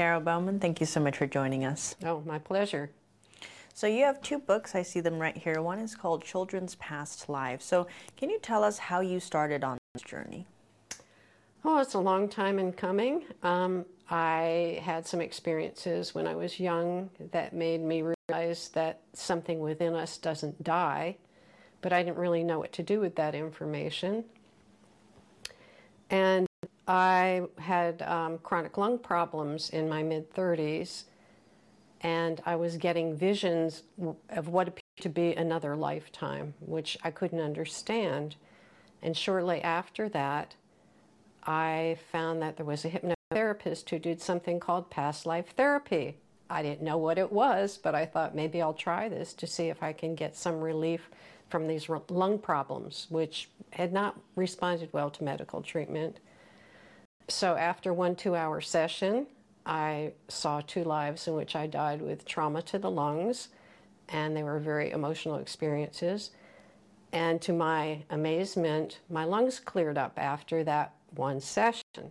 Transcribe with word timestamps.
Carol 0.00 0.22
Bowman, 0.22 0.58
thank 0.60 0.80
you 0.80 0.86
so 0.86 0.98
much 0.98 1.18
for 1.18 1.26
joining 1.26 1.66
us. 1.66 1.94
Oh, 2.06 2.22
my 2.24 2.38
pleasure. 2.38 2.90
So 3.74 3.86
you 3.86 4.02
have 4.04 4.22
two 4.22 4.38
books, 4.38 4.74
I 4.74 4.80
see 4.80 5.00
them 5.00 5.18
right 5.18 5.36
here. 5.36 5.60
One 5.60 5.78
is 5.78 5.94
called 5.94 6.24
Children's 6.24 6.74
Past 6.76 7.28
Lives. 7.28 7.66
So 7.66 7.86
can 8.16 8.30
you 8.30 8.38
tell 8.38 8.64
us 8.64 8.78
how 8.78 9.00
you 9.00 9.20
started 9.20 9.62
on 9.62 9.76
this 9.92 10.02
journey? 10.02 10.46
Oh, 11.66 11.80
it's 11.80 11.92
a 11.92 11.98
long 11.98 12.30
time 12.30 12.58
in 12.58 12.72
coming. 12.72 13.24
Um, 13.42 13.84
I 14.08 14.80
had 14.82 15.06
some 15.06 15.20
experiences 15.20 16.14
when 16.14 16.26
I 16.26 16.34
was 16.34 16.58
young 16.58 17.10
that 17.32 17.52
made 17.52 17.82
me 17.82 18.02
realize 18.30 18.70
that 18.70 19.02
something 19.12 19.60
within 19.60 19.94
us 19.94 20.16
doesn't 20.16 20.64
die, 20.64 21.18
but 21.82 21.92
I 21.92 22.02
didn't 22.02 22.16
really 22.16 22.42
know 22.42 22.58
what 22.58 22.72
to 22.72 22.82
do 22.82 23.00
with 23.00 23.16
that 23.16 23.34
information. 23.34 24.24
And 26.08 26.46
I 26.90 27.42
had 27.56 28.02
um, 28.02 28.38
chronic 28.38 28.76
lung 28.76 28.98
problems 28.98 29.70
in 29.70 29.88
my 29.88 30.02
mid 30.02 30.34
30s, 30.34 31.04
and 32.00 32.42
I 32.44 32.56
was 32.56 32.76
getting 32.78 33.16
visions 33.16 33.84
of 34.28 34.48
what 34.48 34.66
appeared 34.66 34.82
to 35.02 35.08
be 35.08 35.32
another 35.34 35.76
lifetime, 35.76 36.52
which 36.58 36.98
I 37.04 37.12
couldn't 37.12 37.40
understand. 37.40 38.34
And 39.02 39.16
shortly 39.16 39.62
after 39.62 40.08
that, 40.08 40.56
I 41.46 41.96
found 42.10 42.42
that 42.42 42.56
there 42.56 42.66
was 42.66 42.84
a 42.84 42.90
hypnotherapist 42.90 43.88
who 43.88 44.00
did 44.00 44.20
something 44.20 44.58
called 44.58 44.90
past 44.90 45.26
life 45.26 45.54
therapy. 45.56 46.16
I 46.50 46.64
didn't 46.64 46.82
know 46.82 46.98
what 46.98 47.18
it 47.18 47.30
was, 47.30 47.78
but 47.80 47.94
I 47.94 48.04
thought 48.04 48.34
maybe 48.34 48.60
I'll 48.60 48.74
try 48.74 49.08
this 49.08 49.32
to 49.34 49.46
see 49.46 49.68
if 49.68 49.80
I 49.80 49.92
can 49.92 50.16
get 50.16 50.34
some 50.34 50.60
relief 50.60 51.08
from 51.50 51.68
these 51.68 51.88
lung 52.08 52.40
problems, 52.40 53.06
which 53.10 53.48
had 53.70 53.92
not 53.92 54.18
responded 54.34 54.92
well 54.92 55.10
to 55.10 55.22
medical 55.22 55.62
treatment. 55.62 56.18
So 57.30 57.54
after 57.54 57.92
one 57.92 58.16
two 58.16 58.34
hour 58.34 58.60
session, 58.60 59.26
I 59.64 60.12
saw 60.28 60.60
two 60.60 60.82
lives 60.82 61.28
in 61.28 61.34
which 61.34 61.54
I 61.54 61.68
died 61.68 62.02
with 62.02 62.24
trauma 62.24 62.60
to 62.62 62.78
the 62.78 62.90
lungs, 62.90 63.48
and 64.08 64.36
they 64.36 64.42
were 64.42 64.58
very 64.58 64.90
emotional 64.90 65.36
experiences. 65.36 66.32
And 67.12 67.40
to 67.42 67.52
my 67.52 68.02
amazement, 68.10 69.00
my 69.08 69.24
lungs 69.24 69.60
cleared 69.60 69.96
up 69.96 70.18
after 70.18 70.64
that 70.64 70.94
one 71.14 71.40
session. 71.40 72.10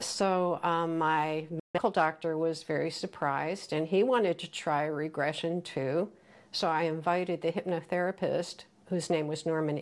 So 0.00 0.60
um, 0.62 0.98
my 0.98 1.46
medical 1.74 1.90
doctor 1.90 2.36
was 2.36 2.62
very 2.62 2.90
surprised, 2.90 3.72
and 3.72 3.88
he 3.88 4.02
wanted 4.02 4.38
to 4.40 4.50
try 4.50 4.84
regression 4.84 5.62
too. 5.62 6.10
So 6.52 6.68
I 6.68 6.82
invited 6.82 7.40
the 7.40 7.52
hypnotherapist, 7.52 8.64
whose 8.86 9.10
name 9.10 9.28
was 9.28 9.46
Norman 9.46 9.78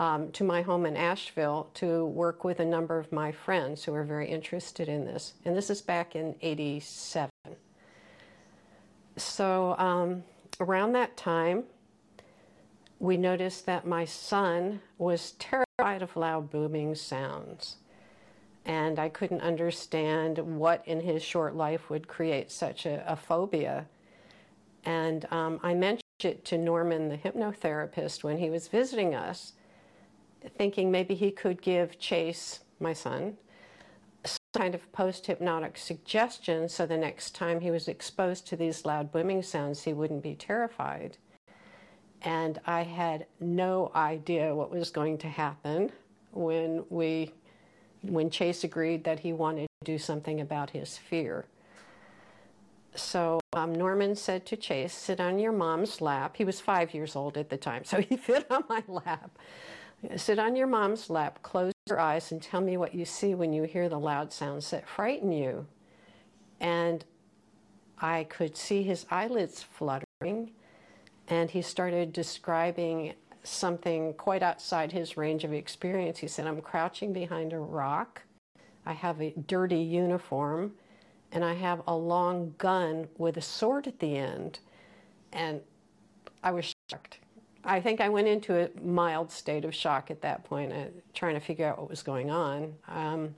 um, 0.00 0.32
to 0.32 0.44
my 0.44 0.62
home 0.62 0.86
in 0.86 0.96
Asheville 0.96 1.68
to 1.74 2.06
work 2.06 2.42
with 2.42 2.58
a 2.58 2.64
number 2.64 2.98
of 2.98 3.12
my 3.12 3.30
friends 3.30 3.84
who 3.84 3.92
were 3.92 4.02
very 4.02 4.28
interested 4.28 4.88
in 4.88 5.04
this. 5.04 5.34
And 5.44 5.54
this 5.54 5.68
is 5.68 5.82
back 5.82 6.16
in 6.16 6.34
87. 6.40 7.30
So 9.18 9.76
um, 9.76 10.24
around 10.58 10.92
that 10.92 11.18
time, 11.18 11.64
we 12.98 13.18
noticed 13.18 13.66
that 13.66 13.86
my 13.86 14.06
son 14.06 14.80
was 14.96 15.32
terrified 15.32 16.00
of 16.00 16.16
loud 16.16 16.50
booming 16.50 16.94
sounds. 16.94 17.76
And 18.64 18.98
I 18.98 19.10
couldn't 19.10 19.42
understand 19.42 20.38
what 20.38 20.82
in 20.86 21.00
his 21.00 21.22
short 21.22 21.54
life 21.54 21.90
would 21.90 22.08
create 22.08 22.50
such 22.50 22.86
a, 22.86 23.04
a 23.06 23.16
phobia. 23.16 23.84
And 24.82 25.26
um, 25.30 25.60
I 25.62 25.74
mentioned 25.74 26.00
it 26.22 26.46
to 26.46 26.56
Norman, 26.56 27.10
the 27.10 27.18
hypnotherapist, 27.18 28.24
when 28.24 28.38
he 28.38 28.48
was 28.48 28.68
visiting 28.68 29.14
us 29.14 29.52
thinking 30.56 30.90
maybe 30.90 31.14
he 31.14 31.30
could 31.30 31.62
give 31.62 31.98
Chase, 31.98 32.60
my 32.78 32.92
son, 32.92 33.36
some 34.24 34.38
kind 34.54 34.74
of 34.74 34.90
post 34.92 35.26
hypnotic 35.26 35.76
suggestion 35.76 36.68
so 36.68 36.86
the 36.86 36.96
next 36.96 37.34
time 37.34 37.60
he 37.60 37.70
was 37.70 37.88
exposed 37.88 38.46
to 38.48 38.56
these 38.56 38.84
loud 38.84 39.12
booming 39.12 39.42
sounds, 39.42 39.82
he 39.82 39.92
wouldn't 39.92 40.22
be 40.22 40.34
terrified. 40.34 41.16
And 42.22 42.60
I 42.66 42.82
had 42.82 43.26
no 43.40 43.90
idea 43.94 44.54
what 44.54 44.70
was 44.70 44.90
going 44.90 45.18
to 45.18 45.28
happen 45.28 45.90
when 46.32 46.84
we 46.90 47.32
when 48.02 48.30
Chase 48.30 48.64
agreed 48.64 49.04
that 49.04 49.20
he 49.20 49.32
wanted 49.32 49.66
to 49.80 49.92
do 49.92 49.98
something 49.98 50.40
about 50.40 50.70
his 50.70 50.96
fear. 50.96 51.44
So 52.94 53.40
um, 53.52 53.74
Norman 53.74 54.16
said 54.16 54.46
to 54.46 54.56
Chase, 54.56 54.94
sit 54.94 55.20
on 55.20 55.38
your 55.38 55.52
mom's 55.52 56.00
lap. 56.00 56.36
He 56.36 56.44
was 56.44 56.60
five 56.60 56.94
years 56.94 57.14
old 57.14 57.36
at 57.36 57.50
the 57.50 57.56
time, 57.56 57.84
so 57.84 58.00
he 58.00 58.16
fit 58.28 58.50
on 58.50 58.64
my 58.68 58.82
lap. 58.88 59.30
Sit 60.16 60.38
on 60.38 60.56
your 60.56 60.66
mom's 60.66 61.10
lap, 61.10 61.42
close 61.42 61.72
your 61.88 62.00
eyes, 62.00 62.32
and 62.32 62.42
tell 62.42 62.60
me 62.60 62.76
what 62.76 62.94
you 62.94 63.04
see 63.04 63.34
when 63.34 63.52
you 63.52 63.64
hear 63.64 63.88
the 63.88 63.98
loud 63.98 64.32
sounds 64.32 64.70
that 64.70 64.88
frighten 64.88 65.30
you. 65.30 65.66
And 66.58 67.04
I 67.98 68.24
could 68.24 68.56
see 68.56 68.82
his 68.82 69.04
eyelids 69.10 69.62
fluttering, 69.62 70.52
and 71.28 71.50
he 71.50 71.60
started 71.60 72.12
describing 72.12 73.14
something 73.42 74.14
quite 74.14 74.42
outside 74.42 74.92
his 74.92 75.16
range 75.16 75.44
of 75.44 75.52
experience. 75.52 76.18
He 76.18 76.28
said, 76.28 76.46
I'm 76.46 76.62
crouching 76.62 77.12
behind 77.12 77.52
a 77.52 77.58
rock. 77.58 78.22
I 78.86 78.94
have 78.94 79.20
a 79.20 79.34
dirty 79.46 79.80
uniform, 79.80 80.72
and 81.32 81.44
I 81.44 81.54
have 81.54 81.82
a 81.86 81.94
long 81.94 82.54
gun 82.56 83.08
with 83.18 83.36
a 83.36 83.42
sword 83.42 83.86
at 83.86 83.98
the 83.98 84.16
end. 84.16 84.60
And 85.32 85.60
I 86.42 86.52
was 86.52 86.74
shocked. 86.90 87.18
I 87.64 87.80
think 87.80 88.00
I 88.00 88.08
went 88.08 88.26
into 88.26 88.58
a 88.58 88.70
mild 88.80 89.30
state 89.30 89.64
of 89.64 89.74
shock 89.74 90.10
at 90.10 90.22
that 90.22 90.44
point, 90.44 90.72
uh, 90.72 90.86
trying 91.14 91.34
to 91.34 91.40
figure 91.40 91.66
out 91.66 91.78
what 91.78 91.90
was 91.90 92.02
going 92.02 92.30
on. 92.30 92.74
Um, 92.88 93.34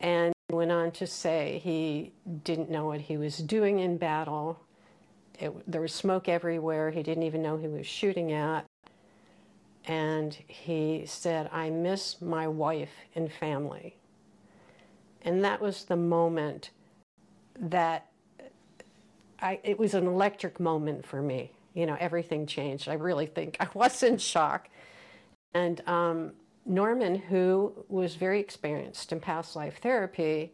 and 0.00 0.32
went 0.50 0.70
on 0.70 0.92
to 0.92 1.06
say 1.06 1.60
he 1.64 2.12
didn't 2.44 2.70
know 2.70 2.86
what 2.86 3.00
he 3.00 3.16
was 3.16 3.38
doing 3.38 3.80
in 3.80 3.96
battle. 3.96 4.60
It, 5.38 5.52
there 5.70 5.80
was 5.80 5.92
smoke 5.92 6.28
everywhere. 6.28 6.90
He 6.90 7.02
didn't 7.02 7.24
even 7.24 7.42
know 7.42 7.56
who 7.56 7.68
he 7.68 7.78
was 7.78 7.86
shooting 7.86 8.32
at. 8.32 8.64
And 9.86 10.36
he 10.46 11.04
said, 11.06 11.48
I 11.52 11.70
miss 11.70 12.20
my 12.20 12.46
wife 12.46 12.92
and 13.14 13.32
family. 13.32 13.96
And 15.22 15.44
that 15.44 15.60
was 15.60 15.84
the 15.84 15.96
moment 15.96 16.70
that 17.58 18.06
I, 19.40 19.58
it 19.64 19.78
was 19.78 19.94
an 19.94 20.06
electric 20.06 20.60
moment 20.60 21.04
for 21.04 21.20
me 21.20 21.52
you 21.76 21.84
know, 21.86 21.96
everything 22.00 22.46
changed. 22.46 22.88
I 22.88 22.94
really 22.94 23.26
think 23.26 23.56
I 23.60 23.68
was 23.74 24.02
in 24.02 24.18
shock. 24.18 24.68
And 25.54 25.80
um, 25.86 26.32
Norman, 26.64 27.14
who 27.14 27.72
was 27.88 28.16
very 28.16 28.40
experienced 28.40 29.12
in 29.12 29.20
past 29.20 29.54
life 29.54 29.78
therapy, 29.80 30.52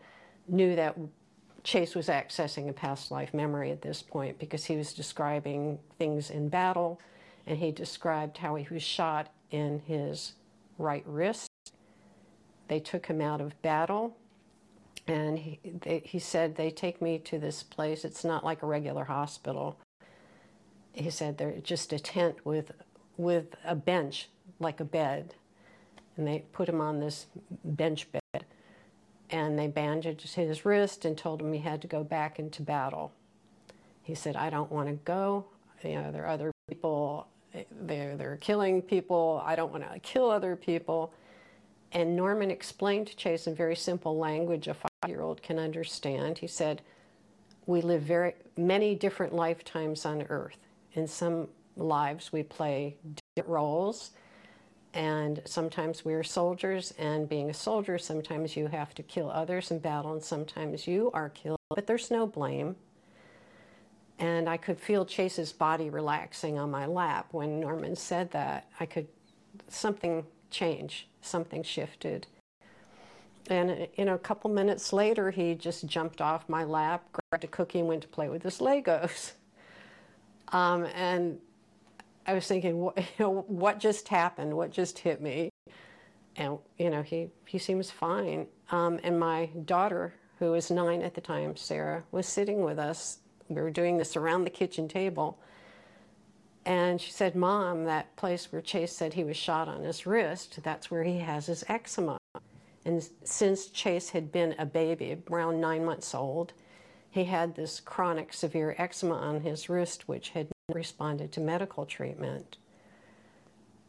knew 0.49 0.77
that 0.77 0.99
Chase 1.62 1.94
was 1.94 2.09
accessing 2.09 2.69
a 2.69 2.72
past 2.72 3.10
life 3.10 3.33
memory 3.33 3.71
at 3.71 3.83
this 3.83 4.03
point 4.03 4.38
because 4.38 4.65
he 4.65 4.77
was 4.77 4.93
describing 4.93 5.78
things 5.97 6.31
in 6.31 6.49
battle 6.49 7.00
and 7.47 7.56
he 7.56 7.71
described 7.71 8.37
how 8.37 8.56
he 8.56 8.66
was 8.72 8.83
shot 8.83 9.33
in 9.53 9.81
his 9.87 10.33
right 10.78 11.04
wrist. 11.06 11.49
They 12.66 12.81
took 12.81 13.06
him 13.06 13.21
out 13.21 13.41
of 13.41 13.60
battle 13.62 14.16
and 15.06 15.39
he, 15.39 15.60
they, 15.83 16.03
he 16.04 16.19
said, 16.19 16.56
They 16.56 16.71
take 16.71 17.00
me 17.00 17.19
to 17.21 17.39
this 17.39 17.62
place. 17.62 18.04
It's 18.04 18.25
not 18.25 18.44
like 18.44 18.62
a 18.62 18.66
regular 18.66 19.04
hospital 19.04 19.78
he 20.92 21.10
said 21.10 21.38
they're 21.38 21.58
just 21.62 21.92
a 21.92 21.98
tent 21.98 22.36
with 22.44 22.72
with 23.16 23.54
a 23.64 23.75
bench 23.75 24.28
like 24.58 24.80
a 24.80 24.84
bed. 24.84 25.34
And 26.16 26.26
they 26.26 26.44
put 26.53 26.69
him 26.69 26.80
on 26.80 27.00
this 27.00 27.26
bench 27.64 28.08
bed. 28.12 28.44
And 29.30 29.58
they 29.58 29.66
bandaged 29.66 30.34
his 30.34 30.64
wrist 30.64 31.04
and 31.04 31.16
told 31.16 31.41
him 31.41 31.53
he 31.53 31.60
had 31.60 31.80
to 31.82 31.88
go 31.88 32.04
back 32.04 32.38
into 32.38 32.62
battle. 32.62 33.12
He 34.03 34.14
said 34.14 34.36
i 34.36 34.50
don't 34.50 34.70
want 34.70 34.88
to 34.88 34.94
go. 34.94 35.47
You 35.82 35.94
know 35.94 36.12
there 36.12 36.25
are 36.25 36.28
other 36.28 36.53
people 36.69 37.26
they're, 37.82 38.16
they're 38.16 38.38
killing 38.38 38.80
people. 38.80 39.42
I 39.44 39.56
don't 39.56 39.70
want 39.70 39.91
to 39.91 39.98
kill 40.00 40.30
other 40.30 40.56
people. 40.56 41.12
And 41.92 42.16
norman 42.16 42.50
explained 42.50 43.09
to 43.09 43.16
chase 43.16 43.47
in 43.47 43.54
very 43.54 43.76
simple 43.76 44.16
language 44.16 44.68
a 44.68 44.74
five-year-old 44.74 45.42
can 45.42 45.59
understand. 45.59 46.39
He 46.39 46.47
said 46.47 46.80
we 47.66 47.80
live 47.80 48.03
very 48.03 48.34
many 48.56 48.94
different 48.94 49.34
lifetimes 49.34 50.04
on 50.06 50.22
earth 50.28 50.56
in 50.94 51.06
some 51.06 51.48
lives 51.77 52.33
we 52.33 52.42
play 52.42 52.97
different 53.36 53.48
roles 53.50 54.10
and 54.94 55.41
sometimes 55.47 56.04
we're 56.04 56.22
soldiers 56.22 56.92
and 56.98 57.28
being 57.28 57.48
a 57.48 57.54
soldier 57.54 57.97
sometimes 57.97 58.56
you 58.56 58.66
have 58.66 58.94
to 58.94 59.03
kill 59.03 59.30
others 59.30 59.71
in 59.71 59.78
battle 59.78 60.12
and 60.12 60.22
sometimes 60.22 60.86
you 60.86 61.10
are 61.15 61.30
killed 61.30 61.59
but 61.74 61.86
there's 61.86 62.10
no 62.10 62.27
blame. 62.27 62.77
And 64.18 64.48
i 64.48 64.56
could 64.56 64.78
feel 64.78 65.04
chase's 65.04 65.53
body 65.53 65.91
relaxing 65.91 66.59
on 66.59 66.71
my 66.71 66.86
lap. 66.86 67.28
When 67.33 67.60
norman 67.60 67.97
said 67.97 68.30
that 68.33 68.68
i 68.78 68.86
could 68.86 69.09
something 69.68 70.27
change 70.50 71.09
something 71.21 71.62
shifted. 71.62 72.27
And 73.48 73.89
know 73.98 74.15
a 74.15 74.18
couple 74.18 74.50
minutes 74.50 74.92
later 74.92 75.30
he 75.30 75.54
just 75.54 75.86
jumped 75.86 76.21
off 76.21 76.48
my 76.48 76.65
lap 76.65 77.04
grabbed 77.12 77.44
a 77.44 77.48
cookie 77.48 77.80
and 77.80 77.89
went 77.89 78.03
to 78.03 78.09
play 78.09 78.28
with 78.28 78.42
his 78.42 78.59
legos 78.59 79.33
Um, 80.53 80.84
and 80.95 81.39
I 82.27 82.34
was 82.34 82.47
thinking, 82.47 82.78
what, 82.78 82.97
you 82.99 83.04
know, 83.19 83.45
what 83.49 83.78
just 83.78 84.09
happened? 84.09 84.54
What 84.54 84.71
just 84.71 84.99
hit 84.99 85.21
me? 85.21 85.51
And 86.37 86.59
you 86.78 86.89
know, 86.91 87.03
he 87.03 87.28
he 87.47 87.59
seems 87.59 87.91
fine. 87.91 88.47
Um, 88.71 88.99
and 89.03 89.19
my 89.21 89.47
daughter, 89.65 90.15
who 90.39 90.53
was 90.53 90.71
nine 90.71 91.03
at 91.03 91.15
the 91.15 91.21
time, 91.21 91.57
Sarah, 91.57 92.04
was 92.10 92.27
sitting 92.27 92.63
with 92.63 92.78
us. 92.78 93.19
We 93.49 93.60
were 93.60 93.71
doing 93.71 93.99
this 93.99 94.16
around 94.16 94.45
the 94.45 94.51
kitchen 94.51 94.89
table. 94.89 95.39
And 96.65 97.01
she 97.01 97.10
said, 97.10 97.34
Mom, 97.34 97.84
that 97.84 98.15
place 98.16 98.53
where 98.53 98.63
Chase 98.63 98.93
said 98.93 99.15
he 99.15 99.25
was 99.25 99.37
shot 99.37 99.69
on 99.69 99.83
his 99.83 100.07
wrist, 100.07 100.60
that's 100.63 100.91
where 100.91 101.03
he 101.03 101.19
has 101.19 101.47
his 101.47 101.65
eczema. 101.69 102.16
And 102.84 103.09
since 103.25 103.66
Chase 103.66 104.10
had 104.10 104.33
been 104.33 104.54
a 104.59 104.66
baby, 104.66 105.16
around 105.31 105.60
nine 105.60 105.84
months 105.84 106.15
old, 106.15 106.53
he 107.12 107.24
had 107.24 107.54
this 107.54 107.78
chronic 107.78 108.32
severe 108.32 108.74
eczema 108.78 109.14
on 109.14 109.42
his 109.42 109.68
wrist, 109.68 110.09
which 110.09 110.30
had 110.30 110.48
responded 110.72 111.30
to 111.32 111.41
medical 111.41 111.84
treatment. 111.84 112.56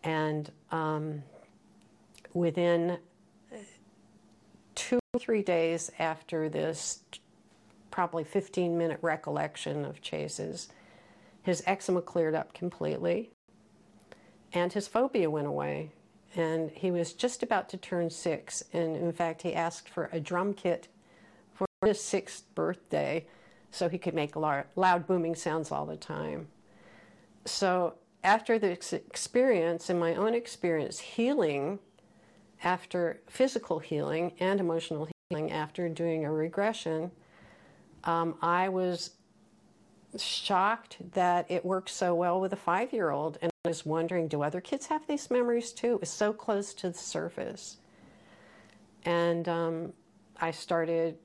And 0.04 0.52
um, 0.72 1.24
within 2.34 2.98
two 4.76 5.00
or 5.14 5.20
three 5.20 5.42
days 5.42 5.90
after 6.00 6.50
this, 6.50 7.00
probably 7.92 8.26
15 8.26 8.78
minute 8.78 9.00
recollection 9.02 9.86
of 9.86 10.02
Chase's, 10.02 10.68
his 11.44 11.64
eczema 11.66 12.02
cleared 12.02 12.36
up 12.36 12.54
completely 12.54 13.32
and 14.52 14.74
his 14.74 14.88
phobia 14.88 15.30
went 15.30 15.48
away. 15.48 15.92
And 16.36 16.72
he 16.72 16.92
was 16.92 17.14
just 17.14 17.44
about 17.44 17.70
to 17.70 17.78
turn 17.78 18.10
six. 18.10 18.64
And 18.74 18.98
in 18.98 19.14
fact, 19.14 19.44
he 19.44 19.54
asked 19.54 19.88
for 19.88 20.10
a 20.12 20.20
drum 20.20 20.54
kit 20.54 20.88
his 21.86 22.02
sixth 22.02 22.44
birthday 22.56 23.26
so 23.72 23.90
he 23.90 23.98
could 23.98 24.14
make 24.14 24.36
loud 24.36 25.08
booming 25.08 25.36
sounds 25.36 25.72
all 25.72 25.86
the 25.86 25.98
time. 25.98 26.48
So 27.46 27.96
after 28.24 28.60
this 28.60 28.94
experience, 28.94 29.90
in 29.90 30.00
my 30.00 30.16
own 30.16 30.34
experience, 30.34 31.00
healing 31.00 31.80
after 32.64 33.20
physical 33.28 33.80
healing 33.80 34.34
and 34.40 34.60
emotional 34.60 35.08
healing 35.30 35.52
after 35.52 35.90
doing 35.90 36.24
a 36.24 36.32
regression, 36.32 37.12
um, 38.06 38.36
I 38.42 38.70
was 38.70 39.12
shocked 40.18 40.98
that 41.14 41.50
it 41.50 41.66
worked 41.66 41.90
so 41.90 42.14
well 42.14 42.40
with 42.40 42.54
a 42.54 42.58
five 42.58 42.94
year 42.94 43.10
old. 43.10 43.38
And 43.42 43.52
I 43.66 43.70
was 43.70 43.86
wondering, 43.86 44.28
do 44.28 44.44
other 44.44 44.62
kids 44.62 44.86
have 44.88 45.06
these 45.08 45.32
memories 45.32 45.72
too? 45.72 45.96
It 45.96 46.00
was 46.02 46.10
so 46.10 46.32
close 46.32 46.74
to 46.76 46.90
the 46.90 46.98
surface. 46.98 47.78
And 49.06 49.50
um, 49.50 49.94
I 50.40 50.52
started 50.52 51.18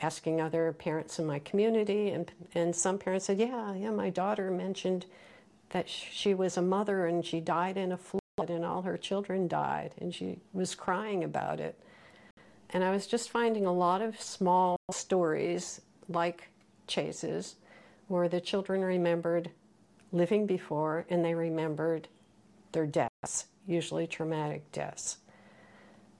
asking 0.00 0.40
other 0.40 0.72
parents 0.72 1.18
in 1.18 1.26
my 1.26 1.38
community, 1.40 2.10
and, 2.10 2.30
and 2.54 2.74
some 2.74 2.98
parents 2.98 3.26
said, 3.26 3.38
Yeah, 3.38 3.74
yeah, 3.74 3.90
my 3.90 4.10
daughter 4.10 4.50
mentioned 4.50 5.06
that 5.70 5.88
she 5.88 6.34
was 6.34 6.56
a 6.56 6.62
mother 6.62 7.06
and 7.06 7.24
she 7.24 7.40
died 7.40 7.76
in 7.76 7.92
a 7.92 7.96
flood 7.96 8.22
and 8.48 8.64
all 8.64 8.82
her 8.82 8.96
children 8.96 9.48
died, 9.48 9.94
and 9.98 10.14
she 10.14 10.38
was 10.52 10.74
crying 10.74 11.24
about 11.24 11.60
it. 11.60 11.78
And 12.70 12.84
I 12.84 12.90
was 12.90 13.06
just 13.06 13.30
finding 13.30 13.66
a 13.66 13.72
lot 13.72 14.02
of 14.02 14.20
small 14.20 14.76
stories 14.92 15.80
like 16.08 16.48
Chase's 16.86 17.56
where 18.08 18.28
the 18.28 18.40
children 18.40 18.82
remembered 18.82 19.50
living 20.12 20.46
before 20.46 21.04
and 21.10 21.24
they 21.24 21.34
remembered 21.34 22.08
their 22.72 22.86
deaths, 22.86 23.46
usually 23.66 24.06
traumatic 24.06 24.70
deaths. 24.72 25.18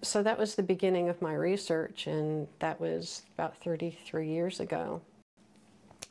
So 0.02 0.22
that 0.22 0.38
was 0.38 0.54
the 0.54 0.62
beginning 0.62 1.08
of 1.08 1.20
my 1.20 1.34
research, 1.34 2.06
and 2.06 2.46
that 2.60 2.80
was 2.80 3.22
about 3.34 3.56
33 3.56 4.28
years 4.28 4.60
ago. 4.60 5.00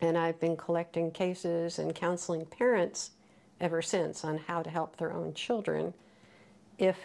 And 0.01 0.18
I've 0.18 0.39
been 0.39 0.57
collecting 0.57 1.12
cases 1.12 1.80
and 1.80 1.95
counseling 1.95 2.45
parents 2.45 3.12
ever 3.60 3.81
since 3.81 4.24
on 4.24 4.38
how 4.38 4.62
to 4.62 4.69
help 4.69 4.98
their 4.98 5.13
own 5.13 5.34
children 5.34 5.94
if 6.78 6.98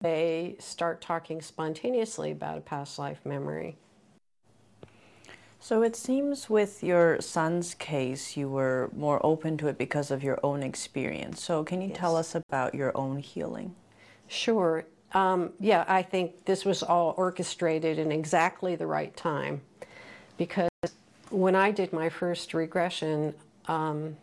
they 0.00 0.56
start 0.58 1.00
talking 1.00 1.40
spontaneously 1.40 2.30
about 2.30 2.58
a 2.58 2.60
past 2.60 2.98
life 2.98 3.24
memory. 3.24 3.76
So 5.60 5.82
it 5.82 5.96
seems 5.96 6.48
with 6.48 6.84
your 6.84 7.20
son's 7.20 7.74
case, 7.74 8.36
you 8.36 8.48
were 8.48 8.90
more 8.94 9.24
open 9.26 9.56
to 9.58 9.66
it 9.66 9.76
because 9.76 10.10
of 10.10 10.22
your 10.22 10.38
own 10.44 10.62
experience. 10.62 11.42
So 11.42 11.64
can 11.64 11.80
you 11.82 11.88
yes. 11.88 11.98
tell 11.98 12.16
us 12.16 12.34
about 12.34 12.74
your 12.74 12.96
own 12.96 13.18
healing? 13.18 13.74
Sure. 14.28 14.84
Um, 15.12 15.52
yeah, 15.58 15.84
I 15.88 16.02
think 16.02 16.44
this 16.44 16.64
was 16.64 16.82
all 16.82 17.14
orchestrated 17.16 17.98
in 17.98 18.12
exactly 18.12 18.76
the 18.76 18.86
right 18.86 19.16
time 19.16 19.62
because 20.36 20.68
when 21.30 21.54
I 21.54 21.70
did 21.70 21.92
my 21.92 22.08
first 22.08 22.52
regression, 22.54 23.34
um, 23.66 24.16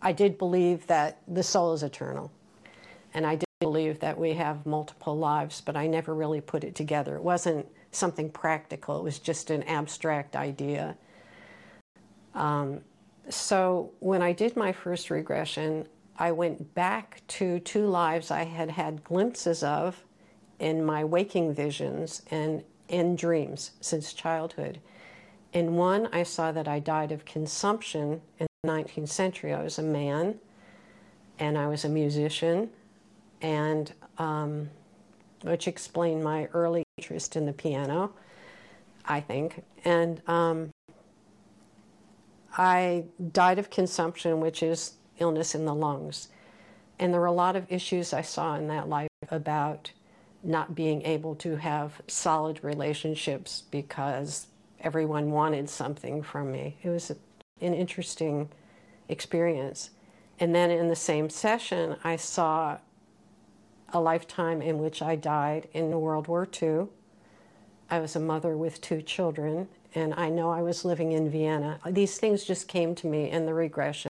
I 0.00 0.12
did 0.12 0.38
believe 0.38 0.86
that 0.86 1.18
the 1.28 1.42
soul 1.42 1.74
is 1.74 1.82
eternal. 1.82 2.30
And 3.14 3.26
I 3.26 3.36
did 3.36 3.46
believe 3.60 4.00
that 4.00 4.18
we 4.18 4.32
have 4.34 4.64
multiple 4.66 5.16
lives, 5.16 5.60
but 5.60 5.76
I 5.76 5.86
never 5.86 6.14
really 6.14 6.40
put 6.40 6.64
it 6.64 6.74
together. 6.74 7.16
It 7.16 7.22
wasn't 7.22 7.66
something 7.92 8.30
practical, 8.30 8.98
it 8.98 9.04
was 9.04 9.18
just 9.18 9.50
an 9.50 9.62
abstract 9.64 10.34
idea. 10.34 10.96
Um, 12.34 12.80
so 13.28 13.92
when 14.00 14.22
I 14.22 14.32
did 14.32 14.56
my 14.56 14.72
first 14.72 15.10
regression, 15.10 15.86
I 16.18 16.32
went 16.32 16.74
back 16.74 17.22
to 17.28 17.58
two 17.60 17.86
lives 17.86 18.30
I 18.30 18.44
had 18.44 18.70
had 18.70 19.04
glimpses 19.04 19.62
of 19.62 20.04
in 20.58 20.84
my 20.84 21.04
waking 21.04 21.54
visions 21.54 22.22
and 22.30 22.62
in 22.88 23.16
dreams 23.16 23.72
since 23.80 24.12
childhood. 24.12 24.80
In 25.52 25.76
one, 25.76 26.08
I 26.12 26.22
saw 26.22 26.52
that 26.52 26.68
I 26.68 26.78
died 26.78 27.12
of 27.12 27.24
consumption 27.24 28.20
in 28.38 28.46
the 28.62 28.68
19th 28.68 29.08
century. 29.08 29.52
I 29.52 29.62
was 29.62 29.78
a 29.78 29.82
man 29.82 30.38
and 31.38 31.58
I 31.58 31.66
was 31.66 31.84
a 31.84 31.88
musician, 31.88 32.70
and 33.40 33.92
um, 34.18 34.70
which 35.42 35.66
explained 35.66 36.22
my 36.22 36.46
early 36.52 36.84
interest 36.96 37.34
in 37.36 37.46
the 37.46 37.52
piano, 37.52 38.12
I 39.06 39.20
think. 39.20 39.64
And 39.84 40.22
um, 40.28 40.70
I 42.56 43.04
died 43.32 43.58
of 43.58 43.70
consumption, 43.70 44.40
which 44.40 44.62
is 44.62 44.92
illness 45.22 45.54
in 45.54 45.64
the 45.64 45.74
lungs. 45.74 46.28
And 46.98 47.12
there 47.12 47.20
were 47.20 47.26
a 47.26 47.32
lot 47.32 47.56
of 47.56 47.70
issues 47.72 48.12
I 48.12 48.20
saw 48.22 48.56
in 48.56 48.68
that 48.68 48.88
life 48.88 49.08
about 49.30 49.92
not 50.42 50.74
being 50.74 51.02
able 51.02 51.34
to 51.36 51.56
have 51.56 52.02
solid 52.06 52.62
relationships 52.62 53.62
because 53.70 54.48
everyone 54.80 55.30
wanted 55.30 55.70
something 55.70 56.22
from 56.22 56.52
me. 56.52 56.76
It 56.82 56.90
was 56.90 57.10
an 57.10 57.74
interesting 57.74 58.50
experience. 59.08 59.90
And 60.38 60.54
then 60.54 60.70
in 60.70 60.88
the 60.88 60.96
same 60.96 61.30
session, 61.30 61.96
I 62.02 62.16
saw 62.16 62.78
a 63.92 64.00
lifetime 64.00 64.60
in 64.60 64.78
which 64.78 65.02
I 65.02 65.16
died 65.16 65.68
in 65.72 66.00
World 66.00 66.26
War 66.26 66.48
II. 66.60 66.88
I 67.90 68.00
was 68.00 68.16
a 68.16 68.20
mother 68.20 68.56
with 68.56 68.80
two 68.80 69.02
children, 69.02 69.68
and 69.94 70.14
I 70.14 70.30
know 70.30 70.50
I 70.50 70.62
was 70.62 70.84
living 70.84 71.12
in 71.12 71.30
Vienna. 71.30 71.78
These 71.86 72.18
things 72.18 72.42
just 72.42 72.66
came 72.68 72.94
to 72.96 73.06
me 73.06 73.30
in 73.30 73.44
the 73.44 73.54
regression, 73.54 74.10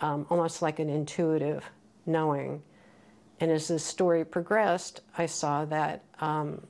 um, 0.00 0.26
almost 0.30 0.62
like 0.62 0.78
an 0.78 0.88
intuitive 0.88 1.64
knowing. 2.06 2.62
And 3.40 3.50
as 3.50 3.68
the 3.68 3.78
story 3.78 4.24
progressed, 4.24 5.00
I 5.18 5.26
saw 5.26 5.64
that 5.66 6.04
um, 6.20 6.66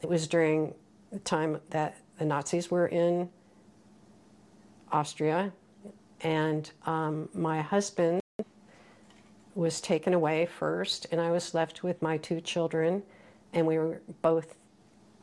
it 0.00 0.08
was 0.08 0.26
during 0.26 0.74
the 1.12 1.18
time 1.20 1.60
that 1.70 1.96
the 2.18 2.24
Nazis 2.24 2.70
were 2.70 2.86
in 2.86 3.28
Austria, 4.90 5.52
and 6.22 6.70
um, 6.86 7.28
my 7.34 7.60
husband 7.60 8.20
was 9.54 9.80
taken 9.80 10.14
away 10.14 10.46
first, 10.46 11.06
and 11.10 11.20
I 11.20 11.30
was 11.30 11.54
left 11.54 11.82
with 11.82 12.00
my 12.00 12.16
two 12.18 12.40
children, 12.40 13.02
and 13.52 13.66
we 13.66 13.78
were 13.78 14.00
both. 14.22 14.56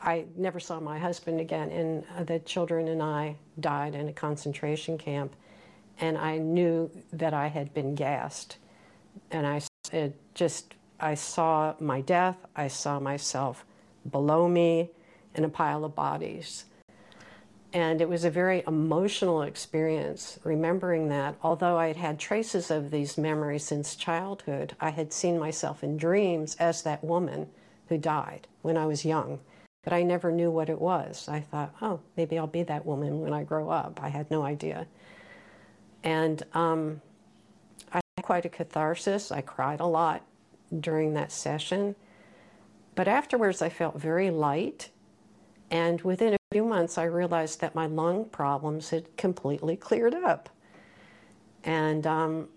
I 0.02 0.26
never 0.36 0.60
saw 0.60 0.80
my 0.80 1.00
husband 1.00 1.40
again, 1.40 1.72
and 1.72 2.28
the 2.28 2.40
children 2.40 2.88
and 2.90 3.02
I 3.02 3.38
died 3.60 3.96
in 3.96 4.08
a 4.08 4.14
concentration 4.14 4.98
camp, 4.98 5.36
and 6.00 6.18
I 6.18 6.38
knew 6.38 6.92
that 7.14 7.34
I 7.34 7.48
had 7.48 7.74
been 7.74 7.96
gassed, 7.96 8.58
and 9.32 9.46
I 9.46 9.62
just 10.34 10.74
I 11.00 11.14
saw 11.14 11.76
my 11.80 12.02
death. 12.02 12.38
I 12.56 12.68
saw 12.68 13.00
myself 13.00 13.66
below 14.10 14.48
me 14.48 14.92
in 15.34 15.44
a 15.44 15.50
pile 15.50 15.84
of 15.84 15.96
bodies. 15.96 16.66
And 17.74 18.00
it 18.00 18.08
was 18.08 18.24
a 18.24 18.30
very 18.30 18.64
emotional 18.66 19.42
experience 19.42 20.40
remembering 20.46 21.10
that. 21.10 21.36
Although 21.44 21.78
I 21.78 21.88
had 21.88 21.98
had 21.98 22.20
traces 22.20 22.72
of 22.72 22.90
these 22.90 23.18
memories 23.18 23.66
since 23.66 23.98
childhood, 23.98 24.76
I 24.80 24.92
had 24.92 25.12
seen 25.12 25.38
myself 25.38 25.84
in 25.84 25.98
dreams 25.98 26.56
as 26.56 26.84
that 26.84 27.04
woman 27.04 27.50
who 27.90 27.98
died 27.98 28.48
when 28.62 28.78
I 28.78 28.86
was 28.86 29.04
young. 29.04 29.40
But 29.84 29.92
I 29.92 30.04
never 30.04 30.32
knew 30.32 30.50
what 30.50 30.70
it 30.70 30.80
was. 30.80 31.28
I 31.28 31.42
thought, 31.42 31.76
oh, 31.82 32.00
maybe 32.16 32.38
I'll 32.38 32.48
be 32.48 32.64
that 32.64 32.86
woman 32.86 33.20
when 33.20 33.34
I 33.34 33.44
grow 33.44 33.70
up. 33.70 34.00
I 34.02 34.08
had 34.08 34.32
no 34.32 34.44
idea. 34.44 34.88
And 36.06 36.44
um, 36.54 37.02
I 37.92 38.00
had 38.16 38.24
quite 38.24 38.46
a 38.46 38.50
catharsis. 38.50 39.32
I 39.32 39.42
cried 39.42 39.82
a 39.82 39.86
lot 39.86 40.24
during 40.80 41.16
that 41.16 41.32
session. 41.32 41.96
But 42.94 43.08
afterwards, 43.08 43.62
I 43.62 43.70
felt 43.70 44.00
very 44.00 44.30
light. 44.30 44.90
And 45.72 46.00
within 46.02 46.36
a 46.36 46.38
few 46.54 46.64
months, 46.64 46.98
I 46.98 47.04
realized 47.04 47.60
that 47.62 47.76
my 47.76 47.88
lung 47.88 48.26
problems 48.26 48.92
had 48.92 49.18
completely 49.18 49.76
cleared 49.76 50.14
up. 50.14 50.50
And 51.64 52.06
um, 52.06 52.50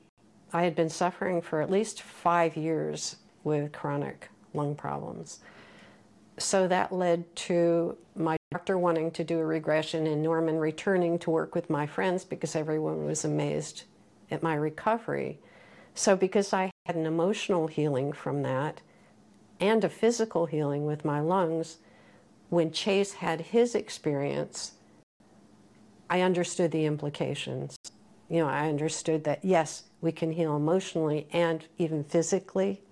I 0.53 0.63
had 0.63 0.75
been 0.75 0.91
suffering 0.91 1.41
for 1.41 1.63
at 1.63 1.71
least 1.71 2.03
five 2.03 2.57
years 2.57 3.17
with 3.45 3.73
chronic 3.73 4.29
lung 4.53 4.75
problems. 4.75 5.41
So 6.39 6.69
that 6.69 6.93
led 6.93 7.35
to 7.37 7.97
my 8.15 8.38
doctor 8.69 8.79
wanting 8.79 9.11
to 9.11 9.25
do 9.25 9.39
a 9.39 9.45
regression 9.47 10.07
and 10.07 10.23
Norman 10.23 10.59
returning 10.59 11.19
to 11.19 11.31
work 11.31 11.55
with 11.55 11.71
my 11.71 11.87
friends 11.87 12.23
because 12.23 12.55
everyone 12.55 13.07
was 13.07 13.25
amazed 13.25 13.85
at 14.31 14.43
my 14.43 14.55
recovery. 14.55 15.39
So, 15.95 16.15
because 16.15 16.53
I 16.53 16.71
had 16.85 16.95
an 16.95 17.07
emotional 17.07 17.67
healing 17.67 18.13
from 18.13 18.43
that 18.43 18.83
and 19.59 19.83
a 19.85 19.89
physical 19.89 20.45
healing 20.45 20.85
with 20.85 21.03
my 21.03 21.19
lungs, 21.19 21.79
when 22.51 22.71
Chase 22.71 23.15
had 23.15 23.41
his 23.41 23.75
experience, 23.75 24.73
I 26.11 26.21
understood 26.21 26.71
the 26.71 26.85
implications. 26.85 27.75
You 28.29 28.41
know, 28.41 28.49
I 28.49 28.69
understood 28.69 29.25
that 29.25 29.43
yes, 29.43 29.85
we 30.03 30.13
can 30.13 30.33
heal 30.33 30.55
emotionally 30.55 31.27
and 31.33 31.65
even 31.79 32.05
physically 32.05 32.83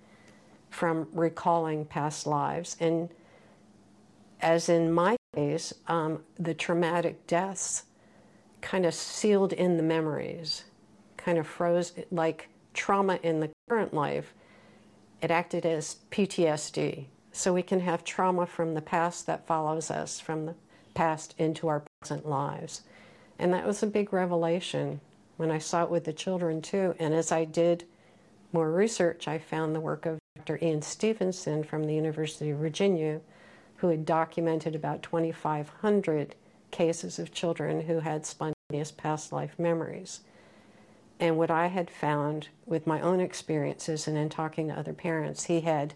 from 0.71 1.09
recalling 1.13 1.85
past 1.85 2.27
lives. 2.27 2.79
And 2.81 3.11
as 4.41 4.71
in 4.71 4.91
my 4.91 5.17
case, 5.37 5.73
um, 5.87 6.23
the 6.39 6.55
traumatic 6.55 7.27
deaths 7.27 7.85
kind 8.63 8.87
of 8.87 8.95
sealed 8.95 9.53
in 9.53 9.77
the 9.77 9.83
memories, 9.83 10.65
kind 11.17 11.39
of 11.39 11.47
froze 11.47 11.93
like 12.11 12.49
trauma 12.75 13.21
in 13.23 13.41
the 13.41 13.51
current 13.69 13.95
life. 13.95 14.35
It 15.23 15.31
acted 15.31 15.65
as 15.65 15.97
PTSD. 16.11 17.07
So 17.33 17.53
we 17.53 17.63
can 17.63 17.81
have 17.81 18.03
trauma 18.03 18.47
from 18.47 18.75
the 18.75 18.81
past 18.81 19.27
that 19.27 19.47
follows 19.47 19.91
us 19.91 20.19
from 20.19 20.47
the 20.47 20.55
past 20.95 21.35
into 21.37 21.69
our 21.69 21.83
present 22.01 22.27
lives. 22.27 22.83
And 23.39 23.53
that 23.53 23.67
was 23.67 23.83
a 23.83 23.87
big 23.87 24.13
revelation 24.13 25.01
when 25.37 25.51
I 25.51 25.59
saw 25.59 25.85
it 25.85 25.91
with 25.91 26.05
the 26.05 26.15
children 26.15 26.63
too. 26.63 26.95
And 26.99 27.13
as 27.13 27.31
I 27.31 27.45
did 27.45 27.85
more 28.53 28.73
research, 28.73 29.29
I 29.29 29.39
found 29.39 29.75
the 29.75 29.81
work 29.81 30.07
of 30.07 30.19
Dr. 30.39 30.59
Ian 30.63 30.81
Stevenson 30.81 31.63
from 31.63 31.85
the 31.85 31.95
University 31.95 32.51
of 32.51 32.59
Virginia, 32.59 33.21
who 33.79 33.89
had 33.89 34.05
documented 34.05 34.75
about 34.75 35.03
2,500 35.03 36.35
cases 36.71 37.19
of 37.19 37.33
children 37.33 37.83
who 37.83 38.01
had 38.01 38.27
spontaneous 38.27 38.91
past 38.91 39.33
life 39.33 39.59
memories. 39.59 40.21
And 41.19 41.37
what 41.39 41.51
I 41.51 41.69
had 41.69 41.91
found 41.91 42.49
with 42.67 42.87
my 42.87 43.01
own 43.01 43.21
experiences 43.21 44.07
and 44.07 44.17
in 44.17 44.29
talking 44.29 44.69
to 44.69 44.79
other 44.79 44.93
parents, 44.93 45.45
he 45.45 45.63
had 45.63 45.95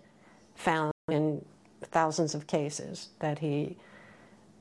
found 0.55 0.93
in 1.09 1.45
thousands 1.83 2.35
of 2.35 2.47
cases 2.47 3.09
that 3.19 3.39
he 3.39 3.77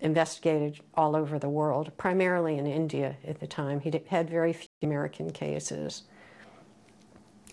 investigated 0.02 0.80
all 0.96 1.16
over 1.16 1.38
the 1.38 1.50
world, 1.50 1.92
primarily 1.98 2.58
in 2.58 2.66
India 2.66 3.18
at 3.26 3.40
the 3.40 3.48
time. 3.48 3.80
He 3.82 3.92
had 4.08 4.30
very 4.30 4.54
few 4.54 4.68
American 4.82 5.32
cases. 5.32 6.04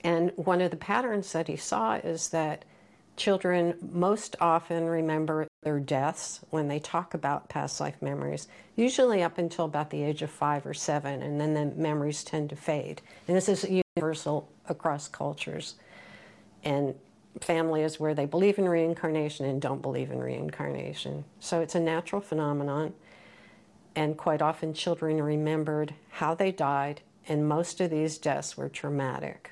And 0.05 0.33
one 0.37 0.61
of 0.61 0.71
the 0.71 0.77
patterns 0.77 1.33
that 1.33 1.49
he 1.49 1.57
saw 1.57 1.95
is 1.97 2.29
that 2.29 2.65
children 3.17 3.75
most 3.93 4.37
often 4.41 4.87
remember 4.87 5.47
their 5.67 5.81
deaths 5.81 6.43
when 6.51 6.69
they 6.69 6.79
talk 6.79 7.13
about 7.13 7.49
past 7.49 7.81
life 7.81 8.01
memories, 8.01 8.47
usually 8.77 9.25
up 9.25 9.37
until 9.37 9.65
about 9.65 9.91
the 9.91 10.01
age 10.01 10.23
of 10.23 10.31
five 10.31 10.65
or 10.65 10.73
seven, 10.73 11.23
and 11.23 11.41
then 11.41 11.55
the 11.55 11.65
memories 11.75 12.23
tend 12.23 12.49
to 12.49 12.55
fade. 12.55 13.03
And 13.27 13.37
this 13.37 13.49
is 13.49 13.83
universal 13.97 14.49
across 14.69 15.09
cultures. 15.09 15.75
And 16.63 16.95
family 17.41 17.83
is 17.83 17.99
where 17.99 18.15
they 18.15 18.27
believe 18.27 18.59
in 18.61 18.69
reincarnation 18.69 19.45
and 19.45 19.61
don't 19.61 19.83
believe 19.83 20.13
in 20.13 20.21
reincarnation. 20.21 21.25
So 21.41 21.61
it's 21.61 21.75
a 21.75 21.81
natural 21.81 22.21
phenomenon. 22.21 22.95
And 23.97 24.17
quite 24.17 24.43
often, 24.43 24.73
children 24.73 25.21
remembered 25.21 25.95
how 26.11 26.37
they 26.37 26.53
died, 26.53 27.01
and 27.27 27.49
most 27.49 27.81
of 27.81 27.91
these 27.91 28.19
deaths 28.19 28.57
were 28.57 28.69
traumatic. 28.69 29.51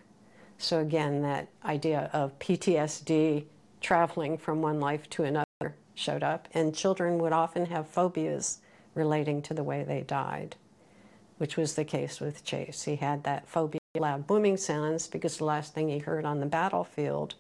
So, 0.59 0.79
again, 0.79 1.23
that 1.23 1.49
idea 1.65 2.09
of 2.13 2.39
PTSD 2.39 3.47
traveling 3.81 4.39
from 4.39 4.63
one 4.63 4.79
life 4.79 5.11
to 5.11 5.25
another 5.25 5.45
showed 5.95 6.23
up, 6.23 6.49
and 6.53 6.75
children 6.75 7.19
would 7.19 7.33
often 7.33 7.67
have 7.67 7.89
phobias 7.89 8.59
relating 8.95 9.43
to 9.43 9.55
the 9.55 9.65
way 9.65 9.83
they 9.83 10.03
died, 10.03 10.57
which 11.39 11.57
was 11.57 11.75
the 11.75 11.85
case 11.85 12.21
with 12.21 12.45
Chase. 12.45 12.85
He 12.85 12.97
had 12.97 13.25
that 13.25 13.49
phobia 13.49 13.81
of 13.95 14.01
loud 14.01 14.27
booming 14.27 14.57
sounds 14.57 15.07
because 15.07 15.37
the 15.39 15.45
last 15.45 15.75
thing 15.75 15.89
he 15.89 15.99
heard 15.99 16.25
on 16.25 16.41
the 16.41 16.47
battlefield 16.47 17.35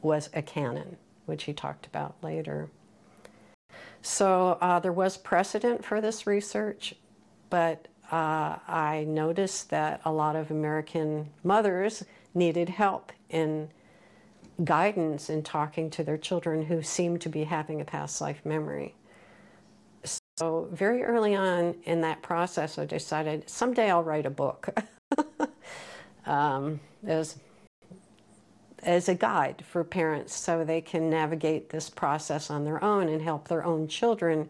was 0.00 0.28
a 0.32 0.42
cannon, 0.42 0.96
which 1.26 1.44
he 1.44 1.52
talked 1.52 1.86
about 1.86 2.14
later. 2.22 2.68
So 4.02 4.58
uh, 4.60 4.80
there 4.80 4.92
was 4.92 5.16
precedent 5.16 5.84
for 5.84 6.00
this 6.00 6.26
research, 6.26 6.94
but 7.48 7.88
uh, 8.12 8.58
I 8.68 9.04
noticed 9.08 9.70
that 9.70 10.00
a 10.04 10.12
lot 10.12 10.36
of 10.36 10.50
American 10.50 11.30
mothers 11.42 12.04
needed 12.34 12.68
help 12.68 13.12
in 13.30 13.70
guidance 14.62 15.30
in 15.30 15.42
talking 15.42 15.90
to 15.90 16.04
their 16.04 16.18
children 16.18 16.64
who 16.64 16.82
seem 16.82 17.18
to 17.18 17.28
be 17.28 17.44
having 17.44 17.80
a 17.80 17.84
past 17.84 18.20
life 18.20 18.44
memory. 18.44 18.94
So, 20.36 20.68
very 20.72 21.02
early 21.02 21.34
on 21.34 21.76
in 21.84 22.00
that 22.02 22.22
process, 22.22 22.78
I 22.78 22.84
decided 22.84 23.48
someday 23.48 23.90
I'll 23.90 24.02
write 24.02 24.26
a 24.26 24.30
book. 24.30 24.68
um, 26.26 26.80
as 27.06 27.36
as 28.82 29.08
a 29.08 29.14
guide 29.14 29.64
for 29.66 29.82
parents 29.82 30.34
so 30.34 30.62
they 30.62 30.80
can 30.80 31.08
navigate 31.08 31.70
this 31.70 31.88
process 31.88 32.50
on 32.50 32.64
their 32.64 32.82
own 32.84 33.08
and 33.08 33.22
help 33.22 33.48
their 33.48 33.64
own 33.64 33.88
children 33.88 34.48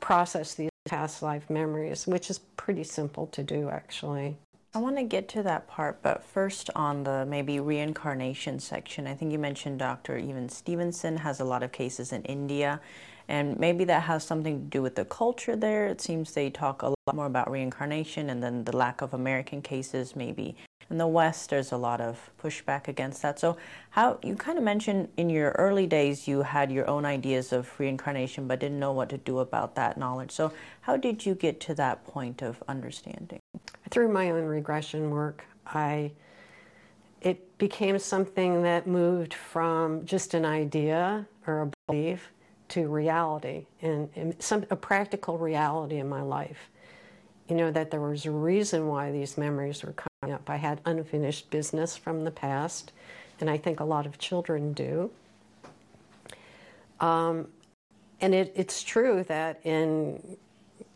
process 0.00 0.54
these 0.54 0.70
past 0.86 1.22
life 1.22 1.48
memories, 1.48 2.06
which 2.06 2.30
is 2.30 2.38
pretty 2.38 2.84
simple 2.84 3.26
to 3.28 3.42
do 3.42 3.70
actually. 3.70 4.36
I 4.76 4.80
want 4.80 4.96
to 4.96 5.04
get 5.04 5.28
to 5.28 5.42
that 5.44 5.68
part, 5.68 6.02
but 6.02 6.24
first 6.24 6.68
on 6.74 7.04
the 7.04 7.24
maybe 7.26 7.60
reincarnation 7.60 8.58
section, 8.58 9.06
I 9.06 9.14
think 9.14 9.30
you 9.30 9.38
mentioned 9.38 9.78
Dr. 9.78 10.18
Ian 10.18 10.48
Stevenson 10.48 11.16
has 11.18 11.38
a 11.38 11.44
lot 11.44 11.62
of 11.62 11.70
cases 11.70 12.12
in 12.12 12.22
India, 12.24 12.80
and 13.28 13.56
maybe 13.56 13.84
that 13.84 14.02
has 14.02 14.24
something 14.24 14.58
to 14.58 14.66
do 14.66 14.82
with 14.82 14.96
the 14.96 15.04
culture 15.04 15.54
there. 15.54 15.86
It 15.86 16.00
seems 16.00 16.32
they 16.32 16.50
talk 16.50 16.82
a 16.82 16.88
lot 16.88 17.14
more 17.14 17.26
about 17.26 17.52
reincarnation 17.52 18.30
and 18.30 18.42
then 18.42 18.64
the 18.64 18.76
lack 18.76 19.00
of 19.00 19.14
American 19.14 19.62
cases 19.62 20.16
maybe 20.16 20.56
in 20.90 20.98
the 20.98 21.06
West, 21.06 21.50
there's 21.50 21.72
a 21.72 21.76
lot 21.76 22.00
of 22.00 22.30
pushback 22.42 22.88
against 22.88 23.22
that. 23.22 23.38
So, 23.38 23.56
how 23.90 24.18
you 24.22 24.34
kind 24.36 24.58
of 24.58 24.64
mentioned 24.64 25.08
in 25.16 25.30
your 25.30 25.50
early 25.52 25.86
days 25.86 26.28
you 26.28 26.42
had 26.42 26.70
your 26.70 26.88
own 26.88 27.04
ideas 27.04 27.52
of 27.52 27.72
reincarnation 27.78 28.46
but 28.46 28.60
didn't 28.60 28.78
know 28.78 28.92
what 28.92 29.08
to 29.10 29.18
do 29.18 29.38
about 29.38 29.74
that 29.76 29.96
knowledge. 29.96 30.30
So, 30.30 30.52
how 30.82 30.96
did 30.96 31.24
you 31.24 31.34
get 31.34 31.60
to 31.60 31.74
that 31.74 32.04
point 32.04 32.42
of 32.42 32.62
understanding? 32.68 33.40
Through 33.90 34.12
my 34.12 34.30
own 34.30 34.44
regression 34.44 35.10
work, 35.10 35.44
I 35.66 36.12
it 37.20 37.56
became 37.56 37.98
something 37.98 38.62
that 38.62 38.86
moved 38.86 39.32
from 39.32 40.04
just 40.04 40.34
an 40.34 40.44
idea 40.44 41.26
or 41.46 41.62
a 41.62 41.70
belief 41.86 42.30
to 42.68 42.86
reality 42.86 43.66
and, 43.80 44.10
and 44.14 44.34
some 44.42 44.66
a 44.70 44.76
practical 44.76 45.38
reality 45.38 45.96
in 45.96 46.08
my 46.08 46.20
life. 46.20 46.70
You 47.48 47.56
know 47.56 47.70
that 47.70 47.90
there 47.90 48.00
was 48.00 48.24
a 48.24 48.30
reason 48.30 48.86
why 48.88 49.12
these 49.12 49.36
memories 49.36 49.82
were 49.82 49.94
coming 49.94 50.34
up. 50.34 50.48
I 50.48 50.56
had 50.56 50.80
unfinished 50.86 51.50
business 51.50 51.96
from 51.96 52.24
the 52.24 52.30
past, 52.30 52.92
and 53.40 53.50
I 53.50 53.58
think 53.58 53.80
a 53.80 53.84
lot 53.84 54.06
of 54.06 54.18
children 54.18 54.72
do. 54.72 55.10
Um, 57.00 57.48
and 58.20 58.34
it, 58.34 58.52
it's 58.56 58.82
true 58.82 59.24
that 59.24 59.60
in 59.64 60.38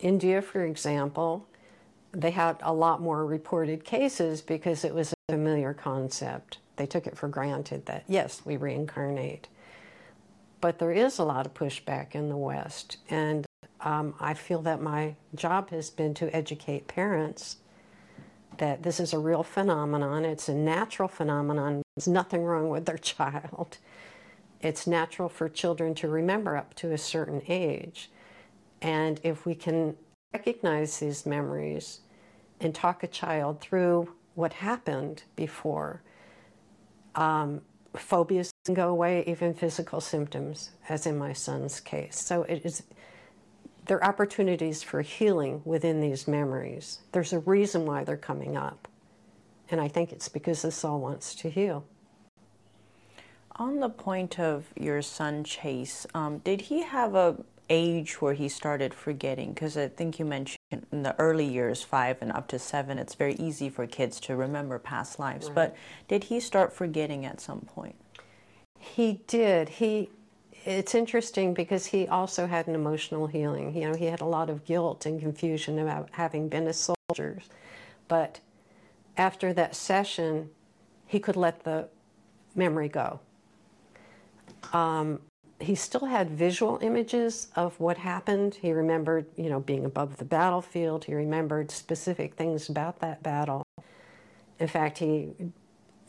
India, 0.00 0.40
for 0.40 0.64
example, 0.64 1.46
they 2.12 2.30
had 2.30 2.56
a 2.62 2.72
lot 2.72 3.02
more 3.02 3.26
reported 3.26 3.84
cases 3.84 4.40
because 4.40 4.84
it 4.84 4.94
was 4.94 5.12
a 5.12 5.32
familiar 5.32 5.74
concept. 5.74 6.58
They 6.76 6.86
took 6.86 7.06
it 7.06 7.18
for 7.18 7.28
granted 7.28 7.84
that, 7.86 8.04
yes, 8.08 8.42
we 8.46 8.56
reincarnate. 8.56 9.48
But 10.60 10.78
there 10.78 10.92
is 10.92 11.18
a 11.18 11.24
lot 11.24 11.44
of 11.44 11.52
pushback 11.52 12.14
in 12.14 12.28
the 12.28 12.36
West, 12.36 12.96
and 13.10 13.44
um, 13.80 14.14
I 14.20 14.34
feel 14.34 14.62
that 14.62 14.80
my 14.80 15.14
job 15.34 15.70
has 15.70 15.90
been 15.90 16.14
to 16.14 16.34
educate 16.34 16.88
parents 16.88 17.56
that 18.58 18.82
this 18.82 18.98
is 18.98 19.12
a 19.12 19.18
real 19.18 19.42
phenomenon. 19.42 20.24
It's 20.24 20.48
a 20.48 20.54
natural 20.54 21.08
phenomenon. 21.08 21.82
There's 21.96 22.08
nothing 22.08 22.44
wrong 22.44 22.68
with 22.68 22.86
their 22.86 22.98
child. 23.14 23.78
It's 24.60 24.86
natural 24.86 25.28
for 25.28 25.48
children 25.48 25.94
to 25.96 26.08
remember 26.08 26.56
up 26.56 26.74
to 26.74 26.92
a 26.92 26.98
certain 26.98 27.42
age. 27.48 28.10
And 28.82 29.20
if 29.22 29.46
we 29.46 29.54
can 29.54 29.96
recognize 30.32 30.98
these 30.98 31.24
memories 31.24 32.00
and 32.60 32.74
talk 32.74 33.02
a 33.02 33.06
child 33.06 33.60
through 33.60 34.12
what 34.34 34.54
happened 34.54 35.22
before, 35.36 36.02
um, 37.14 37.60
phobias 37.94 38.50
can 38.64 38.74
go 38.74 38.88
away, 38.88 39.24
even 39.26 39.54
physical 39.54 40.00
symptoms, 40.00 40.70
as 40.88 41.06
in 41.06 41.16
my 41.16 41.32
son's 41.32 41.80
case. 41.80 42.18
So 42.18 42.42
it 42.42 42.64
is 42.64 42.82
there 43.88 43.96
are 43.96 44.04
opportunities 44.04 44.82
for 44.82 45.00
healing 45.00 45.62
within 45.64 46.00
these 46.00 46.28
memories. 46.28 47.00
There's 47.12 47.32
a 47.32 47.40
reason 47.40 47.86
why 47.86 48.04
they're 48.04 48.16
coming 48.16 48.56
up. 48.56 48.86
And 49.70 49.80
I 49.80 49.88
think 49.88 50.12
it's 50.12 50.28
because 50.28 50.62
the 50.62 50.70
soul 50.70 51.00
wants 51.00 51.34
to 51.36 51.50
heal. 51.50 51.84
On 53.56 53.80
the 53.80 53.88
point 53.88 54.38
of 54.38 54.66
your 54.76 55.02
son 55.02 55.42
Chase, 55.42 56.06
um, 56.14 56.38
did 56.38 56.60
he 56.60 56.82
have 56.82 57.14
a 57.14 57.36
age 57.70 58.20
where 58.20 58.34
he 58.34 58.48
started 58.48 58.94
forgetting? 58.94 59.52
Because 59.52 59.76
I 59.76 59.88
think 59.88 60.18
you 60.18 60.24
mentioned 60.24 60.58
in 60.70 61.02
the 61.02 61.18
early 61.18 61.46
years, 61.46 61.82
five 61.82 62.18
and 62.20 62.30
up 62.32 62.46
to 62.48 62.58
seven, 62.58 62.98
it's 62.98 63.14
very 63.14 63.34
easy 63.34 63.68
for 63.68 63.86
kids 63.86 64.20
to 64.20 64.36
remember 64.36 64.78
past 64.78 65.18
lives. 65.18 65.46
Right. 65.46 65.54
But 65.54 65.76
did 66.08 66.24
he 66.24 66.40
start 66.40 66.72
forgetting 66.72 67.26
at 67.26 67.40
some 67.40 67.60
point? 67.60 67.96
He 68.78 69.20
did. 69.26 69.68
He 69.68 70.10
it's 70.68 70.94
interesting 70.94 71.54
because 71.54 71.86
he 71.86 72.06
also 72.06 72.46
had 72.46 72.66
an 72.66 72.74
emotional 72.74 73.26
healing. 73.26 73.74
You 73.74 73.88
know, 73.88 73.96
he 73.96 74.04
had 74.04 74.20
a 74.20 74.26
lot 74.26 74.50
of 74.50 74.66
guilt 74.66 75.06
and 75.06 75.18
confusion 75.18 75.78
about 75.78 76.10
having 76.12 76.50
been 76.50 76.66
a 76.66 76.74
soldier. 76.74 77.40
But 78.06 78.40
after 79.16 79.54
that 79.54 79.74
session, 79.74 80.50
he 81.06 81.20
could 81.20 81.36
let 81.36 81.64
the 81.64 81.88
memory 82.54 82.88
go. 82.88 83.20
Um, 84.74 85.20
he 85.58 85.74
still 85.74 86.04
had 86.04 86.28
visual 86.28 86.78
images 86.82 87.48
of 87.56 87.80
what 87.80 87.96
happened. 87.96 88.56
He 88.56 88.70
remembered, 88.72 89.24
you 89.36 89.48
know, 89.48 89.60
being 89.60 89.86
above 89.86 90.18
the 90.18 90.26
battlefield. 90.26 91.06
He 91.06 91.14
remembered 91.14 91.70
specific 91.70 92.34
things 92.34 92.68
about 92.68 93.00
that 93.00 93.22
battle. 93.22 93.62
In 94.60 94.68
fact, 94.68 94.98
he 94.98 95.30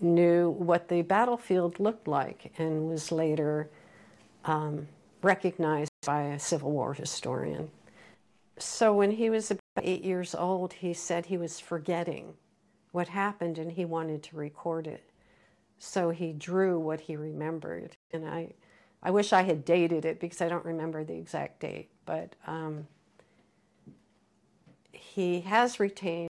knew 0.01 0.49
what 0.49 0.89
the 0.89 1.01
battlefield 1.01 1.79
looked 1.79 2.09
like 2.09 2.51
and 2.57 2.89
was 2.89 3.09
later 3.09 3.69
um, 4.49 4.87
recognized 5.21 5.91
by 6.05 6.23
a 6.23 6.39
Civil 6.39 6.71
War 6.71 6.93
historian. 6.93 7.69
So 8.57 8.93
when 8.93 9.11
he 9.11 9.29
was 9.29 9.51
about 9.51 9.61
eight 9.83 10.03
years 10.03 10.33
old, 10.33 10.73
he 10.73 10.93
said 10.93 11.27
he 11.27 11.37
was 11.37 11.59
forgetting 11.59 12.33
what 12.91 13.09
happened 13.09 13.59
and 13.59 13.71
he 13.71 13.85
wanted 13.85 14.23
to 14.23 14.35
record 14.35 14.87
it. 14.87 15.03
So 15.77 16.09
he 16.09 16.33
drew 16.33 16.79
what 16.79 17.01
he 17.01 17.15
remembered. 17.15 17.95
And 18.11 18.27
I, 18.27 18.53
I 19.03 19.11
wish 19.11 19.31
I 19.31 19.43
had 19.43 19.63
dated 19.63 20.03
it 20.03 20.19
because 20.19 20.41
I 20.41 20.49
don't 20.49 20.65
remember 20.65 21.03
the 21.03 21.15
exact 21.15 21.59
date, 21.59 21.89
but 22.05 22.35
um, 22.47 22.87
he 24.91 25.41
has 25.41 25.79
retained 25.79 26.29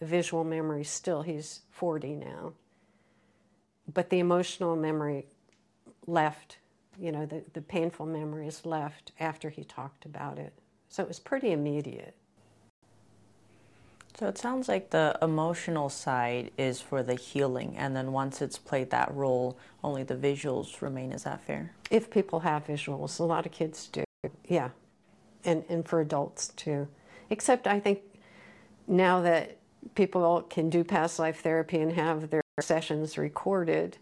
visual 0.00 0.42
memory 0.42 0.82
still. 0.84 1.22
He's 1.22 1.60
40 1.70 2.16
now. 2.16 2.52
But 3.94 4.10
the 4.10 4.18
emotional 4.18 4.74
memory 4.74 5.26
left, 6.06 6.58
you 6.98 7.12
know, 7.12 7.26
the, 7.26 7.42
the 7.52 7.62
painful 7.62 8.06
memories 8.06 8.62
left 8.64 9.12
after 9.20 9.50
he 9.50 9.64
talked 9.64 10.04
about 10.04 10.38
it. 10.38 10.52
So 10.88 11.02
it 11.02 11.08
was 11.08 11.18
pretty 11.18 11.52
immediate. 11.52 12.14
So 14.18 14.28
it 14.28 14.36
sounds 14.36 14.68
like 14.68 14.90
the 14.90 15.18
emotional 15.22 15.88
side 15.88 16.50
is 16.58 16.82
for 16.82 17.02
the 17.02 17.14
healing, 17.14 17.74
and 17.78 17.96
then 17.96 18.12
once 18.12 18.42
it's 18.42 18.58
played 18.58 18.90
that 18.90 19.12
role, 19.14 19.56
only 19.82 20.02
the 20.02 20.14
visuals 20.14 20.82
remain. 20.82 21.12
Is 21.12 21.24
that 21.24 21.40
fair? 21.40 21.72
If 21.90 22.10
people 22.10 22.40
have 22.40 22.66
visuals, 22.66 23.18
a 23.18 23.24
lot 23.24 23.46
of 23.46 23.52
kids 23.52 23.88
do, 23.88 24.04
yeah, 24.46 24.68
and 25.44 25.64
and 25.70 25.88
for 25.88 26.00
adults 26.00 26.48
too. 26.48 26.88
Except 27.30 27.66
I 27.66 27.80
think 27.80 28.00
now 28.86 29.22
that 29.22 29.56
people 29.94 30.42
can 30.42 30.68
do 30.68 30.84
past 30.84 31.18
life 31.18 31.40
therapy 31.40 31.80
and 31.80 31.92
have 31.92 32.28
their 32.28 32.42
sessions 32.60 33.16
recorded, 33.16 33.96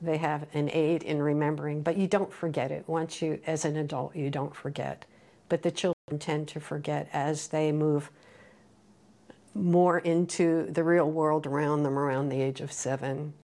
they 0.00 0.16
have 0.18 0.46
an 0.54 0.70
aid 0.72 1.02
in 1.02 1.20
remembering. 1.20 1.82
But 1.82 1.96
you 1.96 2.06
don't 2.06 2.32
forget 2.32 2.70
it 2.70 2.84
once 2.86 3.20
you, 3.20 3.40
as 3.46 3.64
an 3.64 3.76
adult, 3.76 4.14
you 4.14 4.30
don't 4.30 4.54
forget. 4.54 5.04
But 5.48 5.62
the 5.62 5.70
children 5.70 6.18
tend 6.18 6.48
to 6.48 6.60
forget 6.60 7.08
as 7.12 7.48
they 7.48 7.72
move 7.72 8.10
more 9.54 9.98
into 9.98 10.68
the 10.70 10.84
real 10.84 11.10
world 11.10 11.46
around 11.46 11.82
them 11.82 11.98
around 11.98 12.28
the 12.28 12.40
age 12.40 12.60
of 12.60 12.72
seven. 12.72 13.34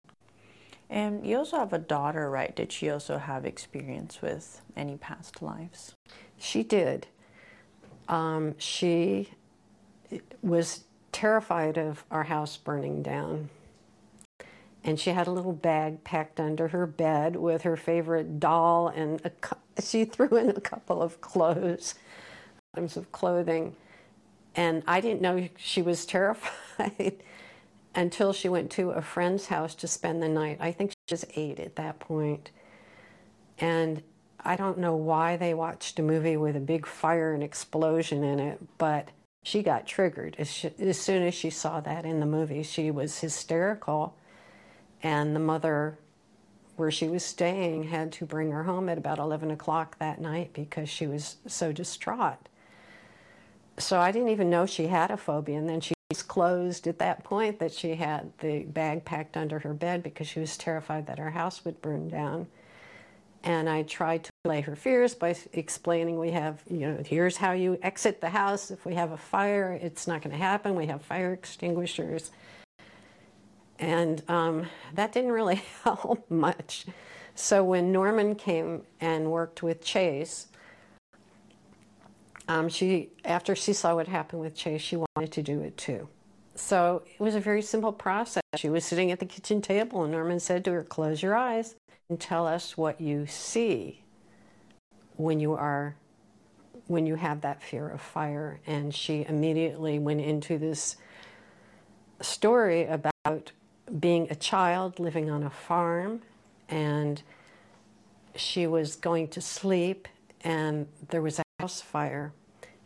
And 0.90 1.26
you 1.26 1.38
also 1.38 1.58
have 1.58 1.73
a 1.73 1.78
daughter, 1.78 2.30
right? 2.30 2.54
Did 2.54 2.70
she 2.70 2.90
also 2.90 3.18
have 3.18 3.44
experience 3.44 4.23
with 4.23 4.61
any 4.76 4.96
past 4.96 5.42
lives? 5.42 5.94
She 6.38 6.62
did. 6.62 7.06
Um, 8.06 8.54
she 8.58 9.30
was 10.42 10.84
terrified 11.11 11.78
of 11.78 12.04
our 12.11 12.25
house 12.25 12.56
burning 12.56 13.02
down. 13.02 13.49
And 14.85 15.00
she 15.00 15.11
had 15.11 15.26
a 15.26 15.31
little 15.31 15.55
bag 15.55 16.05
packed 16.05 16.38
under 16.38 16.69
her 16.69 16.87
bed 16.87 17.37
with 17.37 17.62
her 17.62 17.76
favorite 17.76 18.38
doll, 18.38 18.88
and 18.88 19.21
a, 19.25 19.33
she 19.83 20.05
threw 20.05 20.37
in 20.37 20.50
a 20.50 20.61
couple 20.61 21.00
of 21.00 21.21
clothes, 21.21 21.95
items 22.75 22.97
of 22.97 23.11
clothing. 23.11 23.75
And 24.55 24.83
I 24.87 25.01
didn't 25.01 25.23
know 25.23 25.49
she 25.57 25.83
was 25.83 26.05
terrified 26.07 27.16
until 27.94 28.33
she 28.33 28.49
went 28.49 28.70
to 28.73 28.90
a 28.90 29.03
friend's 29.03 29.47
house 29.47 29.75
to 29.77 29.88
spend 29.88 30.23
the 30.23 30.29
night. 30.29 30.59
I 30.61 30.70
think 30.70 30.92
she 31.09 31.14
was 31.14 31.25
eight 31.35 31.59
at 31.59 31.77
that 31.77 31.99
point. 31.99 32.51
And 33.59 34.03
I 34.44 34.57
don't 34.57 34.79
know 34.79 34.94
why 34.94 35.37
they 35.37 35.55
watched 35.55 35.99
a 35.99 36.03
movie 36.03 36.37
with 36.37 36.57
a 36.57 36.61
big 36.61 36.87
fire 36.87 37.33
and 37.33 37.42
explosion 37.42 38.23
in 38.23 38.38
it, 38.38 38.61
but 38.79 39.09
she 39.42 39.62
got 39.62 39.87
triggered. 39.87 40.37
As, 40.38 40.53
she, 40.53 40.70
as 40.79 41.01
soon 41.01 41.23
as 41.23 41.35
she 41.35 41.51
saw 41.51 41.81
that 41.81 42.05
in 42.05 42.20
the 42.20 42.27
movie, 42.27 42.62
she 42.62 42.90
was 42.90 43.20
hysterical. 43.20 44.16
And 45.05 45.37
the 45.37 45.40
mother, 45.40 45.97
where 46.75 46.90
she 46.90 47.07
was 47.07 47.25
staying, 47.25 47.85
had 47.85 48.11
to 48.12 48.27
bring 48.27 48.51
her 48.51 48.64
home 48.64 48.88
at 48.88 48.99
about 48.99 49.21
11 49.21 49.53
o'clock 49.53 49.99
that 50.01 50.21
night 50.21 50.53
because 50.53 50.88
she 50.88 51.07
was 51.07 51.37
so 51.47 51.71
distraught 51.71 52.49
so 53.79 54.01
I 54.01 54.12
didn't 54.12 54.29
even 54.29 54.51
know 54.51 54.67
she 54.67 54.87
had 54.87 55.11
a 55.11 55.17
phobia. 55.17 55.59
And 55.59 55.69
then 55.69 55.81
she 55.81 55.95
disclosed 56.11 56.87
at 56.87 56.99
that 56.99 57.25
point 57.25 57.59
that 57.59 57.73
she 57.73 57.95
had 57.95 58.33
the 58.38 58.61
bag 58.64 59.05
packed 59.05 59.37
under 59.37 59.59
her 59.61 59.75
bed 59.75 60.03
because 60.03 60.29
she 60.29 60.40
was 60.40 60.57
terrified 60.57 61.07
that 61.07 61.19
her 61.19 61.31
house 61.31 61.64
would 61.64 61.81
burn 61.83 62.09
down. 62.09 62.47
And 63.43 63.69
I 63.69 63.83
tried 63.83 64.25
to 64.25 64.31
allay 64.45 64.62
her 64.62 64.77
fears 64.77 65.14
by 65.14 65.37
explaining 65.53 66.19
we 66.19 66.31
have, 66.31 66.62
you 66.69 66.79
know, 66.79 67.03
here's 67.05 67.37
how 67.37 67.53
you 67.53 67.79
exit 67.83 68.21
the 68.21 68.31
house. 68.31 68.71
If 68.71 68.87
we 68.87 68.95
have 68.95 69.12
a 69.12 69.19
fire, 69.19 69.79
it's 69.83 70.07
not 70.07 70.23
going 70.23 70.31
to 70.31 70.43
happen. 70.43 70.75
We 70.75 70.87
have 70.87 71.03
fire 71.03 71.33
extinguishers. 71.33 72.31
And 73.78 74.22
um, 74.28 74.66
that 74.94 75.12
didn't 75.12 75.32
really 75.32 75.62
help 75.84 76.30
much. 76.30 76.87
So 77.34 77.64
when 77.64 77.90
Norman 77.90 78.34
came 78.37 78.82
and 79.00 79.30
worked 79.30 79.62
with 79.62 79.84
Chase, 79.84 80.46
um, 82.46 82.68
she, 82.68 83.10
after 83.24 83.54
she 83.54 83.72
saw 83.72 83.94
what 83.96 84.06
happened 84.06 84.42
with 84.42 84.54
Chase, 84.54 84.82
she 84.82 84.96
wanted 84.96 85.32
to 85.32 85.42
do 85.42 85.60
it 85.60 85.76
too. 85.76 86.08
So 86.54 87.02
it 87.06 87.20
was 87.20 87.34
a 87.34 87.40
very 87.40 87.62
simple 87.62 87.92
process. 87.92 88.42
She 88.56 88.68
was 88.68 88.84
sitting 88.84 89.10
at 89.10 89.18
the 89.18 89.26
kitchen 89.26 89.60
table, 89.60 90.04
and 90.04 90.12
Norman 90.12 90.38
said 90.38 90.64
to 90.66 90.72
her, 90.72 90.82
Close 90.84 91.22
your 91.22 91.34
eyes 91.34 91.74
and 92.08 92.20
tell 92.20 92.46
us 92.46 92.76
what 92.76 93.00
you 93.00 93.26
see 93.26 94.02
when 95.16 95.40
you 95.40 95.52
are 95.52 95.96
when 96.87 97.06
you 97.06 97.14
have 97.14 97.40
that 97.40 97.62
fear 97.62 97.88
of 97.88 98.00
fire 98.00 98.60
and 98.66 98.94
she 98.94 99.24
immediately 99.26 99.98
went 99.98 100.20
into 100.20 100.58
this 100.58 100.96
story 102.20 102.84
about 102.84 103.52
being 104.01 104.29
a 104.31 104.35
child 104.35 104.99
living 104.99 105.31
on 105.31 105.42
a 105.42 105.51
farm 105.51 106.23
and 106.68 107.23
she 108.37 108.66
was 108.66 108.97
going 108.97 109.29
to 109.29 109.40
sleep 109.40 110.09
and 110.42 110.87
there 111.11 111.23
was 111.23 111.38
a 111.38 111.42
house 111.61 111.81
fire 111.81 112.33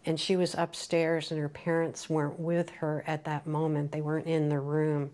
and 0.05 0.19
she 0.19 0.37
was 0.37 0.55
upstairs 0.55 1.31
and 1.31 1.41
her 1.41 1.49
parents 1.49 2.09
weren't 2.09 2.39
with 2.39 2.71
her 2.71 3.05
at 3.07 3.25
that 3.25 3.47
moment. 3.47 3.93
They 3.93 4.01
weren't 4.01 4.27
in 4.27 4.49
the 4.49 4.59
room 4.59 5.11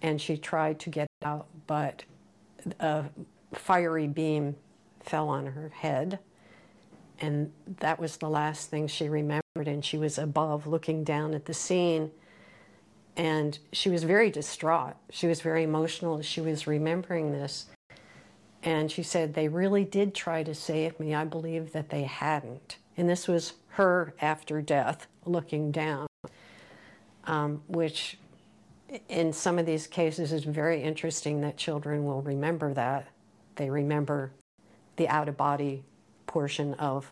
and 0.00 0.20
she 0.20 0.36
tried 0.36 0.78
to 0.80 0.90
get 0.90 1.08
out 1.24 1.46
but 1.66 2.04
a 2.80 3.04
fiery 3.54 4.06
beam 4.06 4.56
fell 5.00 5.28
on 5.28 5.46
her 5.46 5.68
head 5.68 6.18
and 7.20 7.52
that 7.80 8.00
was 8.00 8.16
the 8.16 8.28
last 8.28 8.70
thing 8.70 8.86
she 8.86 9.08
remembered 9.08 9.42
and 9.56 9.84
she 9.84 9.98
was 9.98 10.18
above 10.18 10.66
looking 10.66 11.04
down 11.04 11.34
at 11.34 11.44
the 11.44 11.54
scene 11.54 12.10
and 13.16 13.58
she 13.72 13.90
was 13.90 14.04
very 14.04 14.30
distraught 14.30 14.94
she 15.10 15.26
was 15.26 15.40
very 15.40 15.62
emotional 15.62 16.22
she 16.22 16.40
was 16.40 16.66
remembering 16.66 17.32
this 17.32 17.66
and 18.62 18.90
she 18.90 19.02
said, 19.02 19.34
They 19.34 19.48
really 19.48 19.84
did 19.84 20.14
try 20.14 20.42
to 20.42 20.54
save 20.54 20.98
me. 21.00 21.14
I 21.14 21.24
believe 21.24 21.72
that 21.72 21.90
they 21.90 22.04
hadn't. 22.04 22.76
And 22.96 23.08
this 23.08 23.26
was 23.26 23.54
her 23.70 24.14
after 24.20 24.62
death 24.62 25.08
looking 25.24 25.72
down, 25.72 26.06
um, 27.24 27.62
which 27.66 28.18
in 29.08 29.32
some 29.32 29.58
of 29.58 29.66
these 29.66 29.86
cases 29.86 30.32
is 30.32 30.44
very 30.44 30.82
interesting 30.82 31.40
that 31.40 31.56
children 31.56 32.04
will 32.04 32.22
remember 32.22 32.74
that. 32.74 33.08
They 33.56 33.70
remember 33.70 34.32
the 34.96 35.08
out 35.08 35.28
of 35.28 35.36
body 35.36 35.82
portion 36.26 36.74
of 36.74 37.10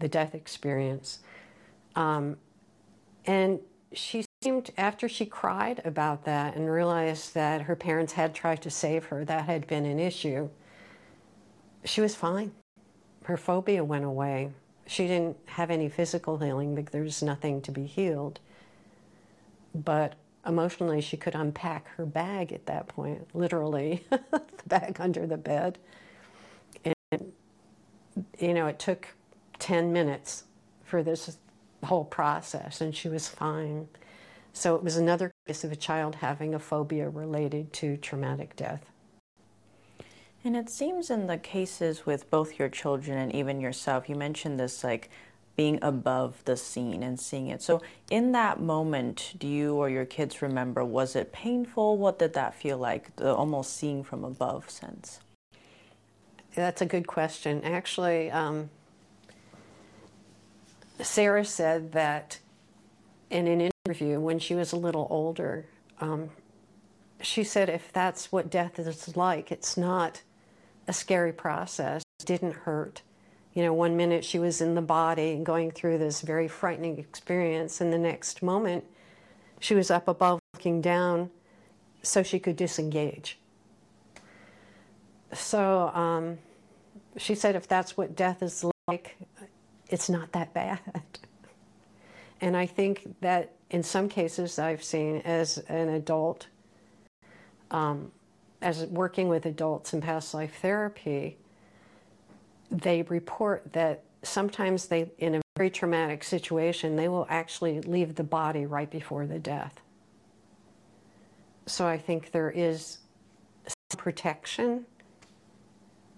the 0.00 0.08
death 0.08 0.34
experience. 0.34 1.20
Um, 1.94 2.36
and 3.24 3.60
she 3.92 4.24
seemed, 4.42 4.70
after 4.76 5.08
she 5.08 5.26
cried 5.26 5.80
about 5.84 6.24
that 6.24 6.56
and 6.56 6.70
realized 6.70 7.34
that 7.34 7.62
her 7.62 7.76
parents 7.76 8.14
had 8.14 8.34
tried 8.34 8.62
to 8.62 8.70
save 8.70 9.06
her, 9.06 9.24
that 9.24 9.44
had 9.44 9.66
been 9.66 9.84
an 9.84 9.98
issue, 9.98 10.48
she 11.84 12.00
was 12.00 12.14
fine. 12.14 12.52
Her 13.24 13.36
phobia 13.36 13.84
went 13.84 14.04
away. 14.04 14.50
She 14.86 15.06
didn't 15.06 15.36
have 15.46 15.70
any 15.70 15.88
physical 15.88 16.38
healing 16.38 16.74
because 16.74 16.92
there 16.92 17.02
was 17.02 17.22
nothing 17.22 17.60
to 17.62 17.72
be 17.72 17.86
healed. 17.86 18.40
But 19.74 20.14
emotionally, 20.46 21.00
she 21.00 21.16
could 21.16 21.34
unpack 21.34 21.88
her 21.96 22.04
bag 22.04 22.52
at 22.52 22.66
that 22.66 22.88
point, 22.88 23.28
literally, 23.34 24.04
the 24.10 24.42
bag 24.66 24.96
under 25.00 25.26
the 25.26 25.36
bed. 25.36 25.78
And, 26.84 27.32
you 28.38 28.54
know, 28.54 28.66
it 28.66 28.78
took 28.78 29.08
10 29.60 29.92
minutes 29.92 30.44
for 30.84 31.02
this 31.02 31.38
whole 31.84 32.04
process, 32.04 32.80
and 32.80 32.94
she 32.94 33.08
was 33.08 33.28
fine. 33.28 33.88
So 34.52 34.76
it 34.76 34.84
was 34.84 34.96
another 34.96 35.32
case 35.46 35.64
of 35.64 35.72
a 35.72 35.76
child 35.76 36.16
having 36.16 36.54
a 36.54 36.58
phobia 36.58 37.08
related 37.08 37.72
to 37.74 37.96
traumatic 37.96 38.54
death. 38.56 38.84
And 40.44 40.56
it 40.56 40.68
seems 40.68 41.10
in 41.10 41.26
the 41.26 41.38
cases 41.38 42.04
with 42.04 42.30
both 42.30 42.58
your 42.58 42.68
children 42.68 43.16
and 43.16 43.34
even 43.34 43.60
yourself, 43.60 44.08
you 44.08 44.16
mentioned 44.16 44.58
this 44.58 44.82
like 44.82 45.08
being 45.56 45.78
above 45.82 46.42
the 46.44 46.56
scene 46.56 47.02
and 47.02 47.20
seeing 47.20 47.48
it. 47.48 47.62
So, 47.62 47.82
in 48.10 48.32
that 48.32 48.60
moment, 48.60 49.34
do 49.38 49.46
you 49.46 49.74
or 49.74 49.88
your 49.88 50.06
kids 50.06 50.42
remember, 50.42 50.84
was 50.84 51.14
it 51.14 51.32
painful? 51.32 51.98
What 51.98 52.18
did 52.18 52.32
that 52.34 52.54
feel 52.54 52.78
like, 52.78 53.14
the 53.16 53.34
almost 53.34 53.76
seeing 53.76 54.02
from 54.02 54.24
above 54.24 54.70
sense? 54.70 55.20
That's 56.54 56.80
a 56.80 56.86
good 56.86 57.06
question. 57.06 57.62
Actually, 57.64 58.30
um, 58.30 58.70
Sarah 61.00 61.44
said 61.44 61.92
that 61.92 62.38
in 63.30 63.46
an 63.46 63.71
interview 63.92 64.18
when 64.18 64.38
she 64.38 64.54
was 64.54 64.72
a 64.72 64.76
little 64.76 65.06
older, 65.10 65.66
um, 66.00 66.30
she 67.20 67.44
said 67.44 67.68
if 67.68 67.92
that's 67.92 68.32
what 68.32 68.50
death 68.50 68.78
is 68.78 69.16
like, 69.16 69.52
it's 69.52 69.76
not 69.76 70.22
a 70.88 70.92
scary 70.92 71.32
process. 71.32 72.02
It 72.20 72.26
didn't 72.26 72.54
hurt. 72.54 73.02
You 73.52 73.62
know, 73.62 73.74
one 73.74 73.96
minute 73.96 74.24
she 74.24 74.38
was 74.38 74.62
in 74.62 74.74
the 74.74 74.82
body 74.82 75.38
going 75.42 75.70
through 75.70 75.98
this 75.98 76.22
very 76.22 76.48
frightening 76.48 76.98
experience, 76.98 77.82
and 77.82 77.92
the 77.92 77.98
next 77.98 78.42
moment 78.42 78.84
she 79.60 79.74
was 79.74 79.90
up 79.90 80.08
above 80.08 80.40
looking 80.54 80.80
down 80.80 81.30
so 82.02 82.22
she 82.22 82.38
could 82.38 82.56
disengage. 82.56 83.38
So 85.34 85.88
um, 85.94 86.38
she 87.18 87.34
said, 87.34 87.56
if 87.56 87.68
that's 87.68 87.96
what 87.96 88.16
death 88.16 88.42
is 88.42 88.64
like, 88.88 89.16
it's 89.88 90.08
not 90.08 90.32
that 90.32 90.54
bad. 90.54 90.80
and 92.40 92.56
I 92.56 92.66
think 92.66 93.14
that 93.20 93.52
in 93.72 93.82
some 93.82 94.08
cases 94.08 94.58
I've 94.58 94.84
seen 94.84 95.22
as 95.22 95.58
an 95.68 95.88
adult, 95.88 96.46
um, 97.70 98.12
as 98.60 98.84
working 98.86 99.28
with 99.28 99.46
adults 99.46 99.92
in 99.94 100.00
past 100.00 100.34
life 100.34 100.58
therapy, 100.60 101.38
they 102.70 103.02
report 103.02 103.72
that 103.72 104.04
sometimes 104.22 104.86
they, 104.86 105.10
in 105.18 105.36
a 105.36 105.40
very 105.56 105.70
traumatic 105.70 106.22
situation, 106.22 106.96
they 106.96 107.08
will 107.08 107.26
actually 107.28 107.80
leave 107.80 108.14
the 108.14 108.24
body 108.24 108.66
right 108.66 108.90
before 108.90 109.26
the 109.26 109.38
death. 109.38 109.80
So 111.66 111.86
I 111.86 111.96
think 111.96 112.30
there 112.30 112.50
is 112.50 112.98
protection, 113.96 114.84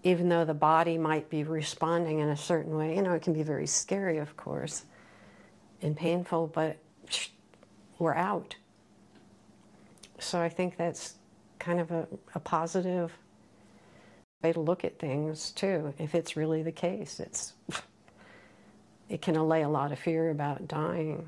even 0.02 0.28
though 0.28 0.44
the 0.44 0.54
body 0.54 0.98
might 0.98 1.30
be 1.30 1.44
responding 1.44 2.18
in 2.18 2.28
a 2.30 2.36
certain 2.36 2.76
way. 2.76 2.96
You 2.96 3.02
know, 3.02 3.12
it 3.12 3.22
can 3.22 3.32
be 3.32 3.42
very 3.42 3.66
scary, 3.66 4.18
of 4.18 4.36
course, 4.36 4.84
and 5.82 5.96
painful, 5.96 6.48
but 6.48 6.76
we're 7.98 8.14
out. 8.14 8.56
So 10.18 10.40
I 10.40 10.48
think 10.48 10.76
that's 10.76 11.14
kind 11.58 11.80
of 11.80 11.90
a, 11.90 12.06
a 12.34 12.40
positive 12.40 13.12
way 14.42 14.52
to 14.52 14.60
look 14.60 14.84
at 14.84 14.98
things 14.98 15.50
too. 15.50 15.94
If 15.98 16.14
it's 16.14 16.36
really 16.36 16.62
the 16.62 16.72
case, 16.72 17.20
it's 17.20 17.54
it 19.08 19.22
can 19.22 19.36
allay 19.36 19.62
a 19.62 19.68
lot 19.68 19.92
of 19.92 19.98
fear 19.98 20.30
about 20.30 20.68
dying. 20.68 21.26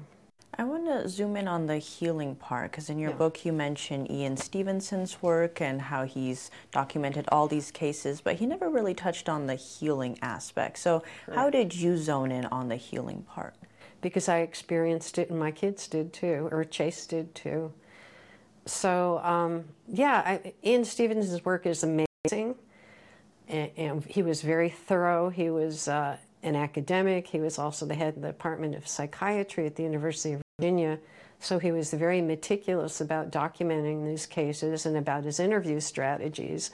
I 0.59 0.64
want 0.64 0.87
to 0.87 1.07
zoom 1.09 1.37
in 1.37 1.48
on 1.48 1.66
the 1.66 1.76
healing 1.76 2.35
part 2.35 2.70
because 2.70 2.88
in 2.88 2.98
your 2.98 3.11
yeah. 3.11 3.16
book 3.16 3.44
you 3.44 3.52
mention 3.52 4.11
Ian 4.11 4.38
Stevenson's 4.38 5.20
work 5.20 5.61
and 5.61 5.83
how 5.83 6.05
he's 6.05 6.50
documented 6.72 7.26
all 7.31 7.46
these 7.46 7.70
cases, 7.70 8.22
but 8.22 8.37
he 8.37 8.46
never 8.46 8.70
really 8.70 8.94
touched 8.94 9.29
on 9.29 9.46
the 9.46 9.57
healing 9.57 10.18
aspect. 10.22 10.79
So, 10.79 11.02
right. 11.26 11.37
how 11.37 11.50
did 11.50 11.74
you 11.74 11.98
zone 11.98 12.33
in 12.33 12.46
on 12.46 12.68
the 12.68 12.76
healing 12.76 13.22
part? 13.29 13.55
Because 14.00 14.28
I 14.28 14.38
experienced 14.38 15.18
it 15.18 15.30
and 15.30 15.38
my 15.38 15.50
kids 15.50 15.88
did 15.88 16.12
too, 16.12 16.48
or 16.52 16.64
Chase 16.64 17.06
did 17.06 17.35
too 17.35 17.72
so 18.66 19.18
um, 19.18 19.64
yeah, 19.88 20.22
I, 20.24 20.52
Ian 20.64 20.85
Stevenson's 20.85 21.44
work 21.44 21.66
is 21.66 21.85
amazing, 21.85 22.56
and, 23.48 23.70
and 23.76 24.04
he 24.04 24.22
was 24.22 24.42
very 24.42 24.68
thorough. 24.68 25.30
He 25.30 25.50
was 25.50 25.88
uh, 25.88 26.16
an 26.42 26.56
academic. 26.56 27.28
He 27.28 27.40
was 27.40 27.59
also 27.59 27.87
the 27.87 27.94
head 27.94 28.16
of 28.16 28.22
the 28.22 28.28
Department 28.28 28.74
of 28.74 28.87
Psychiatry 28.87 29.66
at 29.66 29.76
the 29.76 29.85
University 29.85 30.35
of 30.35 30.42
Virginia. 30.59 30.98
So 31.38 31.59
he 31.59 31.70
was 31.70 31.92
very 31.92 32.20
meticulous 32.20 33.00
about 33.00 33.30
documenting 33.30 34.04
these 34.04 34.26
cases 34.26 34.87
and 34.87 34.96
about 34.96 35.24
his 35.24 35.38
interview 35.38 35.80
strategies, 35.80 36.70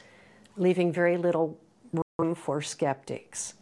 leaving 0.56 0.92
very 0.92 1.16
little 1.16 1.58
room 2.18 2.34
for 2.34 2.62
skeptics. 2.62 3.54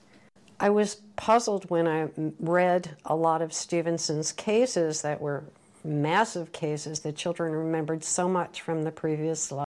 I 0.62 0.68
was 0.68 0.96
puzzled 1.16 1.70
when 1.70 1.88
I 1.88 2.11
read 2.38 2.96
a 3.07 3.16
lot 3.16 3.40
of 3.40 3.51
Stevenson's 3.51 4.31
cases 4.31 5.01
that 5.01 5.18
were 5.18 5.44
massive 5.83 6.53
cases. 6.53 7.01
The 7.01 7.12
children 7.12 7.53
remembered 7.53 8.05
so 8.05 8.29
much 8.29 8.61
from 8.61 8.83
the 8.83 8.92
previous 8.92 9.51
life. 9.51 9.66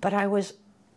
But 0.00 0.14
I 0.14 0.28
was 0.28 0.52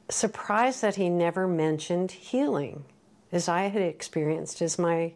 surprised 0.08 0.84
that 0.84 0.96
he 0.96 1.10
never 1.10 1.48
mentioned 1.48 2.12
healing, 2.12 2.86
as 3.32 3.50
I 3.50 3.64
had 3.64 3.82
experienced, 3.82 4.62
as 4.62 4.78
my 4.78 5.14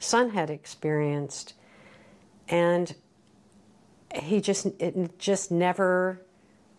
son 0.00 0.30
had 0.30 0.50
experienced. 0.50 1.54
And 2.48 2.92
he 4.20 4.40
just, 4.40 4.66
it 4.80 5.16
just 5.20 5.52
never 5.52 6.20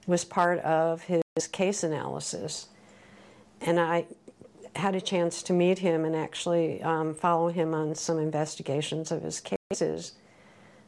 was 0.07 0.25
part 0.25 0.59
of 0.59 1.03
his 1.03 1.47
case 1.47 1.83
analysis. 1.83 2.67
And 3.61 3.79
I 3.79 4.07
had 4.77 4.95
a 4.95 5.01
chance 5.01 5.43
to 5.43 5.53
meet 5.53 5.79
him 5.79 6.05
and 6.05 6.15
actually 6.15 6.81
um, 6.81 7.13
follow 7.13 7.49
him 7.49 7.73
on 7.73 7.95
some 7.95 8.19
investigations 8.19 9.11
of 9.11 9.23
his 9.23 9.41
cases. 9.41 10.13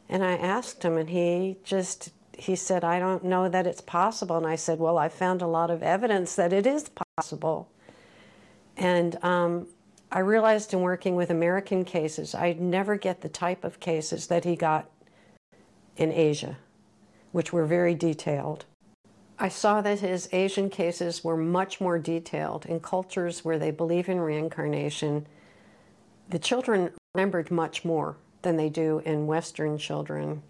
And 0.08 0.24
I 0.24 0.32
asked 0.32 0.82
him, 0.82 0.96
and 0.96 1.10
he 1.10 1.58
just 1.64 2.10
he 2.40 2.56
said, 2.56 2.84
I 2.84 2.98
don't 2.98 3.24
know 3.24 3.48
that 3.48 3.66
it's 3.66 3.82
possible. 3.82 4.36
And 4.36 4.46
I 4.46 4.56
said, 4.56 4.78
Well, 4.78 4.98
I 4.98 5.08
found 5.08 5.42
a 5.42 5.46
lot 5.46 5.70
of 5.70 5.82
evidence 5.82 6.34
that 6.36 6.52
it 6.52 6.66
is 6.66 6.90
possible. 7.18 7.68
And 8.76 9.22
um, 9.22 9.66
I 10.10 10.20
realized 10.20 10.72
in 10.72 10.80
working 10.80 11.16
with 11.16 11.30
American 11.30 11.84
cases, 11.84 12.34
I'd 12.34 12.60
never 12.60 12.96
get 12.96 13.20
the 13.20 13.28
type 13.28 13.62
of 13.62 13.78
cases 13.78 14.26
that 14.28 14.44
he 14.44 14.56
got 14.56 14.88
in 15.96 16.12
Asia, 16.12 16.56
which 17.32 17.52
were 17.52 17.66
very 17.66 17.94
detailed. 17.94 18.64
I 19.42 19.48
saw 19.48 19.80
that 19.80 20.00
his 20.00 20.28
Asian 20.32 20.68
cases 20.68 21.24
were 21.24 21.36
much 21.36 21.80
more 21.80 21.98
detailed 21.98 22.66
in 22.66 22.78
cultures 22.78 23.42
where 23.42 23.58
they 23.58 23.70
believe 23.70 24.06
in 24.06 24.20
reincarnation. 24.20 25.26
The 26.28 26.38
children 26.38 26.90
remembered 27.14 27.50
much 27.50 27.82
more 27.82 28.18
than 28.42 28.58
they 28.58 28.68
do 28.68 28.98
in 29.06 29.26
Western 29.26 29.78
children. 29.78 30.42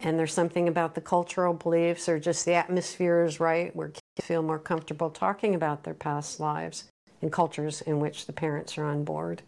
And 0.00 0.18
there's 0.18 0.32
something 0.32 0.68
about 0.68 0.94
the 0.94 1.02
cultural 1.02 1.52
beliefs 1.52 2.08
or 2.08 2.18
just 2.18 2.46
the 2.46 2.54
atmosphere 2.54 3.24
is 3.24 3.40
right 3.40 3.76
where 3.76 3.88
kids 3.88 4.26
feel 4.26 4.42
more 4.42 4.58
comfortable 4.58 5.10
talking 5.10 5.54
about 5.54 5.84
their 5.84 5.92
past 5.92 6.40
lives 6.40 6.84
in 7.20 7.28
cultures 7.30 7.82
in 7.82 8.00
which 8.00 8.24
the 8.24 8.32
parents 8.32 8.78
are 8.78 8.84
on 8.84 9.04
board. 9.04 9.42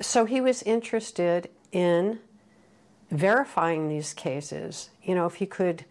So 0.00 0.24
he 0.24 0.40
was 0.40 0.62
interested 0.62 1.50
in 1.70 2.20
verifying 3.10 3.88
these 3.88 4.14
cases. 4.14 4.88
You 5.02 5.14
know, 5.14 5.26
if 5.26 5.34
he 5.34 5.44
could 5.44 5.84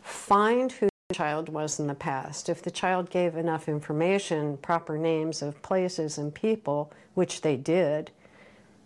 find 0.00 0.70
who 0.70 0.88
child 1.14 1.48
was 1.48 1.78
in 1.78 1.86
the 1.86 1.94
past, 1.94 2.48
if 2.48 2.60
the 2.60 2.70
child 2.70 3.08
gave 3.08 3.36
enough 3.36 3.68
information, 3.68 4.56
proper 4.56 4.98
names 4.98 5.42
of 5.42 5.62
places 5.62 6.18
and 6.18 6.34
people, 6.34 6.92
which 7.14 7.42
they 7.42 7.56
did, 7.56 8.10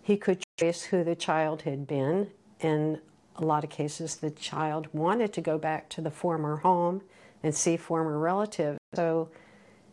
he 0.03 0.17
could 0.17 0.43
trace 0.59 0.85
who 0.85 1.03
the 1.03 1.17
child 1.17 1.63
had 1.63 1.87
been. 1.87 2.29
In 2.61 3.01
a 3.37 3.45
lot 3.45 3.65
of 3.65 3.71
cases, 3.71 4.17
the 4.17 4.31
child 4.31 4.89
wanted 4.93 5.33
to 5.33 5.41
go 5.41 5.57
back 5.57 5.89
to 5.91 6.03
the 6.03 6.11
former 6.11 6.57
home 6.57 7.01
and 7.43 7.55
see 7.55 7.79
former 7.79 8.19
relatives. 8.19 8.79
So, 8.95 9.31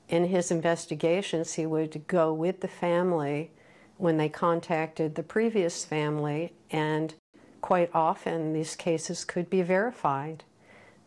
in 0.09 0.25
his 0.25 0.51
investigations, 0.51 1.53
he 1.53 1.65
would 1.65 2.05
go 2.07 2.33
with 2.33 2.59
the 2.59 2.67
family 2.67 3.51
when 3.97 4.17
they 4.17 4.29
contacted 4.29 5.15
the 5.15 5.23
previous 5.23 5.85
family, 5.85 6.53
and 6.69 7.13
quite 7.61 7.89
often 7.93 8.51
these 8.51 8.75
cases 8.75 9.23
could 9.23 9.49
be 9.49 9.61
verified 9.61 10.43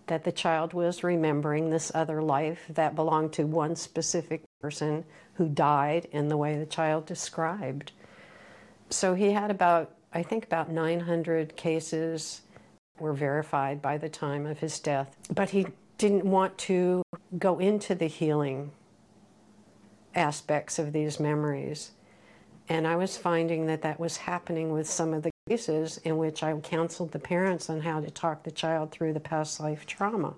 that 0.09 0.25
the 0.25 0.33
child 0.33 0.73
was 0.75 1.05
remembering 1.05 1.71
this 1.71 1.93
other 1.95 2.21
life 2.21 2.67
that 2.69 2.95
belonged 2.95 3.33
to 3.33 3.47
one 3.47 3.77
specific 3.77 4.43
person 4.61 5.05
who 5.35 5.49
died 5.49 6.09
in 6.11 6.29
the 6.29 6.37
way 6.37 6.59
the 6.59 6.67
child 6.67 7.07
described 7.07 7.93
so 8.91 9.15
he 9.15 9.33
had 9.33 9.51
about, 9.51 9.91
I 10.13 10.23
think, 10.23 10.45
about 10.45 10.71
900 10.71 11.57
cases 11.57 12.43
were 12.99 13.13
verified 13.13 13.81
by 13.83 13.99
the 13.99 14.09
time 14.09 14.47
of 14.47 14.59
his 14.59 14.81
death. 14.81 15.15
But 15.35 15.51
he 15.51 15.67
didn't 15.99 16.25
want 16.25 16.57
to 16.59 17.03
go 17.39 17.59
into 17.59 17.95
the 17.95 18.07
healing 18.07 18.73
aspects 20.15 20.79
of 20.79 20.93
these 20.93 21.21
memories. 21.21 21.93
And 22.69 22.87
I 22.87 22.97
was 22.97 23.17
finding 23.17 23.67
that 23.67 23.83
that 23.83 24.01
was 24.01 24.17
happening 24.17 24.73
with 24.73 24.89
some 24.89 25.15
of 25.15 25.23
the 25.23 25.31
cases 25.49 25.99
in 25.99 26.19
which 26.19 26.43
I 26.43 26.55
counseled 26.59 27.13
the 27.13 27.19
parents 27.19 27.71
on 27.71 27.81
how 27.81 28.01
to 28.01 28.11
talk 28.11 28.43
the 28.43 28.51
child 28.51 28.91
through 28.91 29.13
the 29.13 29.21
past 29.21 29.61
life 29.61 29.87
trauma. 29.87 30.35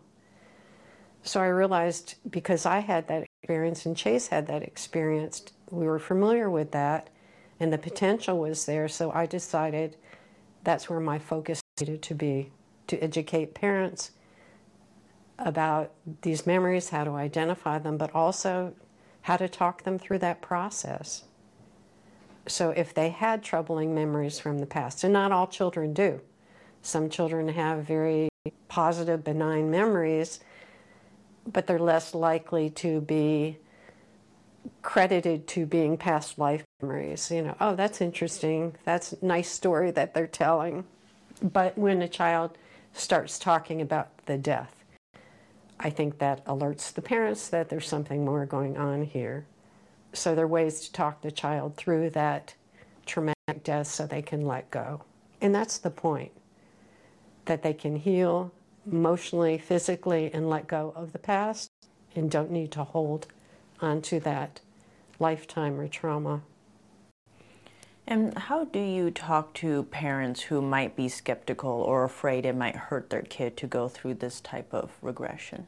So 1.22 1.40
I 1.40 1.48
realized 1.48 2.14
because 2.30 2.64
I 2.64 2.78
had 2.78 3.08
that 3.08 3.24
experience 3.24 3.84
and 3.86 3.96
Chase 3.96 4.28
had 4.28 4.46
that 4.46 4.62
experience, 4.62 5.42
we 5.70 5.86
were 5.86 5.98
familiar 5.98 6.48
with 6.48 6.70
that 6.72 7.10
and 7.58 7.72
the 7.72 7.78
potential 7.78 8.38
was 8.38 8.64
there. 8.64 8.88
So 8.88 9.10
I 9.12 9.26
decided 9.26 9.96
that's 10.64 10.88
where 10.88 11.00
my 11.00 11.18
focus 11.18 11.60
needed 11.78 12.02
to 12.02 12.14
be 12.14 12.50
to 12.86 13.02
educate 13.02 13.54
parents 13.54 14.12
about 15.38 15.92
these 16.22 16.46
memories, 16.46 16.90
how 16.90 17.04
to 17.04 17.12
identify 17.12 17.78
them, 17.78 17.96
but 17.96 18.14
also 18.14 18.74
how 19.22 19.36
to 19.36 19.48
talk 19.48 19.84
them 19.84 19.98
through 19.98 20.18
that 20.18 20.40
process. 20.40 21.24
So 22.46 22.70
if 22.70 22.94
they 22.94 23.10
had 23.10 23.42
troubling 23.42 23.94
memories 23.94 24.38
from 24.38 24.58
the 24.58 24.66
past, 24.66 25.04
and 25.04 25.12
not 25.12 25.32
all 25.32 25.46
children 25.46 25.92
do, 25.92 26.20
some 26.82 27.10
children 27.10 27.48
have 27.48 27.84
very 27.84 28.28
positive, 28.68 29.22
benign 29.22 29.70
memories, 29.70 30.40
but 31.50 31.66
they're 31.66 31.78
less 31.78 32.14
likely 32.14 32.70
to 32.70 33.00
be 33.02 33.58
credited 34.82 35.46
to 35.48 35.66
being 35.66 35.96
past 35.96 36.38
life 36.38 36.64
memories. 36.82 37.30
You 37.30 37.42
know, 37.42 37.56
oh, 37.60 37.74
that's 37.74 38.00
interesting. 38.00 38.74
That's 38.84 39.12
a 39.12 39.24
nice 39.24 39.50
story 39.50 39.90
that 39.92 40.14
they're 40.14 40.26
telling. 40.26 40.84
But 41.42 41.76
when 41.76 42.02
a 42.02 42.08
child 42.08 42.56
starts 42.92 43.38
talking 43.38 43.80
about 43.80 44.08
the 44.26 44.38
death, 44.38 44.84
I 45.78 45.90
think 45.90 46.18
that 46.18 46.44
alerts 46.44 46.92
the 46.92 47.02
parents 47.02 47.48
that 47.48 47.68
there's 47.68 47.88
something 47.88 48.24
more 48.24 48.44
going 48.46 48.76
on 48.76 49.02
here. 49.04 49.46
So 50.12 50.34
there 50.34 50.44
are 50.44 50.48
ways 50.48 50.80
to 50.82 50.92
talk 50.92 51.22
the 51.22 51.30
child 51.30 51.76
through 51.76 52.10
that 52.10 52.54
traumatic 53.06 53.62
death 53.62 53.86
so 53.86 54.06
they 54.06 54.22
can 54.22 54.46
let 54.46 54.70
go. 54.70 55.02
And 55.40 55.54
that's 55.54 55.78
the 55.78 55.90
point 55.90 56.32
that 57.46 57.62
they 57.62 57.72
can 57.72 57.96
heal 57.96 58.52
emotionally, 58.90 59.58
physically, 59.58 60.30
and 60.32 60.48
let 60.48 60.66
go 60.66 60.92
of 60.96 61.12
the 61.12 61.18
past 61.18 61.70
and 62.14 62.30
don't 62.30 62.50
need 62.50 62.70
to 62.72 62.84
hold 62.84 63.26
onto 63.80 64.20
that 64.20 64.60
lifetime 65.18 65.78
or 65.78 65.88
trauma. 65.88 66.42
And 68.06 68.36
how 68.36 68.64
do 68.64 68.80
you 68.80 69.10
talk 69.10 69.54
to 69.54 69.84
parents 69.84 70.42
who 70.42 70.60
might 70.60 70.96
be 70.96 71.08
skeptical 71.08 71.70
or 71.70 72.02
afraid 72.04 72.44
it 72.44 72.56
might 72.56 72.74
hurt 72.74 73.10
their 73.10 73.22
kid 73.22 73.56
to 73.58 73.66
go 73.66 73.88
through 73.88 74.14
this 74.14 74.40
type 74.40 74.74
of 74.74 74.90
regression? 75.00 75.66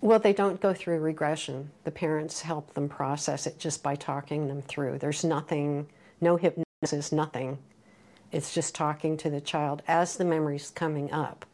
Well, 0.00 0.20
they 0.20 0.32
don't 0.32 0.60
go 0.60 0.72
through 0.72 1.00
regression. 1.00 1.72
The 1.82 1.90
parents 1.90 2.42
help 2.42 2.74
them 2.74 2.88
process 2.88 3.46
it 3.46 3.58
just 3.58 3.82
by 3.82 3.96
talking 3.96 4.46
them 4.46 4.62
through. 4.62 4.98
There's 4.98 5.24
nothing, 5.24 5.88
no 6.20 6.36
hypnosis, 6.36 7.10
nothing. 7.10 7.58
It's 8.30 8.54
just 8.54 8.74
talking 8.74 9.16
to 9.16 9.30
the 9.30 9.40
child 9.40 9.82
as 9.88 10.16
the 10.16 10.24
memory's 10.24 10.70
coming 10.70 11.12
up. 11.12 11.44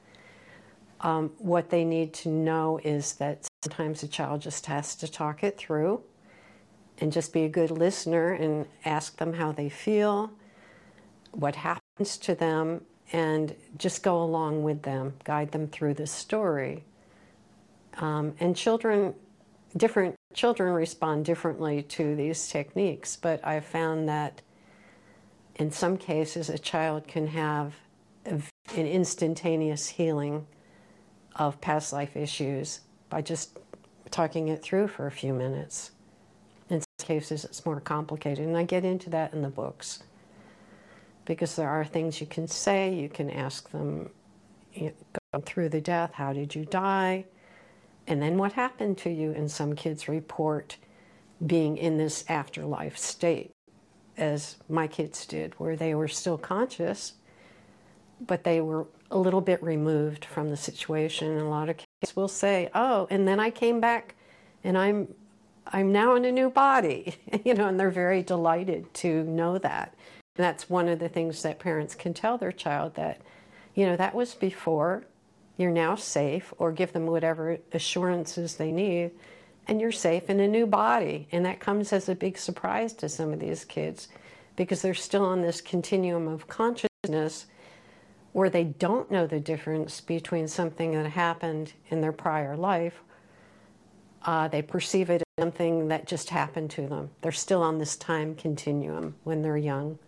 Um, 1.00 1.30
what 1.38 1.70
they 1.70 1.84
need 1.84 2.12
to 2.14 2.28
know 2.28 2.80
is 2.84 3.14
that 3.14 3.46
sometimes 3.62 4.02
a 4.02 4.08
child 4.08 4.42
just 4.42 4.66
has 4.66 4.94
to 4.96 5.10
talk 5.10 5.42
it 5.42 5.56
through 5.56 6.02
and 6.98 7.12
just 7.12 7.32
be 7.32 7.44
a 7.44 7.48
good 7.48 7.70
listener 7.70 8.32
and 8.32 8.66
ask 8.84 9.16
them 9.16 9.32
how 9.34 9.52
they 9.52 9.68
feel, 9.68 10.30
what 11.32 11.56
happens 11.56 12.18
to 12.18 12.34
them, 12.34 12.82
and 13.12 13.54
just 13.78 14.02
go 14.02 14.22
along 14.22 14.62
with 14.62 14.82
them, 14.82 15.14
guide 15.24 15.52
them 15.52 15.66
through 15.68 15.94
the 15.94 16.06
story. 16.06 16.84
Um, 17.98 18.34
and 18.40 18.56
children, 18.56 19.14
different 19.76 20.14
children 20.34 20.72
respond 20.72 21.24
differently 21.24 21.82
to 21.82 22.16
these 22.16 22.48
techniques, 22.48 23.16
but 23.16 23.44
I've 23.46 23.64
found 23.64 24.08
that 24.08 24.42
in 25.56 25.70
some 25.70 25.96
cases 25.96 26.48
a 26.48 26.58
child 26.58 27.06
can 27.06 27.28
have 27.28 27.74
an 28.24 28.42
instantaneous 28.74 29.88
healing 29.88 30.46
of 31.36 31.60
past 31.60 31.92
life 31.92 32.16
issues 32.16 32.80
by 33.10 33.22
just 33.22 33.58
talking 34.10 34.48
it 34.48 34.62
through 34.62 34.88
for 34.88 35.06
a 35.06 35.10
few 35.10 35.32
minutes 35.34 35.90
In 36.70 36.80
some 36.80 37.06
cases 37.06 37.44
it's 37.44 37.66
more 37.66 37.80
complicated, 37.80 38.46
and 38.46 38.56
I 38.56 38.64
get 38.64 38.84
into 38.84 39.10
that 39.10 39.32
in 39.32 39.42
the 39.42 39.48
books 39.48 40.02
because 41.24 41.56
there 41.56 41.68
are 41.68 41.84
things 41.84 42.20
you 42.20 42.26
can 42.26 42.46
say. 42.48 42.92
You 42.94 43.08
can 43.08 43.30
ask 43.30 43.70
them 43.70 44.10
you 44.74 44.92
know, 45.32 45.40
through 45.40 45.68
the 45.70 45.80
death, 45.80 46.12
how 46.14 46.32
did 46.32 46.54
you 46.54 46.64
die? 46.64 47.24
And 48.06 48.20
then 48.20 48.36
what 48.36 48.52
happened 48.52 48.98
to 48.98 49.10
you? 49.10 49.32
And 49.32 49.50
some 49.50 49.74
kids 49.74 50.08
report 50.08 50.76
being 51.44 51.76
in 51.76 51.98
this 51.98 52.24
afterlife 52.28 52.96
state, 52.96 53.50
as 54.16 54.56
my 54.68 54.86
kids 54.86 55.26
did, 55.26 55.54
where 55.58 55.76
they 55.76 55.94
were 55.94 56.08
still 56.08 56.38
conscious, 56.38 57.14
but 58.20 58.44
they 58.44 58.60
were 58.60 58.86
a 59.10 59.18
little 59.18 59.40
bit 59.40 59.62
removed 59.62 60.24
from 60.24 60.50
the 60.50 60.56
situation. 60.56 61.30
And 61.30 61.40
a 61.40 61.48
lot 61.48 61.68
of 61.68 61.76
kids 61.76 62.14
will 62.14 62.28
say, 62.28 62.70
Oh, 62.74 63.06
and 63.10 63.26
then 63.26 63.40
I 63.40 63.50
came 63.50 63.80
back 63.80 64.14
and 64.62 64.76
I'm 64.78 65.08
I'm 65.66 65.92
now 65.92 66.14
in 66.14 66.24
a 66.24 66.32
new 66.32 66.50
body, 66.50 67.16
you 67.44 67.54
know, 67.54 67.68
and 67.68 67.80
they're 67.80 67.90
very 67.90 68.22
delighted 68.22 68.92
to 68.94 69.24
know 69.24 69.58
that. 69.58 69.94
And 70.36 70.44
that's 70.44 70.68
one 70.68 70.88
of 70.88 70.98
the 70.98 71.08
things 71.08 71.42
that 71.42 71.58
parents 71.58 71.94
can 71.94 72.12
tell 72.12 72.36
their 72.36 72.52
child 72.52 72.94
that, 72.96 73.20
you 73.74 73.86
know, 73.86 73.96
that 73.96 74.14
was 74.14 74.34
before, 74.34 75.04
you're 75.56 75.70
now 75.70 75.94
safe, 75.94 76.52
or 76.58 76.72
give 76.72 76.92
them 76.92 77.06
whatever 77.06 77.58
assurances 77.72 78.56
they 78.56 78.72
need, 78.72 79.12
and 79.66 79.80
you're 79.80 79.92
safe 79.92 80.28
in 80.28 80.40
a 80.40 80.48
new 80.48 80.66
body. 80.66 81.28
And 81.32 81.44
that 81.46 81.60
comes 81.60 81.92
as 81.92 82.08
a 82.08 82.14
big 82.14 82.36
surprise 82.38 82.92
to 82.94 83.08
some 83.08 83.32
of 83.32 83.40
these 83.40 83.64
kids 83.64 84.08
because 84.56 84.82
they're 84.82 84.94
still 84.94 85.24
on 85.24 85.42
this 85.42 85.60
continuum 85.60 86.28
of 86.28 86.48
consciousness 86.48 87.46
where 88.32 88.50
they 88.50 88.64
don't 88.64 89.10
know 89.10 89.26
the 89.26 89.40
difference 89.40 90.00
between 90.00 90.48
something 90.48 90.92
that 90.92 91.06
happened 91.06 91.72
in 91.88 92.00
their 92.00 92.12
prior 92.12 92.56
life. 92.56 93.00
Uh, 94.24 94.48
they 94.48 94.62
perceive 94.62 95.08
it 95.10 95.22
as 95.22 95.42
something 95.42 95.88
that 95.88 96.06
just 96.06 96.30
happened 96.30 96.70
to 96.70 96.88
them. 96.88 97.10
They're 97.20 97.32
still 97.32 97.62
on 97.62 97.78
this 97.78 97.96
time 97.96 98.34
continuum 98.34 99.14
when 99.22 99.42
they're 99.42 99.56
young. 99.56 99.98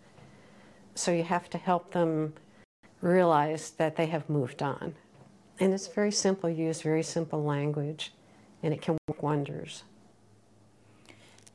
So 0.97 1.13
you 1.13 1.23
have 1.23 1.49
to 1.51 1.59
help 1.59 1.93
them 1.93 2.35
realize 3.01 3.71
that 3.73 3.97
they 3.97 4.07
have 4.07 4.29
moved 4.29 4.63
on. 4.63 4.95
And 5.59 5.73
it's 5.73 5.87
very 5.87 6.13
simple, 6.13 6.51
you 6.51 6.67
use 6.67 6.83
very 6.83 7.03
simple 7.03 7.43
language, 7.43 8.13
and 8.63 8.75
it 8.75 8.83
can 8.83 8.99
work 9.09 9.23
wonders. 9.23 9.85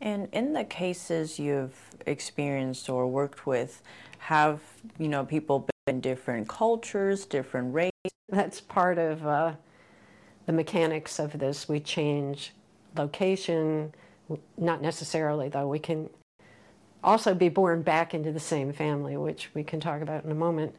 And 0.02 0.28
in 0.32 0.54
the 0.54 0.64
cases 0.64 1.38
you've 1.38 1.80
experienced 2.08 2.90
or 2.90 3.08
worked 3.08 3.46
with, 3.46 3.84
have 4.18 4.60
you 4.98 5.08
know 5.08 5.24
people 5.24 5.68
been 5.86 5.96
in 5.96 6.02
different 6.02 6.48
cultures, 6.48 7.26
different 7.26 7.74
races? 7.74 7.92
That's 8.30 8.60
part 8.60 8.98
of 8.98 9.26
uh, 9.26 9.54
the 10.48 10.54
mechanics 10.54 11.20
of 11.20 11.38
this. 11.38 11.70
We 11.70 11.80
change 11.80 12.54
location, 12.98 13.94
not 14.58 14.82
necessarily 14.82 15.50
though. 15.50 15.68
We 15.68 15.80
can 15.80 16.10
also 17.04 17.34
be 17.34 17.50
born 17.50 17.82
back 17.82 18.14
into 18.14 18.32
the 18.32 18.40
same 18.40 18.74
family, 18.74 19.18
which 19.18 19.50
we 19.54 19.64
can 19.64 19.80
talk 19.80 20.02
about 20.02 20.24
in 20.24 20.32
a 20.32 20.36
moment. 20.36 20.76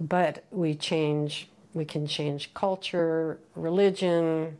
But 0.00 0.44
we 0.50 0.74
change, 0.74 1.48
we 1.76 1.84
can 1.84 2.06
change 2.06 2.54
culture, 2.54 3.38
religion, 3.54 4.56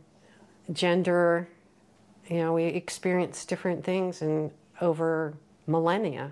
gender. 0.71 1.47
You 2.27 2.37
know, 2.37 2.53
we 2.53 2.65
experience 2.65 3.43
different 3.43 3.83
things 3.83 4.21
and 4.21 4.51
over 4.81 5.33
millennia. 5.65 6.31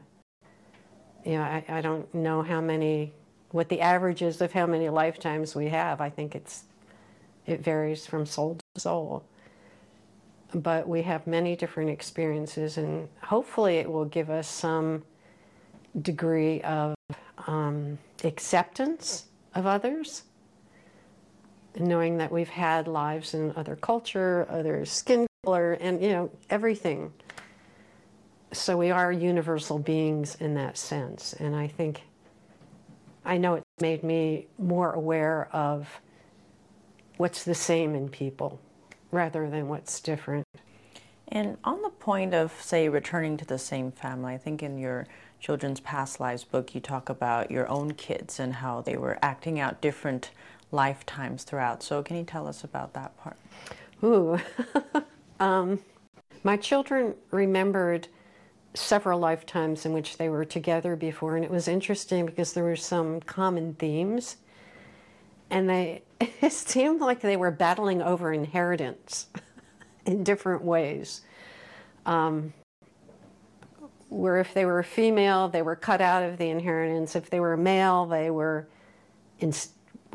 You 1.26 1.34
know, 1.34 1.42
I, 1.42 1.66
I 1.68 1.82
don't 1.82 2.14
know 2.14 2.44
how 2.44 2.62
many, 2.62 3.12
what 3.50 3.70
the 3.70 3.82
average 3.82 4.22
is 4.22 4.40
of 4.42 4.54
how 4.54 4.68
many 4.68 4.90
lifetimes 4.90 5.56
we 5.56 5.70
have. 5.70 6.02
I 6.02 6.12
think 6.12 6.36
it's, 6.36 6.66
it 7.48 7.62
varies 7.62 8.06
from 8.06 8.28
soul 8.28 8.60
to 8.76 8.80
soul 8.80 9.26
but 10.54 10.88
we 10.88 11.02
have 11.02 11.28
many 11.28 11.56
different 11.56 11.90
experiences, 11.90 12.78
and 12.78 13.10
hopefully, 13.22 13.78
it 13.78 13.92
will 13.92 14.06
give 14.06 14.30
us 14.30 14.48
some 14.48 15.04
degree 16.02 16.62
of 16.62 16.96
um, 17.48 17.98
acceptance 18.24 19.26
of 19.54 19.66
others, 19.66 20.24
knowing 21.80 22.18
that 22.18 22.32
we've 22.32 22.50
had 22.50 22.88
lives 22.88 23.34
in 23.34 23.54
other 23.56 23.76
culture, 23.76 24.46
other 24.50 24.86
skin 24.86 25.28
color, 25.44 25.74
and 25.74 26.02
you 26.02 26.10
know 26.10 26.30
everything. 26.50 27.14
So 28.52 28.78
we 28.78 28.92
are 28.92 29.12
universal 29.12 29.80
beings 29.80 30.36
in 30.36 30.54
that 30.56 30.78
sense, 30.78 31.34
and 31.34 31.56
I 31.56 31.68
think 31.68 32.04
I 33.26 33.38
know 33.38 33.56
it's 33.56 33.66
made 33.82 34.04
me 34.04 34.48
more 34.58 34.92
aware 34.94 35.50
of 35.52 36.00
what's 37.18 37.44
the 37.44 37.56
same 37.56 37.96
in 37.96 38.10
people 38.10 38.60
rather 39.12 39.50
than 39.50 39.68
what's 39.68 40.00
different. 40.00 40.46
And 41.28 41.58
on 41.64 41.82
the 41.82 41.90
point 41.90 42.36
of, 42.36 42.52
say, 42.62 42.88
returning 42.88 43.36
to 43.38 43.46
the 43.46 43.58
same 43.58 43.92
family, 43.92 44.36
I 44.36 44.38
think 44.38 44.62
in 44.62 44.78
your 44.78 45.08
Children's 45.40 45.80
Past 45.80 46.20
Lives 46.20 46.44
book, 46.44 46.76
you 46.76 46.82
talk 46.82 47.10
about 47.10 47.50
your 47.50 47.68
own 47.68 47.94
kids 47.94 48.40
and 48.40 48.54
how 48.54 48.82
they 48.82 48.96
were 48.96 49.18
acting 49.22 49.60
out 49.60 49.82
different 49.82 50.30
lifetimes 50.72 51.44
throughout. 51.44 51.84
So, 51.84 52.02
can 52.04 52.18
you 52.18 52.24
tell 52.24 52.48
us 52.48 52.64
about 52.64 52.94
that 52.94 53.18
part? 53.18 53.38
Ooh. 54.04 54.40
um, 55.40 55.80
my 56.44 56.58
children 56.58 57.16
remembered 57.32 58.08
several 58.74 59.20
lifetimes 59.20 59.86
in 59.86 59.94
which 59.94 60.18
they 60.18 60.30
were 60.30 60.46
together 60.46 60.96
before, 60.96 61.36
and 61.36 61.46
it 61.46 61.52
was 61.52 61.68
interesting 61.68 62.26
because 62.26 62.54
there 62.54 62.64
were 62.64 62.76
some 62.76 63.22
common 63.22 63.74
themes. 63.76 64.38
And 65.50 65.70
they, 65.70 66.04
it 66.20 66.52
seemed 66.52 67.02
like 67.02 67.22
they 67.22 67.38
were 67.38 67.52
battling 67.52 68.02
over 68.02 68.34
inheritance. 68.34 69.28
in 70.06 70.24
different 70.24 70.64
ways. 70.64 71.22
Um, 72.06 72.54
where 74.10 74.40
if 74.40 74.54
they 74.54 74.66
were 74.66 74.84
female, 74.84 75.50
they 75.50 75.62
were 75.62 75.76
cut 75.76 76.00
out 76.00 76.24
of 76.24 76.38
the 76.38 76.50
inheritance. 76.50 77.16
If 77.16 77.30
they 77.30 77.40
were 77.40 77.58
male, 77.58 78.06
they 78.06 78.30
were 78.30 78.68
in, 79.40 79.52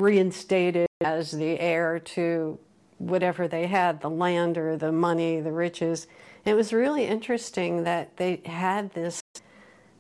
reinstated 0.00 0.86
as 1.02 1.30
the 1.32 1.58
heir 1.60 1.98
to 1.98 2.58
whatever 2.98 3.48
they 3.48 3.66
had 3.66 4.00
the 4.00 4.10
land 4.10 4.58
or 4.58 4.76
the 4.76 4.92
money, 4.92 5.40
the 5.40 5.52
riches. 5.52 6.06
It 6.44 6.54
was 6.54 6.72
really 6.72 7.04
interesting 7.06 7.84
that 7.84 8.16
they 8.16 8.42
had 8.44 8.92
this 8.92 9.22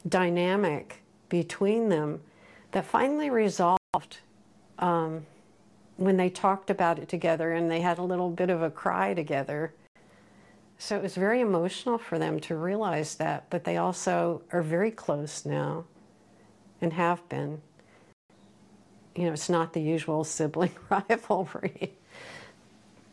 dynamic 0.08 1.02
between 1.28 1.88
them 1.88 2.20
that 2.72 2.84
finally 2.84 3.30
resolved 3.30 4.18
um, 4.78 5.26
when 5.96 6.16
they 6.16 6.30
talked 6.30 6.70
about 6.70 6.98
it 6.98 7.08
together 7.08 7.52
and 7.52 7.70
they 7.70 7.80
had 7.80 7.98
a 7.98 8.02
little 8.02 8.30
bit 8.30 8.50
of 8.50 8.62
a 8.62 8.70
cry 8.70 9.14
together. 9.14 9.72
So 10.78 10.96
it 10.96 11.02
was 11.02 11.14
very 11.14 11.40
emotional 11.40 11.98
for 11.98 12.18
them 12.18 12.40
to 12.40 12.56
realize 12.56 13.16
that, 13.16 13.44
but 13.50 13.64
they 13.64 13.76
also 13.76 14.42
are 14.50 14.62
very 14.62 14.90
close 14.90 15.44
now 15.44 15.84
and 16.80 16.94
have 16.94 17.26
been. 17.28 17.60
You 19.14 19.26
know, 19.26 19.32
it's 19.32 19.48
not 19.48 19.72
the 19.72 19.80
usual 19.80 20.24
sibling 20.24 20.74
rivalry 20.90 21.92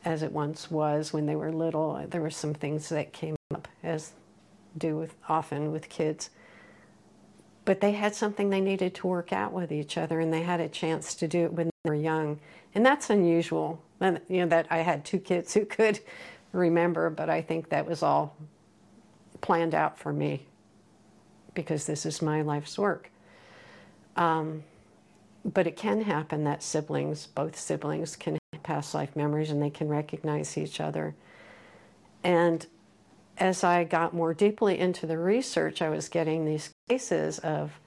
as 0.05 0.23
it 0.23 0.31
once 0.31 0.71
was 0.71 1.11
when 1.11 1.25
they 1.25 1.35
were 1.35 1.51
little. 1.51 2.05
There 2.09 2.21
were 2.21 2.29
some 2.29 2.53
things 2.53 2.89
that 2.89 3.13
came 3.13 3.35
up, 3.53 3.67
as 3.83 4.13
do 4.77 4.95
with, 4.95 5.15
often 5.27 5.71
with 5.71 5.89
kids. 5.89 6.29
But 7.65 7.81
they 7.81 7.91
had 7.91 8.15
something 8.15 8.49
they 8.49 8.61
needed 8.61 8.95
to 8.95 9.07
work 9.07 9.33
out 9.33 9.51
with 9.51 9.71
each 9.71 9.97
other, 9.97 10.19
and 10.19 10.31
they 10.31 10.43
had 10.43 10.61
a 10.61 10.69
chance 10.69 11.13
to 11.15 11.27
do 11.27 11.43
it 11.45 11.53
when 11.53 11.67
they 11.67 11.89
were 11.89 11.95
young. 11.95 12.39
And 12.73 12.85
that's 12.85 13.09
unusual. 13.09 13.81
And, 13.99 14.21
you 14.29 14.41
know, 14.41 14.47
that 14.47 14.67
I 14.69 14.77
had 14.77 15.03
two 15.03 15.19
kids 15.19 15.53
who 15.53 15.65
could 15.77 15.99
remember, 16.53 17.09
but 17.09 17.29
I 17.29 17.41
think 17.41 17.69
that 17.69 17.85
was 17.85 18.01
all 18.01 18.35
planned 19.41 19.75
out 19.75 19.99
for 19.99 20.13
me 20.13 20.45
because 21.53 21.85
this 21.85 22.05
is 22.05 22.21
my 22.21 22.41
life's 22.41 22.77
work. 22.77 23.09
Um, 24.15 24.63
but 25.45 25.67
it 25.67 25.75
can 25.75 26.01
happen 26.01 26.43
that 26.43 26.63
siblings, 26.63 27.27
both 27.27 27.57
siblings, 27.57 28.15
can 28.15 28.37
have 28.53 28.63
past 28.63 28.93
life 28.93 29.15
memories 29.15 29.49
and 29.49 29.61
they 29.61 29.69
can 29.69 29.87
recognize 29.87 30.57
each 30.57 30.79
other. 30.81 31.15
And 32.23 32.65
as 33.37 33.63
I 33.63 33.83
got 33.83 34.13
more 34.13 34.33
deeply 34.33 34.77
into 34.77 35.05
the 35.05 35.17
research, 35.17 35.81
I 35.81 35.89
was 35.89 36.09
getting 36.09 36.45
these 36.45 36.71
cases 36.89 37.39
of 37.39 37.79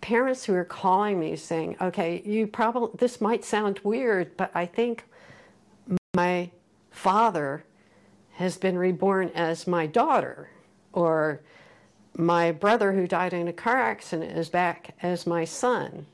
parents 0.00 0.44
who 0.44 0.54
were 0.54 0.64
calling 0.64 1.20
me 1.20 1.36
saying, 1.36 1.76
okay, 1.80 2.22
you 2.24 2.46
probably, 2.46 2.90
this 2.98 3.20
might 3.20 3.44
sound 3.44 3.80
weird, 3.84 4.36
but 4.36 4.50
I 4.54 4.66
think 4.66 5.04
my 6.14 6.50
father 6.90 7.64
has 8.32 8.56
been 8.56 8.78
reborn 8.78 9.30
as 9.34 9.66
my 9.66 9.86
daughter, 9.86 10.48
or 10.92 11.40
my 12.16 12.50
brother 12.50 12.92
who 12.92 13.06
died 13.06 13.32
in 13.32 13.48
a 13.48 13.52
car 13.52 13.76
accident 13.76 14.36
is 14.36 14.48
back 14.48 14.94
as 15.02 15.26
my 15.26 15.44
son. 15.44 16.06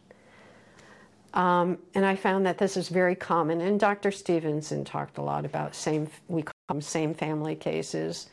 Um, 1.36 1.76
and 1.94 2.06
I 2.06 2.16
found 2.16 2.46
that 2.46 2.56
this 2.56 2.78
is 2.78 2.88
very 2.88 3.14
common. 3.14 3.60
And 3.60 3.78
Dr. 3.78 4.10
Stevenson 4.10 4.84
talked 4.84 5.18
a 5.18 5.22
lot 5.22 5.44
about 5.44 5.74
same, 5.74 6.08
we 6.28 6.42
call 6.42 6.54
them 6.68 6.80
same 6.80 7.12
family 7.12 7.54
cases. 7.54 8.30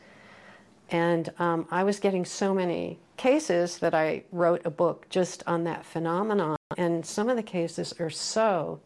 And 0.90 1.30
um, 1.38 1.68
I 1.70 1.84
was 1.84 2.00
getting 2.00 2.24
so 2.24 2.54
many 2.54 2.98
cases 3.18 3.78
that 3.78 3.94
I 3.94 4.24
wrote 4.32 4.62
a 4.64 4.70
book 4.70 5.06
just 5.10 5.42
on 5.46 5.64
that 5.64 5.84
phenomenon. 5.84 6.56
And 6.78 7.04
some 7.04 7.28
of 7.28 7.36
the 7.36 7.42
cases 7.42 7.92
are 8.00 8.10
so 8.10 8.80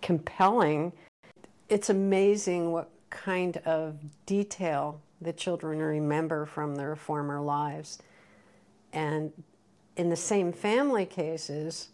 compelling. 0.00 0.92
It's 1.68 1.90
amazing 1.90 2.70
what 2.70 2.88
kind 3.10 3.56
of 3.64 3.96
detail 4.26 5.00
the 5.20 5.32
children 5.32 5.80
remember 5.80 6.46
from 6.46 6.76
their 6.76 6.94
former 6.94 7.40
lives. 7.40 7.98
And 8.92 9.32
in 9.96 10.08
the 10.08 10.16
same 10.16 10.52
family 10.52 11.04
cases, 11.04 11.88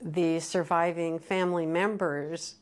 the 0.00 0.40
surviving 0.40 1.18
family 1.18 1.66
members 1.66 2.56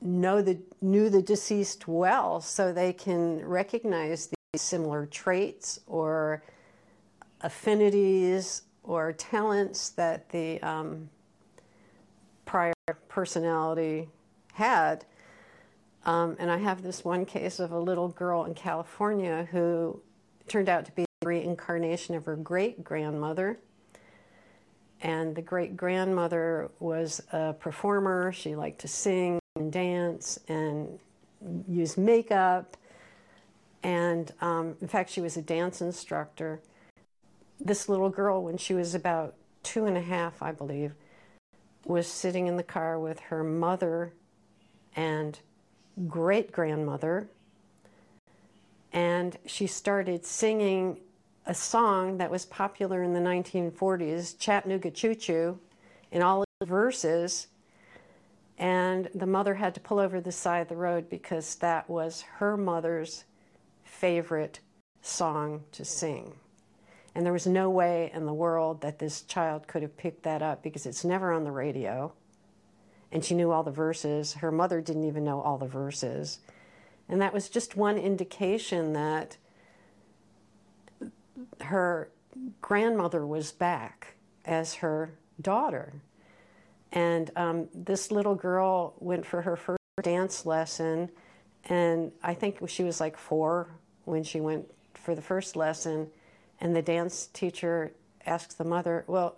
know 0.00 0.42
the, 0.42 0.58
knew 0.80 1.08
the 1.08 1.22
deceased 1.22 1.88
well, 1.88 2.40
so 2.40 2.72
they 2.72 2.92
can 2.92 3.44
recognize 3.44 4.28
these 4.52 4.62
similar 4.62 5.06
traits 5.06 5.80
or 5.86 6.42
affinities 7.40 8.62
or 8.82 9.12
talents 9.12 9.90
that 9.90 10.28
the 10.30 10.60
um, 10.62 11.08
prior 12.44 12.74
personality 13.08 14.08
had. 14.52 15.04
Um, 16.04 16.36
and 16.38 16.50
I 16.50 16.58
have 16.58 16.82
this 16.82 17.04
one 17.04 17.24
case 17.24 17.58
of 17.58 17.72
a 17.72 17.78
little 17.78 18.08
girl 18.08 18.44
in 18.44 18.54
California 18.54 19.48
who 19.50 20.00
turned 20.48 20.68
out 20.68 20.84
to 20.84 20.92
be 20.92 21.06
the 21.20 21.26
reincarnation 21.26 22.14
of 22.14 22.26
her 22.26 22.36
great 22.36 22.84
grandmother. 22.84 23.58
And 25.04 25.36
the 25.36 25.42
great 25.42 25.76
grandmother 25.76 26.70
was 26.80 27.22
a 27.30 27.52
performer. 27.52 28.32
She 28.32 28.56
liked 28.56 28.80
to 28.80 28.88
sing 28.88 29.38
and 29.54 29.70
dance 29.70 30.40
and 30.48 30.98
use 31.68 31.98
makeup. 31.98 32.76
And 33.82 34.32
um, 34.40 34.76
in 34.80 34.88
fact, 34.88 35.10
she 35.10 35.20
was 35.20 35.36
a 35.36 35.42
dance 35.42 35.82
instructor. 35.82 36.62
This 37.60 37.86
little 37.86 38.08
girl, 38.08 38.42
when 38.42 38.56
she 38.56 38.72
was 38.72 38.94
about 38.94 39.34
two 39.62 39.84
and 39.84 39.96
a 39.96 40.00
half, 40.00 40.42
I 40.42 40.52
believe, 40.52 40.94
was 41.84 42.06
sitting 42.06 42.46
in 42.46 42.56
the 42.56 42.62
car 42.62 42.98
with 42.98 43.20
her 43.20 43.44
mother 43.44 44.14
and 44.96 45.38
great 46.08 46.50
grandmother, 46.50 47.28
and 48.92 49.36
she 49.44 49.66
started 49.66 50.24
singing 50.24 51.00
a 51.46 51.54
song 51.54 52.18
that 52.18 52.30
was 52.30 52.44
popular 52.46 53.02
in 53.02 53.12
the 53.12 53.20
1940s, 53.20 54.38
Chattanooga 54.38 54.90
Choo 54.90 55.14
Choo, 55.14 55.58
in 56.10 56.22
all 56.22 56.44
the 56.60 56.66
verses. 56.66 57.48
And 58.56 59.08
the 59.14 59.26
mother 59.26 59.54
had 59.54 59.74
to 59.74 59.80
pull 59.80 59.98
over 59.98 60.20
the 60.20 60.32
side 60.32 60.60
of 60.60 60.68
the 60.68 60.76
road 60.76 61.10
because 61.10 61.56
that 61.56 61.88
was 61.90 62.22
her 62.36 62.56
mother's 62.56 63.24
favorite 63.82 64.60
song 65.02 65.64
to 65.72 65.84
sing. 65.84 66.34
And 67.14 67.24
there 67.24 67.32
was 67.32 67.46
no 67.46 67.70
way 67.70 68.10
in 68.14 68.26
the 68.26 68.34
world 68.34 68.80
that 68.80 68.98
this 68.98 69.22
child 69.22 69.68
could 69.68 69.82
have 69.82 69.96
picked 69.96 70.22
that 70.22 70.42
up 70.42 70.62
because 70.62 70.86
it's 70.86 71.04
never 71.04 71.32
on 71.32 71.44
the 71.44 71.52
radio 71.52 72.12
and 73.14 73.24
she 73.24 73.34
knew 73.34 73.52
all 73.52 73.62
the 73.62 73.70
verses. 73.70 74.34
Her 74.34 74.50
mother 74.50 74.80
didn't 74.80 75.04
even 75.04 75.24
know 75.24 75.40
all 75.40 75.56
the 75.56 75.68
verses. 75.68 76.40
And 77.08 77.22
that 77.22 77.32
was 77.32 77.48
just 77.48 77.76
one 77.76 77.96
indication 77.96 78.92
that 78.94 79.36
her 81.64 82.10
grandmother 82.60 83.26
was 83.26 83.52
back 83.52 84.14
as 84.44 84.74
her 84.74 85.12
daughter. 85.40 85.92
And 86.92 87.30
um, 87.36 87.68
this 87.74 88.10
little 88.10 88.34
girl 88.34 88.94
went 88.98 89.26
for 89.26 89.42
her 89.42 89.56
first 89.56 89.80
dance 90.02 90.46
lesson, 90.46 91.10
and 91.64 92.12
I 92.22 92.34
think 92.34 92.68
she 92.68 92.84
was 92.84 93.00
like 93.00 93.16
four 93.16 93.68
when 94.04 94.22
she 94.22 94.40
went 94.40 94.70
for 94.94 95.14
the 95.14 95.22
first 95.22 95.56
lesson. 95.56 96.08
And 96.60 96.74
the 96.74 96.82
dance 96.82 97.28
teacher 97.32 97.92
asked 98.26 98.58
the 98.58 98.64
mother, 98.64 99.04
Well, 99.06 99.36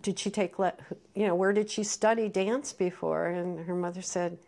did 0.00 0.18
she 0.18 0.30
take, 0.30 0.58
le- 0.58 0.74
you 1.14 1.26
know, 1.26 1.34
where 1.34 1.52
did 1.52 1.68
she 1.70 1.82
study 1.82 2.28
dance 2.28 2.72
before? 2.72 3.26
And 3.26 3.66
her 3.66 3.74
mother 3.74 4.02
said, 4.02 4.38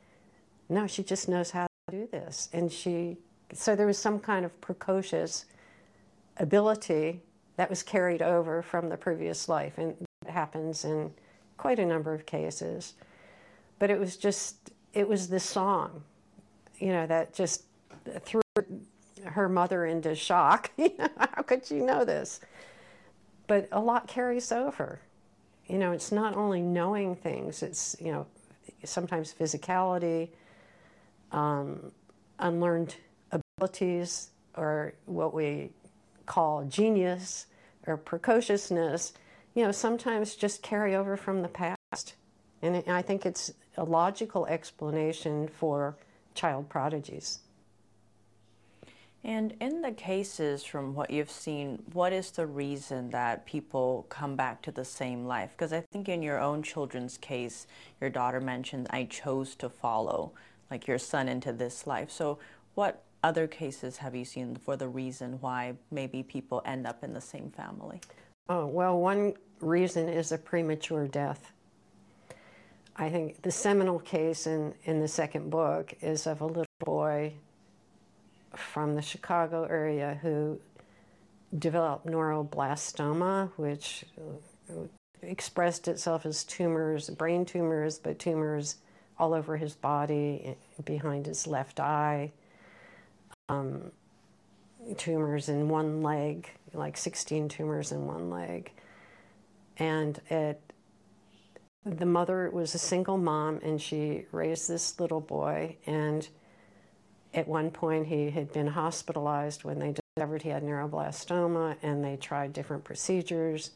no, 0.69 0.87
she 0.87 1.03
just 1.03 1.29
knows 1.29 1.51
how 1.51 1.67
to 1.89 1.97
do 1.97 2.09
this. 2.11 2.49
And 2.53 2.71
she, 2.71 3.17
so 3.53 3.77
there 3.77 3.87
was 3.87 3.99
some 3.99 4.19
kind 4.19 4.45
of 4.45 4.61
precocious 4.61 5.47
ability 6.39 7.21
that 7.57 7.71
was 7.71 7.83
carried 7.83 8.23
over 8.23 8.63
from 8.63 8.89
the 8.89 8.97
previous 8.97 9.49
life. 9.49 9.79
And 9.79 9.97
it 10.27 10.31
happens 10.31 10.85
in 10.85 11.13
quite 11.57 11.79
a 11.79 11.87
number 11.87 12.13
of 12.13 12.27
cases. 12.27 12.95
But 13.79 13.91
it 13.91 13.99
was 13.99 14.17
just, 14.17 14.73
it 14.93 15.09
was 15.09 15.29
this 15.29 15.45
song, 15.45 16.03
you 16.79 16.89
know, 16.89 17.07
that 17.07 17.35
just 17.35 17.65
threw 18.23 18.43
her 19.25 19.49
mother 19.49 19.87
into 19.87 20.15
shock. 20.15 20.71
How 21.19 21.43
could 21.43 21.65
she 21.65 21.77
know 21.77 22.05
this? 22.05 22.41
But 23.47 23.69
a 23.73 23.81
lot 23.81 24.07
carries 24.07 24.53
over 24.53 25.01
you 25.69 25.79
know, 25.79 25.93
it's 25.93 26.13
not 26.13 26.37
only 26.37 26.63
knowing 26.63 27.17
things, 27.17 27.63
it's, 27.63 27.97
you 28.01 28.13
know, 28.13 28.27
sometimes 28.85 29.35
physicality, 29.39 30.29
um, 31.33 31.91
unlearned 32.39 32.95
abilities, 33.33 34.31
or 34.57 34.95
what 35.07 35.35
we 35.35 35.71
call 36.27 36.65
genius 36.65 37.47
or 37.87 37.97
precociousness, 37.97 39.13
you 39.55 39.65
know, 39.65 39.73
sometimes 39.73 40.35
just 40.35 40.63
carry 40.63 40.95
over 40.95 41.17
from 41.17 41.43
the 41.43 41.49
past. 41.49 42.15
And 42.63 42.83
I 42.89 43.03
think 43.03 43.25
it's 43.25 43.53
a 43.77 43.85
logical 43.85 44.47
explanation 44.47 45.49
for 45.49 45.97
child 46.35 46.69
prodigies. 46.69 47.41
And 49.25 49.55
in 49.61 49.83
the 49.83 49.91
cases 49.91 50.63
from 50.63 50.95
what 50.95 51.11
you've 51.11 51.31
seen, 51.31 51.83
what 51.93 52.13
is 52.13 52.31
the 52.31 52.47
reason 52.47 53.11
that 53.11 53.45
people 53.45 54.07
come 54.09 54.37
back 54.37 54.63
to 54.63 54.71
the 54.71 54.85
same 54.85 55.27
life? 55.27 55.51
Because 55.51 55.73
I 55.73 55.81
think 55.81 56.09
in 56.09 56.23
your 56.23 56.39
own 56.39 56.63
children's 56.63 57.19
case, 57.19 57.67
your 58.01 58.09
daughter 58.09 58.41
mentioned, 58.41 58.87
I 58.91 59.03
chose 59.05 59.57
to 59.57 59.69
follow 59.69 60.33
like 60.71 60.87
your 60.87 60.99
son 60.99 61.29
into 61.29 61.53
this 61.53 61.89
life. 61.89 62.11
So 62.11 62.39
what 62.75 63.03
other 63.27 63.49
cases 63.49 63.97
have 63.97 64.15
you 64.15 64.25
seen 64.25 64.55
for 64.55 64.77
the 64.77 64.87
reason 64.87 65.39
why 65.41 65.75
maybe 65.91 66.23
people 66.23 66.63
end 66.65 66.87
up 66.87 67.03
in 67.03 67.13
the 67.13 67.21
same 67.21 67.51
family? 67.51 68.01
Oh, 68.49 68.67
well, 68.67 69.01
one 69.01 69.35
reason 69.61 70.09
is 70.09 70.31
a 70.31 70.39
premature 70.39 71.09
death. 71.09 71.51
I 72.95 73.11
think 73.11 73.43
the 73.43 73.51
seminal 73.51 73.99
case 73.99 74.47
in, 74.47 74.73
in 74.85 75.01
the 75.01 75.09
second 75.09 75.51
book 75.51 75.93
is 76.01 76.29
of 76.29 76.41
a 76.41 76.47
little 76.47 76.65
boy 76.79 77.33
from 78.55 78.95
the 78.95 79.03
Chicago 79.03 79.65
area 79.65 80.21
who 80.23 80.61
developed 81.59 82.07
neuroblastoma, 82.07 83.51
which 83.57 84.05
uh, 84.71 84.75
expressed 85.21 85.89
itself 85.89 86.25
as 86.25 86.45
tumors, 86.45 87.11
brain 87.11 87.45
tumors, 87.45 87.99
but 87.99 88.21
tumors 88.21 88.77
all 89.19 89.35
over 89.35 89.57
his 89.57 89.75
body, 89.75 90.43
eh, 90.45 90.83
behind 90.85 91.27
his 91.27 91.49
left 91.49 91.81
eye, 91.81 92.31
um, 93.49 93.91
tumors 94.97 95.49
in 95.49 95.69
one 95.69 96.03
leg, 96.03 96.51
like 96.73 96.97
16 96.97 97.49
tumors 97.49 97.93
in 97.93 98.07
one 98.07 98.31
leg. 98.31 98.71
And 99.79 100.21
it, 100.31 100.61
the 101.85 102.07
mother 102.07 102.51
was 102.51 102.75
a 102.75 102.79
single 102.79 103.19
mom 103.19 103.61
and 103.63 103.81
she 103.81 104.27
raised 104.33 104.69
this 104.69 104.99
little 104.99 105.21
boy. 105.21 105.77
And 105.87 106.29
at 107.35 107.47
one 107.47 107.71
point, 107.71 108.07
he 108.07 108.31
had 108.31 108.53
been 108.53 108.67
hospitalized 108.69 109.65
when 109.65 109.79
they 109.79 109.95
discovered 110.17 110.43
he 110.43 110.49
had 110.49 110.63
neuroblastoma 110.63 111.77
and 111.83 112.03
they 112.03 112.17
tried 112.17 112.53
different 112.53 112.85
procedures 112.85 113.73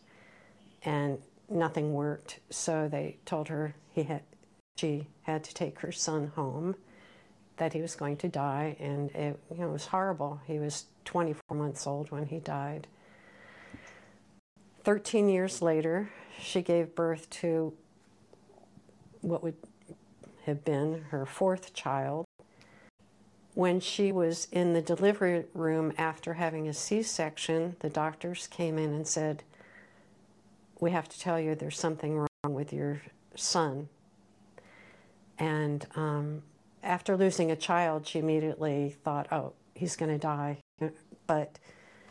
and 0.84 1.18
nothing 1.48 1.92
worked. 1.92 2.40
So 2.48 2.88
they 2.88 3.18
told 3.26 3.48
her 3.48 3.74
he 3.92 4.04
had, 4.04 4.22
she 4.78 5.06
had 5.22 5.44
to 5.44 5.54
take 5.54 5.80
her 5.80 5.92
son 5.92 6.32
home, 6.34 6.76
that 7.60 7.74
he 7.74 7.82
was 7.82 7.94
going 7.94 8.16
to 8.16 8.26
die, 8.26 8.74
and 8.80 9.10
it, 9.10 9.38
you 9.50 9.58
know, 9.58 9.68
it 9.68 9.72
was 9.72 9.84
horrible. 9.84 10.40
He 10.46 10.58
was 10.58 10.86
24 11.04 11.54
months 11.54 11.86
old 11.86 12.10
when 12.10 12.24
he 12.24 12.38
died. 12.38 12.86
13 14.82 15.28
years 15.28 15.60
later, 15.60 16.08
she 16.38 16.62
gave 16.62 16.94
birth 16.94 17.28
to 17.28 17.74
what 19.20 19.42
would 19.42 19.56
have 20.46 20.64
been 20.64 21.04
her 21.10 21.26
fourth 21.26 21.74
child. 21.74 22.24
When 23.52 23.78
she 23.78 24.10
was 24.10 24.48
in 24.50 24.72
the 24.72 24.80
delivery 24.80 25.44
room 25.52 25.92
after 25.98 26.34
having 26.34 26.66
a 26.66 26.72
C 26.72 27.02
section, 27.02 27.76
the 27.80 27.90
doctors 27.90 28.46
came 28.46 28.78
in 28.78 28.94
and 28.94 29.06
said, 29.06 29.42
We 30.80 30.92
have 30.92 31.10
to 31.10 31.20
tell 31.20 31.38
you 31.38 31.54
there's 31.54 31.78
something 31.78 32.16
wrong 32.16 32.54
with 32.54 32.72
your 32.72 33.02
son. 33.34 33.90
And 35.38 35.86
um, 35.94 36.42
after 36.82 37.16
losing 37.16 37.50
a 37.50 37.56
child, 37.56 38.06
she 38.06 38.18
immediately 38.18 38.96
thought, 39.04 39.28
Oh, 39.32 39.52
he's 39.74 39.96
going 39.96 40.10
to 40.10 40.18
die. 40.18 40.58
But 41.26 41.58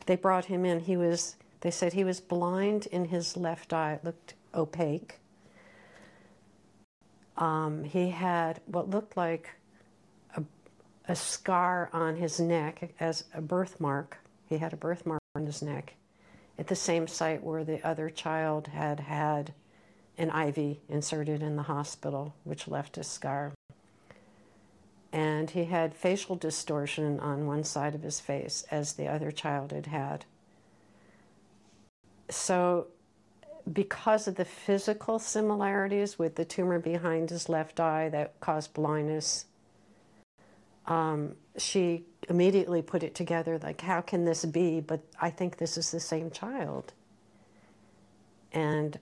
they 0.05 0.15
brought 0.15 0.45
him 0.45 0.65
in. 0.65 0.79
He 0.79 0.97
was, 0.97 1.35
they 1.61 1.71
said 1.71 1.93
he 1.93 2.03
was 2.03 2.19
blind 2.19 2.87
in 2.87 3.05
his 3.05 3.35
left 3.35 3.73
eye. 3.73 3.93
It 3.93 4.05
looked 4.05 4.33
opaque. 4.53 5.19
Um, 7.37 7.83
he 7.83 8.09
had 8.09 8.59
what 8.65 8.89
looked 8.89 9.15
like 9.15 9.49
a, 10.35 10.43
a 11.07 11.15
scar 11.15 11.89
on 11.93 12.17
his 12.17 12.39
neck 12.39 12.93
as 12.99 13.23
a 13.33 13.41
birthmark. 13.41 14.17
He 14.47 14.57
had 14.57 14.73
a 14.73 14.77
birthmark 14.77 15.21
on 15.35 15.45
his 15.45 15.61
neck 15.61 15.93
at 16.57 16.67
the 16.67 16.75
same 16.75 17.07
site 17.07 17.41
where 17.41 17.63
the 17.63 17.85
other 17.87 18.09
child 18.09 18.67
had 18.67 18.99
had 18.99 19.53
an 20.17 20.29
IV 20.29 20.77
inserted 20.89 21.41
in 21.41 21.55
the 21.55 21.63
hospital, 21.63 22.35
which 22.43 22.67
left 22.67 22.97
a 22.97 23.03
scar. 23.03 23.53
And 25.11 25.49
he 25.49 25.65
had 25.65 25.95
facial 25.95 26.35
distortion 26.35 27.19
on 27.19 27.47
one 27.47 27.63
side 27.63 27.95
of 27.95 28.03
his 28.03 28.19
face, 28.19 28.63
as 28.69 28.93
the 28.93 29.07
other 29.07 29.31
child 29.31 29.71
had 29.71 29.87
had. 29.87 30.25
So 32.29 32.87
because 33.71 34.27
of 34.27 34.35
the 34.35 34.45
physical 34.45 35.19
similarities 35.19 36.17
with 36.19 36.35
the 36.35 36.45
tumor 36.45 36.79
behind 36.79 37.29
his 37.29 37.49
left 37.49 37.79
eye 37.79 38.09
that 38.09 38.39
caused 38.39 38.73
blindness, 38.73 39.45
um, 40.85 41.35
she 41.57 42.03
immediately 42.29 42.81
put 42.81 43.03
it 43.03 43.15
together 43.15 43.59
like, 43.59 43.81
how 43.81 44.01
can 44.01 44.25
this 44.25 44.45
be? 44.45 44.79
But 44.79 45.01
I 45.19 45.29
think 45.29 45.57
this 45.57 45.77
is 45.77 45.91
the 45.91 45.99
same 45.99 46.31
child. 46.31 46.93
And 48.51 48.97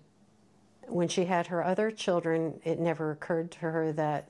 when 0.88 1.08
she 1.08 1.26
had 1.26 1.48
her 1.48 1.64
other 1.64 1.92
children, 1.92 2.60
it 2.64 2.80
never 2.80 3.12
occurred 3.12 3.52
to 3.52 3.60
her 3.60 3.92
that 3.94 4.30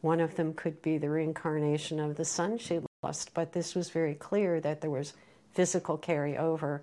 one 0.00 0.20
of 0.20 0.36
them 0.36 0.54
could 0.54 0.82
be 0.82 0.98
the 0.98 1.10
reincarnation 1.10 1.98
of 2.00 2.16
the 2.16 2.24
son 2.24 2.58
she 2.58 2.80
lost. 3.02 3.32
But 3.34 3.52
this 3.52 3.74
was 3.74 3.90
very 3.90 4.14
clear 4.14 4.60
that 4.60 4.80
there 4.80 4.90
was 4.90 5.14
physical 5.52 5.98
carryover 5.98 6.80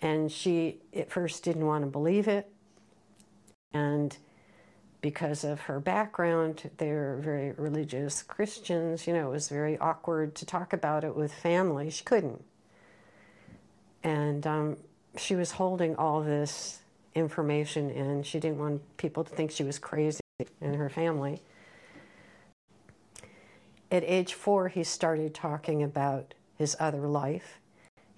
and 0.00 0.30
she 0.30 0.78
at 0.94 1.10
first 1.10 1.44
didn't 1.44 1.66
want 1.66 1.84
to 1.84 1.90
believe 1.90 2.28
it. 2.28 2.50
And 3.72 4.16
because 5.00 5.44
of 5.44 5.62
her 5.62 5.80
background, 5.80 6.70
they're 6.78 7.16
very 7.16 7.52
religious 7.52 8.22
Christians. 8.22 9.06
You 9.06 9.14
know, 9.14 9.28
it 9.28 9.32
was 9.32 9.48
very 9.48 9.78
awkward 9.78 10.34
to 10.36 10.46
talk 10.46 10.72
about 10.72 11.04
it 11.04 11.14
with 11.14 11.32
family. 11.32 11.90
She 11.90 12.04
couldn't. 12.04 12.42
And 14.02 14.46
um, 14.46 14.76
she 15.16 15.34
was 15.34 15.52
holding 15.52 15.96
all 15.96 16.22
this 16.22 16.80
information 17.14 17.90
in. 17.90 18.22
She 18.22 18.40
didn't 18.40 18.58
want 18.58 18.96
people 18.96 19.24
to 19.24 19.30
think 19.30 19.50
she 19.50 19.64
was 19.64 19.78
crazy 19.78 20.20
in 20.60 20.74
her 20.74 20.88
family. 20.88 21.42
At 23.90 24.04
age 24.04 24.34
four, 24.34 24.68
he 24.68 24.84
started 24.84 25.34
talking 25.34 25.82
about 25.82 26.34
his 26.56 26.76
other 26.78 27.08
life 27.08 27.60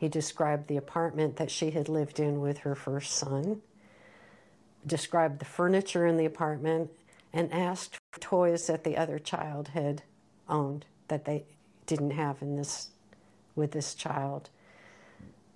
he 0.03 0.09
described 0.09 0.67
the 0.67 0.79
apartment 0.79 1.37
that 1.37 1.49
she 1.49 1.71
had 1.71 1.89
lived 1.89 2.19
in 2.19 2.41
with 2.41 2.59
her 2.59 2.75
first 2.75 3.13
son, 3.13 3.63
described 4.85 5.39
the 5.39 5.45
furniture 5.45 6.09
in 6.09 6.17
the 6.17 6.25
apartment, 6.25 6.91
and 7.33 7.53
asked 7.53 8.01
for 8.11 8.19
toys 8.19 8.67
that 8.67 8.83
the 8.83 8.97
other 8.97 9.21
child 9.21 9.69
had 9.69 10.03
owned 10.49 10.87
that 11.07 11.25
they 11.25 11.45
didn't 11.87 12.11
have 12.11 12.43
in 12.43 12.57
this 12.57 12.89
with 13.55 13.71
this 13.71 13.95
child. 13.95 14.51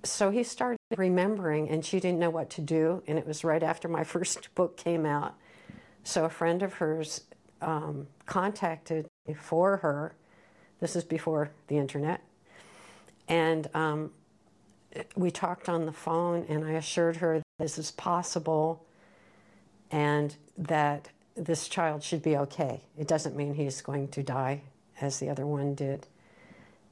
So 0.04 0.30
he 0.30 0.44
started 0.44 0.78
remembering, 0.96 1.68
and 1.68 1.84
she 1.84 1.98
didn't 1.98 2.20
know 2.20 2.30
what 2.30 2.48
to 2.50 2.60
do. 2.60 3.02
And 3.08 3.18
it 3.18 3.26
was 3.26 3.42
right 3.42 3.64
after 3.64 3.88
my 3.88 4.04
first 4.14 4.54
book 4.54 4.76
came 4.76 5.04
out. 5.04 5.34
So 6.04 6.24
a 6.24 6.30
friend 6.30 6.62
of 6.62 6.74
hers 6.74 7.22
um, 7.66 8.06
contacted 8.24 9.06
for 9.36 9.76
her. 9.78 10.14
This 10.80 10.96
is 10.96 11.04
before 11.04 11.50
the 11.66 11.76
internet. 11.76 12.22
And 13.28 13.68
um, 13.74 14.12
we 15.16 15.30
talked 15.30 15.68
on 15.68 15.84
the 15.84 15.92
phone, 15.92 16.46
and 16.48 16.64
I 16.64 16.72
assured 16.72 17.16
her 17.16 17.42
this 17.58 17.76
is 17.76 17.90
possible 17.90 18.86
and 19.90 20.36
that 20.56 21.10
this 21.36 21.68
child 21.68 22.02
should 22.02 22.22
be 22.22 22.36
okay. 22.36 22.80
It 22.96 23.08
doesn't 23.08 23.36
mean 23.36 23.54
he's 23.54 23.82
going 23.82 24.08
to 24.08 24.22
die 24.22 24.62
as 25.00 25.18
the 25.18 25.28
other 25.28 25.46
one 25.46 25.74
did. 25.74 26.06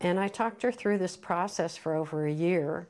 And 0.00 0.20
I 0.20 0.28
talked 0.28 0.62
her 0.62 0.72
through 0.72 0.98
this 0.98 1.16
process 1.16 1.76
for 1.76 1.94
over 1.94 2.26
a 2.26 2.32
year, 2.32 2.88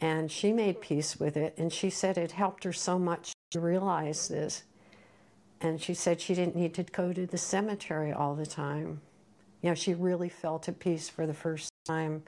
and 0.00 0.30
she 0.30 0.52
made 0.52 0.80
peace 0.80 1.18
with 1.18 1.36
it. 1.36 1.54
And 1.56 1.72
she 1.72 1.88
said 1.88 2.18
it 2.18 2.32
helped 2.32 2.64
her 2.64 2.72
so 2.72 2.98
much 2.98 3.32
to 3.52 3.60
realize 3.60 4.28
this. 4.28 4.64
And 5.60 5.80
she 5.80 5.94
said 5.94 6.20
she 6.20 6.34
didn't 6.34 6.56
need 6.56 6.74
to 6.74 6.82
go 6.84 7.12
to 7.12 7.26
the 7.26 7.38
cemetery 7.38 8.12
all 8.12 8.34
the 8.34 8.46
time. 8.46 9.00
You 9.62 9.70
know, 9.70 9.74
she 9.74 9.92
really 9.92 10.30
felt 10.30 10.68
at 10.68 10.78
peace 10.78 11.08
for 11.08 11.26
the 11.26 11.34
first 11.34 11.70
time 11.86 12.22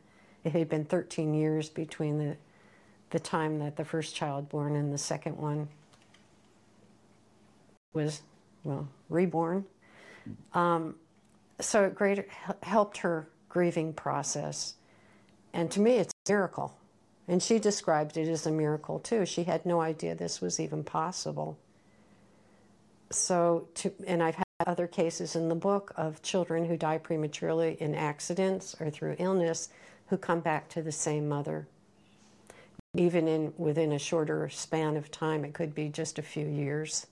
it 0.45 0.53
had 0.53 0.69
been 0.69 0.85
13 0.85 1.35
years 1.35 1.69
between 1.69 2.19
the, 2.19 2.37
the 3.11 3.21
time 3.21 3.59
that 3.61 3.77
the 3.77 3.85
first 3.85 4.15
child 4.15 4.49
born 4.49 4.77
and 4.77 4.93
the 4.93 4.99
second 4.99 5.37
one 5.37 5.69
was, 7.93 8.23
well, 8.65 8.89
reborn. 9.09 9.65
Um, 10.53 10.97
so 11.61 11.85
it 11.85 11.95
great, 11.95 12.27
helped 12.63 12.99
her 12.99 13.29
grieving 13.49 13.93
process. 13.93 14.75
And 15.53 15.71
to 15.71 15.81
me, 15.81 15.99
it's 15.99 16.13
a 16.27 16.33
miracle. 16.33 16.77
And 17.29 17.43
she 17.43 17.59
described 17.59 18.17
it 18.17 18.29
as 18.29 18.47
a 18.47 18.51
miracle 18.51 18.99
too. 18.99 19.25
She 19.27 19.45
had 19.45 19.65
no 19.65 19.81
idea 19.81 20.15
this 20.15 20.41
was 20.41 20.59
even 20.59 20.83
possible. 20.83 21.59
So, 23.15 23.69
to, 23.75 23.93
and 24.07 24.23
I've 24.23 24.37
had 24.37 24.45
other 24.67 24.87
cases 24.87 25.37
in 25.37 25.49
the 25.49 25.55
book 25.55 25.93
of 25.97 26.23
children 26.23 26.65
who 26.65 26.77
die 26.77 26.99
prematurely 26.99 27.77
in 27.81 27.95
accidents 27.95 28.77
or 28.81 28.91
through 28.91 29.17
illness 29.19 29.69
who 30.09 30.17
come 30.17 30.41
back 30.41 30.69
to 30.71 30.83
the 30.83 30.93
same 30.93 31.29
mother. 31.29 31.67
Even 32.95 33.27
in 33.27 33.55
within 33.57 33.93
a 33.93 33.99
shorter 33.99 34.49
span 34.49 34.97
of 34.97 35.11
time, 35.11 35.45
it 35.45 35.55
could 35.55 35.75
be 35.75 35.89
just 35.89 36.19
a 36.19 36.23
few 36.23 36.47
years. 36.47 37.07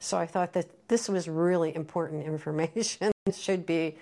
So 0.00 0.16
I 0.18 0.26
thought 0.26 0.54
that 0.54 0.88
this 0.88 1.08
was 1.08 1.28
really 1.28 1.74
important 1.74 2.26
information 2.26 3.12
should 3.32 3.66
be 3.66 3.96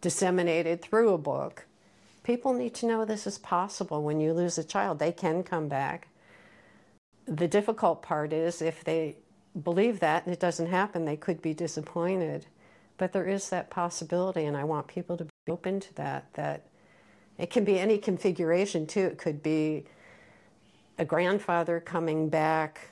disseminated 0.00 0.82
through 0.82 1.12
a 1.12 1.18
book. 1.18 1.66
People 2.24 2.52
need 2.52 2.74
to 2.74 2.86
know 2.86 3.04
this 3.04 3.26
is 3.26 3.38
possible 3.38 4.02
when 4.02 4.20
you 4.20 4.32
lose 4.32 4.58
a 4.58 4.64
child. 4.64 4.98
They 4.98 5.12
can 5.12 5.42
come 5.42 5.68
back. 5.68 6.08
The 7.26 7.48
difficult 7.48 8.02
part 8.02 8.32
is 8.32 8.62
if 8.62 8.82
they 8.82 9.16
believe 9.60 10.00
that 10.00 10.24
and 10.24 10.32
it 10.32 10.40
doesn't 10.40 10.68
happen, 10.68 11.04
they 11.04 11.16
could 11.16 11.42
be 11.42 11.54
disappointed. 11.54 12.46
But 12.98 13.12
there 13.12 13.26
is 13.26 13.50
that 13.50 13.70
possibility, 13.70 14.44
and 14.44 14.56
I 14.56 14.64
want 14.64 14.86
people 14.86 15.16
to 15.16 15.24
be 15.24 15.30
open 15.48 15.80
to 15.80 15.94
that, 15.94 16.32
that 16.34 16.66
it 17.38 17.50
can 17.50 17.64
be 17.64 17.78
any 17.78 17.98
configuration 17.98 18.86
too. 18.86 19.00
It 19.06 19.18
could 19.18 19.42
be 19.42 19.84
a 20.98 21.04
grandfather 21.04 21.80
coming 21.80 22.28
back 22.28 22.90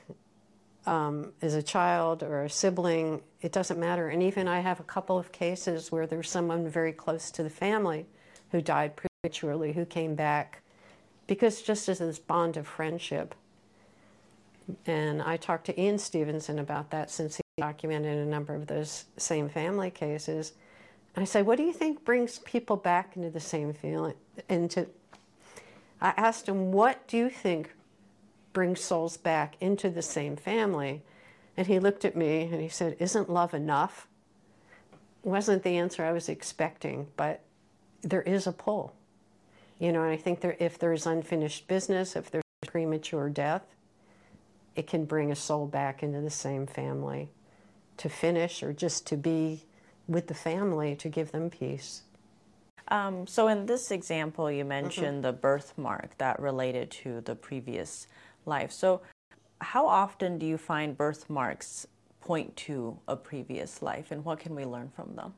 um, 0.85 1.31
as 1.41 1.53
a 1.53 1.61
child 1.61 2.23
or 2.23 2.43
a 2.43 2.49
sibling, 2.49 3.21
it 3.41 3.51
doesn't 3.51 3.79
matter. 3.79 4.09
And 4.09 4.23
even 4.23 4.47
I 4.47 4.59
have 4.59 4.79
a 4.79 4.83
couple 4.83 5.17
of 5.17 5.31
cases 5.31 5.91
where 5.91 6.07
there's 6.07 6.29
someone 6.29 6.67
very 6.67 6.91
close 6.91 7.31
to 7.31 7.43
the 7.43 7.49
family 7.49 8.05
who 8.51 8.61
died 8.61 8.93
prematurely 8.95 9.73
who 9.73 9.85
came 9.85 10.15
back 10.15 10.61
because 11.27 11.61
just 11.61 11.87
as 11.87 11.99
this 11.99 12.19
bond 12.19 12.57
of 12.57 12.67
friendship. 12.67 13.35
And 14.85 15.21
I 15.21 15.37
talked 15.37 15.65
to 15.65 15.81
Ian 15.81 15.97
Stevenson 15.97 16.59
about 16.59 16.91
that 16.91 17.09
since 17.09 17.37
he 17.37 17.41
documented 17.57 18.17
a 18.17 18.29
number 18.29 18.53
of 18.53 18.67
those 18.67 19.05
same 19.17 19.49
family 19.49 19.91
cases. 19.91 20.53
And 21.15 21.23
I 21.23 21.25
said, 21.25 21.45
What 21.45 21.57
do 21.57 21.63
you 21.63 21.73
think 21.73 22.05
brings 22.05 22.39
people 22.39 22.77
back 22.77 23.15
into 23.15 23.29
the 23.29 23.39
same 23.39 23.73
feeling? 23.73 24.15
Into 24.49 24.87
I 26.01 26.13
asked 26.17 26.47
him, 26.47 26.71
What 26.71 27.07
do 27.07 27.17
you 27.17 27.29
think 27.29 27.73
brings 28.53 28.81
souls 28.81 29.17
back 29.17 29.55
into 29.59 29.89
the 29.89 30.01
same 30.01 30.35
family? 30.35 31.01
And 31.57 31.67
he 31.67 31.79
looked 31.79 32.05
at 32.05 32.15
me 32.15 32.43
and 32.43 32.61
he 32.61 32.69
said, 32.69 32.95
Isn't 32.99 33.29
love 33.29 33.53
enough? 33.53 34.07
Wasn't 35.23 35.63
the 35.63 35.77
answer 35.77 36.03
I 36.03 36.11
was 36.11 36.29
expecting, 36.29 37.07
but 37.15 37.41
there 38.01 38.23
is 38.23 38.47
a 38.47 38.51
pull. 38.51 38.95
You 39.79 39.91
know, 39.91 40.03
and 40.03 40.11
I 40.11 40.17
think 40.17 40.41
there, 40.41 40.55
if 40.59 40.79
there's 40.79 41.05
unfinished 41.05 41.67
business, 41.67 42.15
if 42.15 42.31
there's 42.31 42.43
premature 42.65 43.29
death, 43.29 43.63
it 44.75 44.87
can 44.87 45.05
bring 45.05 45.31
a 45.31 45.35
soul 45.35 45.67
back 45.67 46.03
into 46.03 46.21
the 46.21 46.29
same 46.29 46.65
family 46.65 47.29
to 47.97 48.09
finish 48.09 48.63
or 48.63 48.73
just 48.73 49.05
to 49.07 49.17
be 49.17 49.65
with 50.07 50.27
the 50.27 50.33
family 50.33 50.95
to 50.95 51.09
give 51.09 51.31
them 51.31 51.49
peace. 51.49 52.03
Um, 52.87 53.25
so, 53.25 53.47
in 53.47 53.67
this 53.67 53.91
example, 53.91 54.51
you 54.51 54.65
mentioned 54.65 55.17
mm-hmm. 55.17 55.21
the 55.21 55.33
birthmark 55.33 56.17
that 56.17 56.39
related 56.39 56.91
to 56.91 57.21
the 57.21 57.35
previous 57.35 58.07
life. 58.45 58.71
So, 58.71 59.01
how 59.61 59.87
often 59.87 60.37
do 60.37 60.45
you 60.45 60.57
find 60.57 60.97
birthmarks 60.97 61.87
point 62.19 62.55
to 62.55 62.97
a 63.07 63.15
previous 63.15 63.81
life, 63.81 64.11
and 64.11 64.25
what 64.25 64.39
can 64.39 64.55
we 64.55 64.65
learn 64.65 64.91
from 64.95 65.15
them? 65.15 65.33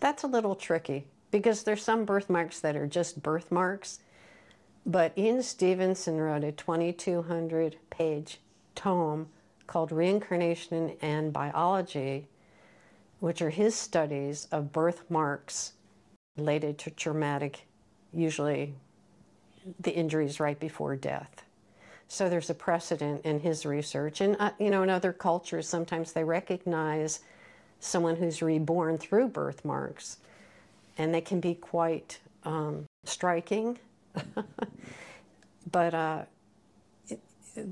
That's 0.00 0.22
a 0.22 0.26
little 0.28 0.54
tricky 0.54 1.06
because 1.30 1.62
there's 1.62 1.82
some 1.82 2.04
birthmarks 2.04 2.60
that 2.60 2.76
are 2.76 2.86
just 2.86 3.22
birthmarks. 3.22 4.00
But 4.86 5.16
Ian 5.16 5.42
Stevenson 5.42 6.18
wrote 6.18 6.44
a 6.44 6.52
2,200 6.52 7.76
page 7.90 8.40
tome 8.74 9.28
called 9.66 9.92
Reincarnation 9.92 10.96
and 11.00 11.32
Biology, 11.32 12.26
which 13.20 13.40
are 13.40 13.50
his 13.50 13.74
studies 13.74 14.46
of 14.52 14.72
birthmarks 14.72 15.72
related 16.36 16.78
to 16.78 16.90
traumatic, 16.90 17.66
usually 18.12 18.74
the 19.80 19.92
injuries 19.92 20.40
right 20.40 20.58
before 20.58 20.96
death. 20.96 21.44
So 22.08 22.28
there's 22.28 22.50
a 22.50 22.54
precedent 22.54 23.24
in 23.24 23.40
his 23.40 23.64
research. 23.64 24.20
And, 24.20 24.36
uh, 24.38 24.50
you 24.58 24.70
know, 24.70 24.82
in 24.82 24.90
other 24.90 25.12
cultures, 25.12 25.68
sometimes 25.68 26.12
they 26.12 26.24
recognize 26.24 27.20
someone 27.80 28.16
who's 28.16 28.42
reborn 28.42 28.98
through 28.98 29.28
birthmarks, 29.28 30.18
and 30.98 31.14
they 31.14 31.20
can 31.20 31.40
be 31.40 31.54
quite 31.54 32.18
um, 32.44 32.84
striking. 33.04 33.78
but 35.72 35.94
uh, 35.94 36.22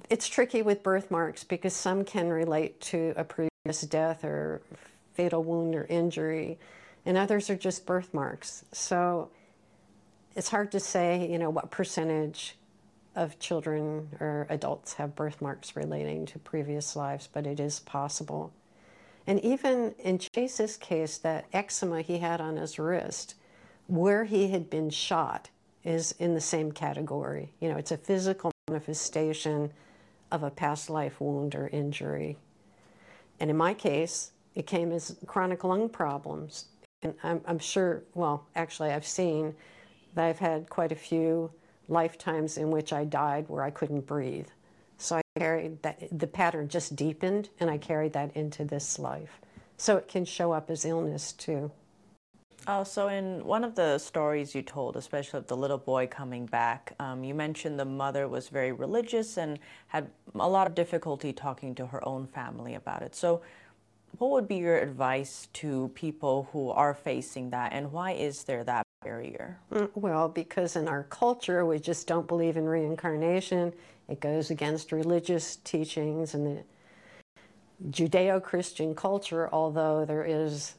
it's 0.09 0.29
tricky 0.29 0.63
with 0.63 0.83
birthmarks 0.83 1.45
because 1.45 1.75
some 1.75 2.05
can 2.05 2.29
relate 2.29 2.81
to 2.81 3.15
a 3.17 3.25
previous 3.25 3.83
death 3.83 4.25
or 4.25 4.63
fatal 5.15 5.43
wound 5.43 5.75
or 5.75 5.87
injury 5.89 6.59
and 7.05 7.17
others 7.17 7.51
are 7.51 7.57
just 7.57 7.85
birthmarks. 7.85 8.65
So 8.73 9.31
it's 10.37 10.49
hard 10.49 10.73
to 10.73 10.81
say, 10.81 11.29
you 11.29 11.39
know, 11.39 11.51
what 11.51 11.71
percentage 11.71 12.57
of 13.15 13.39
children 13.39 14.09
or 14.21 14.47
adults 14.49 14.95
have 14.95 15.15
birthmarks 15.15 15.77
relating 15.77 16.25
to 16.27 16.39
previous 16.39 16.97
lives, 16.97 17.29
but 17.31 17.47
it 17.47 17.61
is 17.61 17.81
possible. 17.81 18.53
And 19.27 19.41
even 19.41 19.95
in 19.99 20.19
Chase's 20.19 20.77
case, 20.77 21.19
that 21.19 21.45
eczema 21.53 22.03
he 22.03 22.19
had 22.19 22.41
on 22.41 22.57
his 22.57 22.79
wrist, 22.79 23.35
where 23.87 24.25
he 24.25 24.49
had 24.49 24.71
been 24.71 24.91
shot, 24.91 25.51
is 25.85 26.13
in 26.13 26.35
the 26.35 26.41
same 26.41 26.73
category. 26.73 27.53
You 27.61 27.69
know, 27.69 27.77
it's 27.77 27.93
a 27.93 27.97
physical 27.97 28.52
manifestation 28.69 29.73
of 30.31 30.45
a 30.45 30.51
past 30.51 30.89
life 30.89 31.21
wound 31.21 31.55
or 31.55 31.69
injury. 31.69 32.37
And 33.41 33.51
in 33.51 33.57
my 33.57 33.75
case, 33.75 34.31
it 34.55 34.67
came 34.67 34.93
as 34.93 35.17
chronic 35.27 35.65
lung 35.65 35.89
problems 35.89 36.67
and 37.03 37.15
I'm, 37.25 37.41
I'm 37.47 37.59
sure, 37.59 38.05
well, 38.15 38.47
actually, 38.55 38.91
I've 38.91 39.07
seen 39.07 39.55
that 40.15 40.25
I've 40.25 40.39
had 40.39 40.71
quite 40.71 40.93
a 40.93 40.97
few 40.97 41.51
lifetimes 41.89 42.57
in 42.57 42.71
which 42.71 42.93
I 42.93 43.05
died 43.05 43.49
where 43.49 43.65
I 43.65 43.71
couldn't 43.71 44.07
breathe. 44.07 44.47
So 44.99 45.17
I 45.17 45.23
carried 45.37 45.83
that, 45.83 46.17
the 46.17 46.29
pattern 46.29 46.69
just 46.69 46.95
deepened, 46.95 47.49
and 47.59 47.69
I 47.69 47.79
carried 47.79 48.13
that 48.13 48.37
into 48.37 48.65
this 48.65 49.01
life. 49.01 49.41
So 49.77 49.97
it 49.97 50.07
can 50.07 50.25
show 50.25 50.53
up 50.53 50.71
as 50.71 50.85
illness 50.85 51.33
too. 51.33 51.73
Oh, 52.69 52.85
so 52.85 53.09
in 53.09 53.45
one 53.45 53.65
of 53.65 53.75
the 53.75 53.99
stories 53.99 54.55
you 54.55 54.63
told, 54.63 54.97
especially 54.97 55.39
of 55.39 55.49
the 55.49 55.57
little 55.57 55.79
boy 55.79 56.07
coming 56.07 56.47
back, 56.47 56.95
um, 57.01 57.25
you 57.25 57.35
mentioned 57.35 57.79
the 57.79 57.85
mother 57.85 58.29
was 58.29 58.49
very 58.49 58.71
religious 58.71 59.37
and 59.37 59.59
had 59.89 60.09
a 60.35 60.49
lot 60.49 60.69
of 60.69 60.75
difficulty 60.75 61.33
talking 61.33 61.75
to 61.75 61.87
her 61.87 62.07
own 62.07 62.27
family 62.27 62.75
about 62.75 63.03
it. 63.03 63.17
So, 63.17 63.43
what 64.19 64.31
would 64.31 64.47
be 64.47 64.57
your 64.57 64.79
advice 64.79 65.49
to 65.55 65.91
people 65.95 66.49
who 66.53 66.71
are 66.71 66.95
facing 66.95 67.51
that, 67.51 67.73
and 67.73 67.91
why 67.91 68.13
is 68.13 68.45
there 68.45 68.63
that 68.65 68.87
barrier? 69.03 69.59
Mm, 69.73 69.91
well, 69.95 70.29
because 70.29 70.77
in 70.77 70.87
our 70.87 71.05
culture, 71.05 71.67
we 71.67 71.79
just 71.81 72.07
don't 72.07 72.29
believe 72.29 72.57
in 72.57 72.67
reincarnation. 72.67 73.73
It 74.09 74.21
goes 74.21 74.51
against 74.51 74.93
religious 74.93 75.57
teachings 75.57 76.35
and 76.35 76.47
the 76.47 76.63
Judeo 77.91 78.41
Christian 78.41 78.95
culture, 78.95 79.49
although 79.53 80.05
there 80.05 80.25
is 80.25 80.75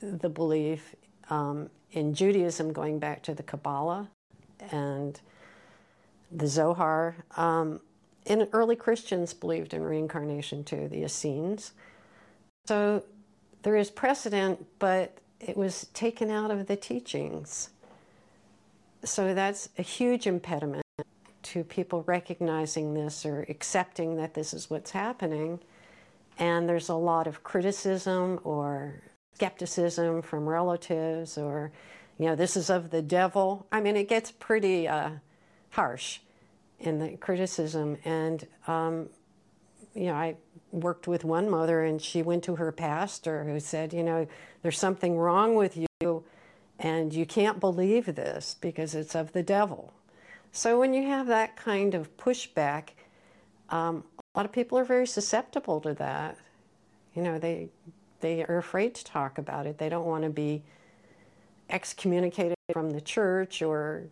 the 0.00 0.28
belief 0.28 0.96
um, 1.32 1.70
in 1.92 2.12
Judaism 2.12 2.72
going 2.72 2.98
back 2.98 3.22
to 3.22 3.34
the 3.34 3.42
Kabbalah 3.42 4.08
and 4.70 5.18
the 6.30 6.46
Zohar. 6.46 7.16
Um, 7.36 7.80
and 8.26 8.46
early 8.52 8.76
Christians 8.76 9.32
believed 9.32 9.72
in 9.72 9.82
reincarnation 9.82 10.62
too, 10.62 10.88
the 10.88 11.04
Essenes. 11.04 11.72
So 12.66 13.04
there 13.62 13.76
is 13.76 13.90
precedent, 13.90 14.64
but 14.78 15.18
it 15.40 15.56
was 15.56 15.86
taken 15.94 16.30
out 16.30 16.50
of 16.50 16.66
the 16.66 16.76
teachings. 16.76 17.70
So 19.02 19.34
that's 19.34 19.70
a 19.78 19.82
huge 19.82 20.26
impediment 20.26 20.84
to 21.42 21.64
people 21.64 22.04
recognizing 22.06 22.94
this 22.94 23.26
or 23.26 23.44
accepting 23.48 24.16
that 24.16 24.34
this 24.34 24.54
is 24.54 24.70
what's 24.70 24.90
happening. 24.90 25.58
And 26.38 26.68
there's 26.68 26.88
a 26.88 26.94
lot 26.94 27.26
of 27.26 27.42
criticism 27.42 28.38
or 28.44 29.02
skepticism 29.34 30.22
from 30.22 30.48
relatives 30.48 31.38
or, 31.38 31.72
you 32.18 32.26
know, 32.26 32.36
this 32.36 32.56
is 32.56 32.70
of 32.70 32.90
the 32.90 33.02
devil. 33.02 33.66
I 33.72 33.80
mean, 33.80 33.96
it 33.96 34.08
gets 34.08 34.30
pretty 34.30 34.88
uh, 34.88 35.10
harsh 35.70 36.20
in 36.80 36.98
the 36.98 37.16
criticism. 37.16 37.96
And, 38.04 38.46
um, 38.66 39.08
you 39.94 40.06
know, 40.06 40.14
I 40.14 40.36
worked 40.70 41.06
with 41.06 41.24
one 41.24 41.50
mother 41.50 41.82
and 41.82 42.00
she 42.00 42.22
went 42.22 42.44
to 42.44 42.56
her 42.56 42.72
pastor 42.72 43.44
who 43.44 43.60
said, 43.60 43.92
you 43.92 44.02
know, 44.02 44.26
there's 44.62 44.78
something 44.78 45.16
wrong 45.16 45.54
with 45.54 45.76
you 45.76 46.24
and 46.78 47.14
you 47.14 47.26
can't 47.26 47.60
believe 47.60 48.06
this 48.06 48.56
because 48.60 48.94
it's 48.94 49.14
of 49.14 49.32
the 49.32 49.42
devil. 49.42 49.92
So 50.50 50.78
when 50.78 50.92
you 50.92 51.06
have 51.06 51.28
that 51.28 51.56
kind 51.56 51.94
of 51.94 52.16
pushback, 52.16 52.90
um, 53.70 54.04
a 54.18 54.38
lot 54.38 54.46
of 54.46 54.52
people 54.52 54.78
are 54.78 54.84
very 54.84 55.06
susceptible 55.06 55.80
to 55.80 55.94
that. 55.94 56.36
You 57.14 57.22
know, 57.22 57.38
they 57.38 57.68
they 58.22 58.44
are 58.44 58.56
afraid 58.56 58.94
to 58.94 59.04
talk 59.04 59.36
about 59.36 59.66
it. 59.66 59.76
They 59.76 59.90
don't 59.90 60.06
want 60.06 60.24
to 60.24 60.30
be 60.30 60.62
excommunicated 61.68 62.56
from 62.72 62.90
the 62.90 63.00
church 63.00 63.60
or 63.60 64.04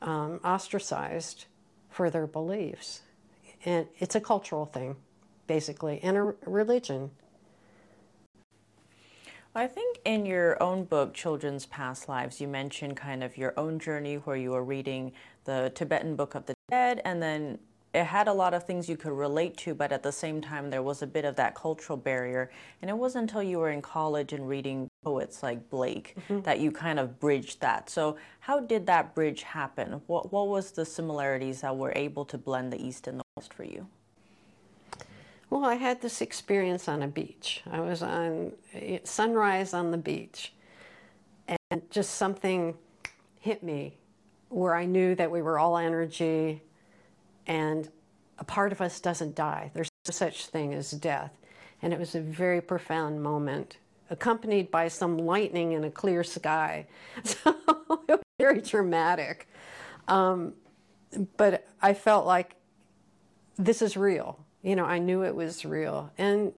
um, 0.00 0.40
ostracized 0.42 1.44
for 1.90 2.08
their 2.08 2.26
beliefs. 2.26 3.02
And 3.64 3.86
it's 3.98 4.14
a 4.14 4.20
cultural 4.20 4.64
thing 4.64 4.96
basically, 5.46 6.00
and 6.02 6.16
a 6.16 6.34
religion. 6.46 7.10
I 9.54 9.66
think 9.66 9.98
in 10.06 10.24
your 10.24 10.62
own 10.62 10.84
book, 10.84 11.12
Children's 11.12 11.66
Past 11.66 12.08
Lives, 12.08 12.40
you 12.40 12.48
mentioned 12.48 12.96
kind 12.96 13.22
of 13.22 13.36
your 13.36 13.52
own 13.58 13.78
journey 13.78 14.14
where 14.14 14.36
you 14.36 14.52
were 14.52 14.64
reading 14.64 15.12
the 15.44 15.70
Tibetan 15.74 16.16
Book 16.16 16.34
of 16.34 16.46
the 16.46 16.54
Dead, 16.70 17.02
and 17.04 17.22
then 17.22 17.58
it 17.94 18.04
had 18.04 18.26
a 18.26 18.32
lot 18.32 18.54
of 18.54 18.64
things 18.64 18.88
you 18.88 18.96
could 18.96 19.12
relate 19.12 19.56
to, 19.58 19.74
but 19.74 19.92
at 19.92 20.02
the 20.02 20.12
same 20.12 20.40
time, 20.40 20.70
there 20.70 20.82
was 20.82 21.02
a 21.02 21.06
bit 21.06 21.26
of 21.26 21.36
that 21.36 21.54
cultural 21.54 21.96
barrier. 21.96 22.50
And 22.80 22.90
it 22.90 22.96
wasn't 22.96 23.30
until 23.30 23.42
you 23.42 23.58
were 23.58 23.70
in 23.70 23.82
college 23.82 24.32
and 24.32 24.48
reading 24.48 24.88
poets 25.04 25.42
like 25.42 25.68
Blake 25.68 26.16
mm-hmm. 26.16 26.40
that 26.42 26.58
you 26.58 26.72
kind 26.72 26.98
of 26.98 27.20
bridged 27.20 27.60
that. 27.60 27.90
So, 27.90 28.16
how 28.40 28.60
did 28.60 28.86
that 28.86 29.14
bridge 29.14 29.42
happen? 29.42 30.00
What, 30.06 30.32
what 30.32 30.48
was 30.48 30.70
the 30.70 30.86
similarities 30.86 31.60
that 31.60 31.76
were 31.76 31.92
able 31.94 32.24
to 32.26 32.38
blend 32.38 32.72
the 32.72 32.82
East 32.82 33.08
and 33.08 33.20
the 33.20 33.24
West 33.36 33.52
for 33.52 33.64
you? 33.64 33.86
Well, 35.50 35.66
I 35.66 35.74
had 35.74 36.00
this 36.00 36.22
experience 36.22 36.88
on 36.88 37.02
a 37.02 37.08
beach. 37.08 37.62
I 37.70 37.80
was 37.80 38.02
on 38.02 38.52
sunrise 39.04 39.74
on 39.74 39.90
the 39.90 39.98
beach, 39.98 40.54
and 41.46 41.82
just 41.90 42.14
something 42.14 42.74
hit 43.38 43.62
me 43.62 43.98
where 44.48 44.74
I 44.74 44.86
knew 44.86 45.14
that 45.14 45.30
we 45.30 45.42
were 45.42 45.58
all 45.58 45.76
energy 45.76 46.62
and 47.46 47.88
a 48.38 48.44
part 48.44 48.72
of 48.72 48.80
us 48.80 49.00
doesn't 49.00 49.34
die. 49.34 49.70
There's 49.74 49.88
no 50.06 50.12
such 50.12 50.46
thing 50.46 50.74
as 50.74 50.90
death. 50.92 51.32
And 51.80 51.92
it 51.92 51.98
was 51.98 52.14
a 52.14 52.20
very 52.20 52.60
profound 52.60 53.22
moment, 53.22 53.78
accompanied 54.10 54.70
by 54.70 54.88
some 54.88 55.18
lightning 55.18 55.72
in 55.72 55.84
a 55.84 55.90
clear 55.90 56.24
sky. 56.24 56.86
So 57.24 57.56
very 58.38 58.60
dramatic. 58.60 59.48
Um, 60.08 60.54
but 61.36 61.66
I 61.80 61.94
felt 61.94 62.26
like 62.26 62.56
this 63.56 63.82
is 63.82 63.96
real. 63.96 64.38
You 64.62 64.76
know, 64.76 64.84
I 64.84 64.98
knew 64.98 65.22
it 65.22 65.34
was 65.34 65.64
real. 65.64 66.10
And, 66.18 66.52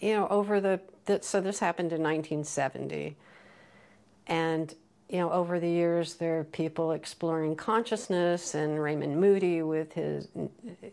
you 0.00 0.14
know, 0.14 0.26
over 0.28 0.60
the, 0.60 0.80
the 1.04 1.20
so 1.22 1.40
this 1.40 1.58
happened 1.58 1.92
in 1.92 2.02
1970. 2.02 3.16
And 4.26 4.74
you 5.08 5.18
know, 5.18 5.30
over 5.30 5.58
the 5.58 5.68
years, 5.68 6.14
there 6.14 6.40
are 6.40 6.44
people 6.44 6.92
exploring 6.92 7.56
consciousness, 7.56 8.54
and 8.54 8.80
Raymond 8.80 9.18
Moody 9.18 9.62
with 9.62 9.92
his 9.94 10.28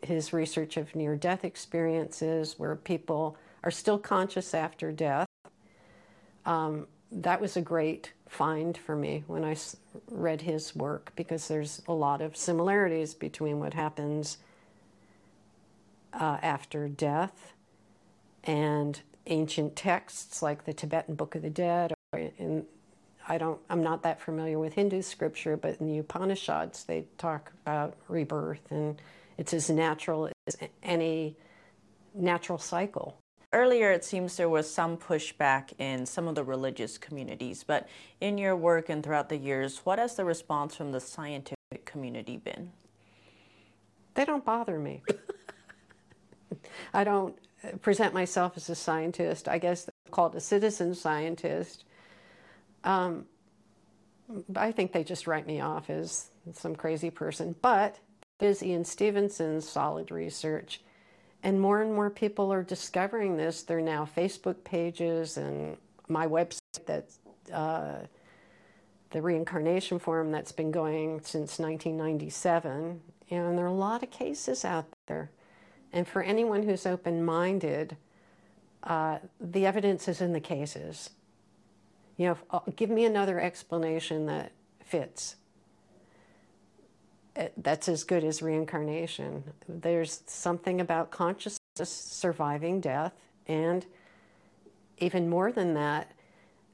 his 0.03 0.32
research 0.32 0.78
of 0.78 0.95
near-death 0.95 1.43
experiences, 1.43 2.57
where 2.57 2.76
people 2.76 3.38
are 3.63 3.72
still 3.72 3.99
conscious 3.99 4.53
after 4.53 4.91
death. 4.91 5.28
Um, 6.45 6.88
that 7.11 7.41
was 7.41 7.57
a 7.57 7.61
great 7.61 8.13
find 8.30 8.78
for 8.78 8.95
me 8.95 9.24
when 9.28 9.43
I 9.43 9.55
read 10.09 10.41
his 10.41 10.76
work 10.76 11.11
because 11.16 11.47
there's 11.47 11.82
a 11.88 11.93
lot 11.93 12.22
of 12.22 12.38
similarities 12.38 13.13
between 13.13 13.59
what 13.59 13.74
happens 13.74 14.38
uh, 16.13 16.38
after 16.41 16.88
death 16.88 17.53
and 18.43 18.99
ancient 19.28 19.76
texts 19.76 20.41
like 20.41 20.66
the 20.66 20.74
Tibetan 20.74 21.16
Book 21.16 21.36
of 21.36 21.41
the 21.41 21.49
Dead 21.49 21.93
in 22.13 22.66
I 23.28 23.38
don't, 23.38 23.59
I'm 23.69 23.82
not 23.82 24.03
that 24.03 24.21
familiar 24.21 24.59
with 24.59 24.73
Hindu 24.73 25.01
scripture, 25.01 25.57
but 25.57 25.80
in 25.80 25.88
the 25.88 25.97
Upanishads, 25.97 26.84
they 26.84 27.05
talk 27.17 27.51
about 27.65 27.95
rebirth 28.07 28.71
and 28.71 29.01
it's 29.38 29.53
as 29.53 29.69
natural 29.69 30.30
as 30.47 30.57
any 30.84 31.36
natural 32.13 32.57
cycle. 32.57 33.17
Earlier, 33.51 33.91
it 33.91 34.03
seems 34.03 34.36
there 34.38 34.49
was 34.49 34.69
some 34.69 34.97
pushback 34.97 35.71
in 35.80 36.05
some 36.05 36.28
of 36.28 36.36
the 36.36 36.43
religious 36.43 36.97
communities, 36.97 37.63
but 37.63 37.88
in 38.21 38.38
your 38.38 38.55
work 38.55 38.89
and 38.89 39.03
throughout 39.03 39.30
the 39.30 39.38
years, 39.38 39.82
what 39.84 39.97
has 39.97 40.15
the 40.15 40.26
response 40.26 40.76
from 40.76 40.91
the 40.91 40.99
scientific 40.99 41.86
community 41.86 42.38
been? 42.38 42.71
They 44.13 44.26
don't 44.26 44.45
bother 44.45 44.78
me. 44.78 45.03
I 46.93 47.03
don't 47.03 47.38
uh, 47.63 47.78
present 47.78 48.13
myself 48.13 48.53
as 48.55 48.69
a 48.69 48.76
scientist. 48.76 49.47
I 49.47 49.57
guess 49.57 49.89
called 50.11 50.36
a 50.36 50.41
citizen 50.41 50.93
scientist 50.95 51.86
um, 52.86 53.26
I 54.56 54.72
think 54.72 54.94
they 54.94 55.04
just 55.04 55.28
write 55.28 55.46
me 55.46 55.60
off 55.60 55.90
as 55.90 56.30
some 56.54 56.76
crazy 56.76 57.10
person. 57.10 57.56
But 57.62 58.00
is 58.40 58.62
Ian 58.62 58.84
Stevenson's 58.84 59.68
solid 59.68 60.12
research. 60.12 60.82
And 61.44 61.62
more 61.62 61.82
and 61.82 61.94
more 61.94 62.10
people 62.10 62.52
are 62.52 62.64
discovering 62.64 63.38
this. 63.38 63.64
There 63.64 63.78
are 63.78 63.82
now 63.82 64.08
Facebook 64.16 64.64
pages 64.64 65.38
and 65.38 65.78
my 66.08 66.28
website 66.28 66.86
that 66.86 67.06
uh, 67.54 68.08
the 69.12 69.22
reincarnation 69.22 70.00
forum 70.00 70.32
that's 70.32 70.52
been 70.52 70.72
going 70.72 71.22
since 71.22 71.60
1997. 71.60 73.02
And 73.30 73.58
there 73.58 73.66
are 73.66 73.70
a 73.70 73.74
lot 73.74 74.04
of 74.04 74.12
cases 74.12 74.66
out 74.66 74.86
there. 75.08 75.32
And 75.94 76.08
for 76.08 76.22
anyone 76.22 76.64
who's 76.64 76.86
open 76.86 77.24
minded, 77.24 77.96
uh, 78.84 79.20
the 79.40 79.66
evidence 79.66 80.08
is 80.08 80.22
in 80.22 80.34
the 80.34 80.40
cases. 80.40 81.12
You 82.18 82.28
know, 82.28 82.38
uh, 82.51 82.59
give 82.76 82.89
me 82.89 83.05
another 83.05 83.39
explanation 83.39 84.26
that 84.28 84.51
fits. 84.84 85.36
Uh, 87.36 87.47
that's 87.57 87.89
as 87.89 88.03
good 88.03 88.24
as 88.24 88.41
reincarnation. 88.41 89.43
There's 89.68 90.24
something 90.26 90.80
about 90.80 91.11
consciousness 91.11 91.59
surviving 91.84 92.80
death, 92.80 93.13
and 93.47 93.86
even 94.99 95.30
more 95.30 95.51
than 95.51 95.74
that, 95.74 96.13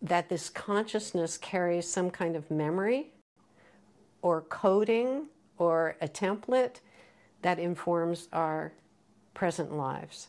that 0.04 0.30
this 0.30 0.50
consciousness 0.50 1.38
carries 1.38 1.90
some 1.90 2.12
kind 2.12 2.36
of 2.36 2.50
memory 2.52 3.12
or 4.22 4.42
coding 4.42 5.28
or 5.58 5.96
a 6.02 6.08
template 6.08 6.82
that 7.42 7.58
informs 7.58 8.28
our 8.34 8.74
present 9.34 9.76
lives. 9.76 10.28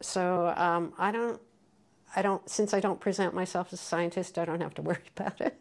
So 0.00 0.52
um, 0.56 0.92
I 0.98 1.10
don't 1.10 1.40
I 2.14 2.22
don't, 2.22 2.48
since 2.48 2.72
I 2.72 2.80
don't 2.80 3.00
present 3.00 3.34
myself 3.34 3.72
as 3.72 3.80
a 3.80 3.84
scientist, 3.84 4.38
I 4.38 4.44
don't 4.44 4.60
have 4.60 4.74
to 4.74 4.82
worry 4.90 4.98
about 5.16 5.40
it. 5.40 5.58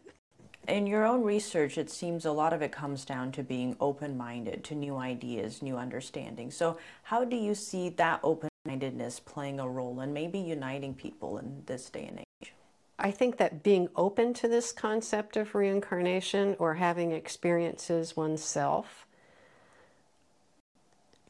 In 0.67 0.87
your 0.87 1.05
own 1.05 1.23
research, 1.23 1.77
it 1.77 1.91
seems 1.91 2.25
a 2.25 2.31
lot 2.31 2.51
of 2.51 2.61
it 2.61 2.71
comes 2.71 3.05
down 3.05 3.31
to 3.33 3.43
being 3.43 3.75
open 3.79 4.17
minded 4.17 4.63
to 4.65 4.75
new 4.75 4.97
ideas, 4.97 5.61
new 5.61 5.77
understanding. 5.77 6.49
So, 6.49 6.77
how 7.03 7.23
do 7.23 7.35
you 7.35 7.53
see 7.53 7.89
that 7.89 8.19
open 8.23 8.49
mindedness 8.65 9.19
playing 9.19 9.59
a 9.59 9.69
role 9.69 10.01
in 10.01 10.11
maybe 10.11 10.39
uniting 10.39 10.95
people 10.95 11.37
in 11.37 11.61
this 11.67 11.89
day 11.91 12.05
and 12.07 12.19
age? 12.19 12.53
I 12.97 13.11
think 13.11 13.37
that 13.37 13.61
being 13.61 13.89
open 13.95 14.33
to 14.35 14.47
this 14.47 14.71
concept 14.71 15.37
of 15.37 15.53
reincarnation 15.53 16.55
or 16.57 16.75
having 16.75 17.11
experiences 17.11 18.17
oneself 18.17 19.05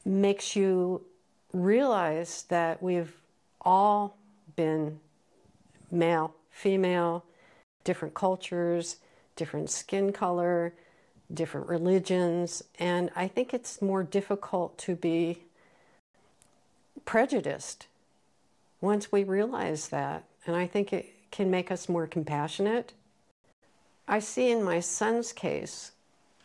makes 0.04 0.56
you 0.56 1.04
realize 1.52 2.44
that 2.48 2.82
we've 2.82 3.16
all 3.60 4.16
been 4.54 5.00
male, 5.90 6.34
female, 6.50 7.24
different 7.84 8.14
cultures, 8.14 8.96
different 9.36 9.70
skin 9.70 10.12
color, 10.12 10.74
different 11.32 11.68
religions, 11.68 12.62
and 12.78 13.10
I 13.16 13.28
think 13.28 13.52
it's 13.52 13.82
more 13.82 14.02
difficult 14.02 14.78
to 14.78 14.94
be 14.94 15.38
prejudiced 17.04 17.86
once 18.80 19.10
we 19.10 19.24
realize 19.24 19.88
that. 19.88 20.24
And 20.46 20.54
I 20.54 20.66
think 20.66 20.92
it 20.92 21.12
can 21.30 21.50
make 21.50 21.70
us 21.70 21.88
more 21.88 22.06
compassionate. 22.06 22.92
I 24.06 24.20
see 24.20 24.50
in 24.50 24.62
my 24.62 24.80
son's 24.80 25.32
case, 25.32 25.92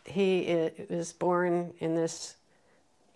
he 0.04 0.70
was 0.90 1.12
born 1.12 1.74
in 1.78 1.94
this 1.94 2.36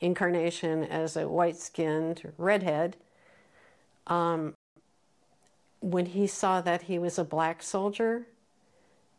incarnation 0.00 0.84
as 0.84 1.16
a 1.16 1.28
white 1.28 1.56
skinned 1.56 2.32
redhead. 2.38 2.96
Um, 4.06 4.54
when 5.86 6.06
he 6.06 6.26
saw 6.26 6.60
that 6.60 6.82
he 6.82 6.98
was 6.98 7.16
a 7.16 7.22
black 7.22 7.62
soldier, 7.62 8.26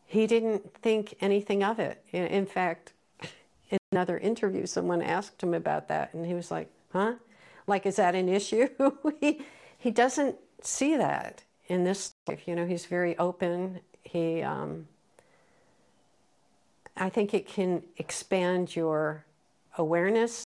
he 0.04 0.26
didn't 0.26 0.74
think 0.74 1.14
anything 1.18 1.64
of 1.64 1.78
it. 1.78 2.04
In 2.12 2.44
fact, 2.44 2.92
in 3.70 3.78
another 3.90 4.18
interview, 4.18 4.66
someone 4.66 5.00
asked 5.00 5.42
him 5.42 5.54
about 5.54 5.88
that, 5.88 6.12
and 6.12 6.26
he 6.26 6.34
was 6.34 6.50
like, 6.50 6.70
huh? 6.92 7.14
Like, 7.66 7.86
is 7.86 7.96
that 7.96 8.14
an 8.14 8.28
issue? 8.28 8.68
he, 9.20 9.40
he 9.78 9.90
doesn't 9.90 10.36
see 10.60 10.94
that 10.96 11.42
in 11.68 11.84
this 11.84 12.12
life. 12.26 12.46
You 12.46 12.54
know, 12.54 12.66
he's 12.66 12.84
very 12.84 13.16
open. 13.16 13.80
He, 14.02 14.42
um, 14.42 14.88
I 16.98 17.08
think 17.08 17.32
it 17.32 17.48
can 17.48 17.82
expand 17.96 18.76
your 18.76 19.24
awareness 19.78 20.44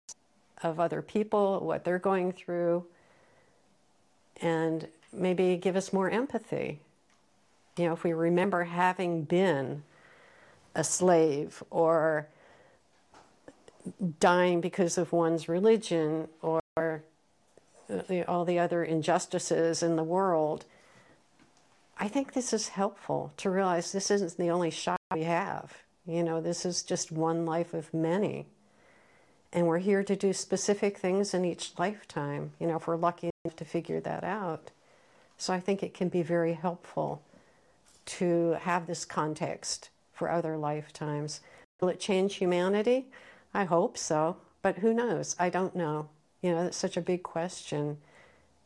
of 0.62 0.80
other 0.80 1.02
people, 1.02 1.60
what 1.60 1.84
they're 1.84 1.98
going 1.98 2.32
through, 2.32 2.86
and 4.40 4.88
maybe 5.16 5.56
give 5.56 5.76
us 5.76 5.92
more 5.92 6.10
empathy. 6.10 6.80
You 7.76 7.86
know, 7.86 7.92
if 7.92 8.04
we 8.04 8.12
remember 8.12 8.64
having 8.64 9.22
been 9.22 9.82
a 10.74 10.84
slave 10.84 11.62
or 11.70 12.28
dying 14.20 14.60
because 14.60 14.98
of 14.98 15.12
one's 15.12 15.48
religion 15.48 16.28
or 16.42 16.60
all 18.26 18.44
the 18.44 18.58
other 18.58 18.82
injustices 18.82 19.82
in 19.82 19.96
the 19.96 20.04
world, 20.04 20.64
I 21.98 22.08
think 22.08 22.32
this 22.32 22.52
is 22.52 22.68
helpful 22.68 23.32
to 23.38 23.50
realize 23.50 23.92
this 23.92 24.10
isn't 24.10 24.36
the 24.36 24.50
only 24.50 24.70
shot 24.70 25.00
we 25.12 25.24
have. 25.24 25.72
You 26.06 26.22
know, 26.22 26.40
this 26.40 26.66
is 26.66 26.82
just 26.82 27.10
one 27.10 27.46
life 27.46 27.74
of 27.74 27.92
many. 27.94 28.46
And 29.52 29.66
we're 29.66 29.78
here 29.78 30.02
to 30.04 30.16
do 30.16 30.32
specific 30.32 30.98
things 30.98 31.32
in 31.32 31.44
each 31.44 31.72
lifetime, 31.78 32.52
you 32.58 32.66
know, 32.66 32.76
if 32.76 32.86
we're 32.86 32.96
lucky 32.96 33.30
enough 33.44 33.56
to 33.56 33.64
figure 33.64 34.00
that 34.00 34.24
out. 34.24 34.70
So 35.38 35.52
I 35.52 35.60
think 35.60 35.82
it 35.82 35.94
can 35.94 36.08
be 36.08 36.22
very 36.22 36.54
helpful 36.54 37.22
to 38.06 38.56
have 38.60 38.86
this 38.86 39.04
context 39.04 39.90
for 40.12 40.30
other 40.30 40.56
lifetimes. 40.56 41.40
Will 41.80 41.88
it 41.88 42.00
change 42.00 42.36
humanity? 42.36 43.06
I 43.52 43.64
hope 43.64 43.98
so, 43.98 44.36
but 44.62 44.78
who 44.78 44.94
knows? 44.94 45.36
I 45.38 45.50
don't 45.50 45.76
know. 45.76 46.08
You 46.42 46.52
know, 46.52 46.66
it's 46.66 46.76
such 46.76 46.96
a 46.96 47.00
big 47.00 47.22
question, 47.22 47.98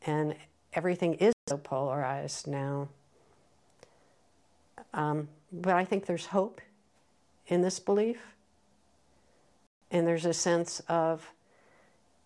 and 0.07 0.37
everything 0.75 1.15
is 1.15 1.33
so 1.49 1.57
polarized 1.57 2.47
now. 2.47 2.89
Um, 4.93 5.29
but 5.53 5.75
I 5.75 5.85
think 5.85 6.07
there's 6.07 6.27
hope 6.27 6.61
in 7.47 7.63
this 7.63 7.81
belief, 7.81 8.21
and 9.91 10.07
there's 10.07 10.25
a 10.25 10.35
sense 10.35 10.81
of 10.89 11.33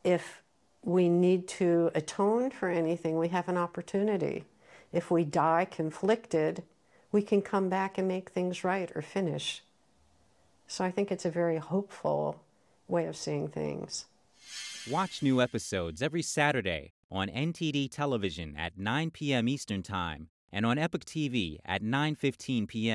if 0.02 0.42
we 0.84 1.08
need 1.08 1.48
to 1.48 1.90
atone 1.94 2.50
for 2.50 2.68
anything, 2.68 3.18
we 3.18 3.28
have 3.28 3.48
an 3.48 3.56
opportunity. 3.56 4.44
If 4.92 5.10
we 5.10 5.24
die 5.24 5.64
conflicted, 5.64 6.62
we 7.10 7.22
can 7.22 7.42
come 7.42 7.68
back 7.68 7.96
and 7.98 8.06
make 8.06 8.30
things 8.30 8.62
right 8.64 8.90
or 8.94 9.02
finish. 9.02 9.62
So 10.66 10.84
I 10.84 10.90
think 10.90 11.10
it's 11.10 11.24
a 11.24 11.30
very 11.30 11.58
hopeful 11.58 12.40
way 12.86 13.06
of 13.06 13.16
seeing 13.16 13.48
things. 13.48 14.04
Watch 14.90 15.22
new 15.22 15.40
episodes 15.40 16.02
every 16.02 16.22
Saturday 16.22 16.92
on 17.10 17.28
NTD 17.28 17.90
television 17.90 18.54
at 18.56 18.76
9 18.76 19.10
p.m. 19.10 19.48
Eastern 19.48 19.82
Time 19.82 20.28
and 20.52 20.66
on 20.66 20.78
Epoch 20.78 21.04
TV 21.04 21.58
at 21.64 21.82
9:15 21.82 22.68
p.m. 22.68 22.92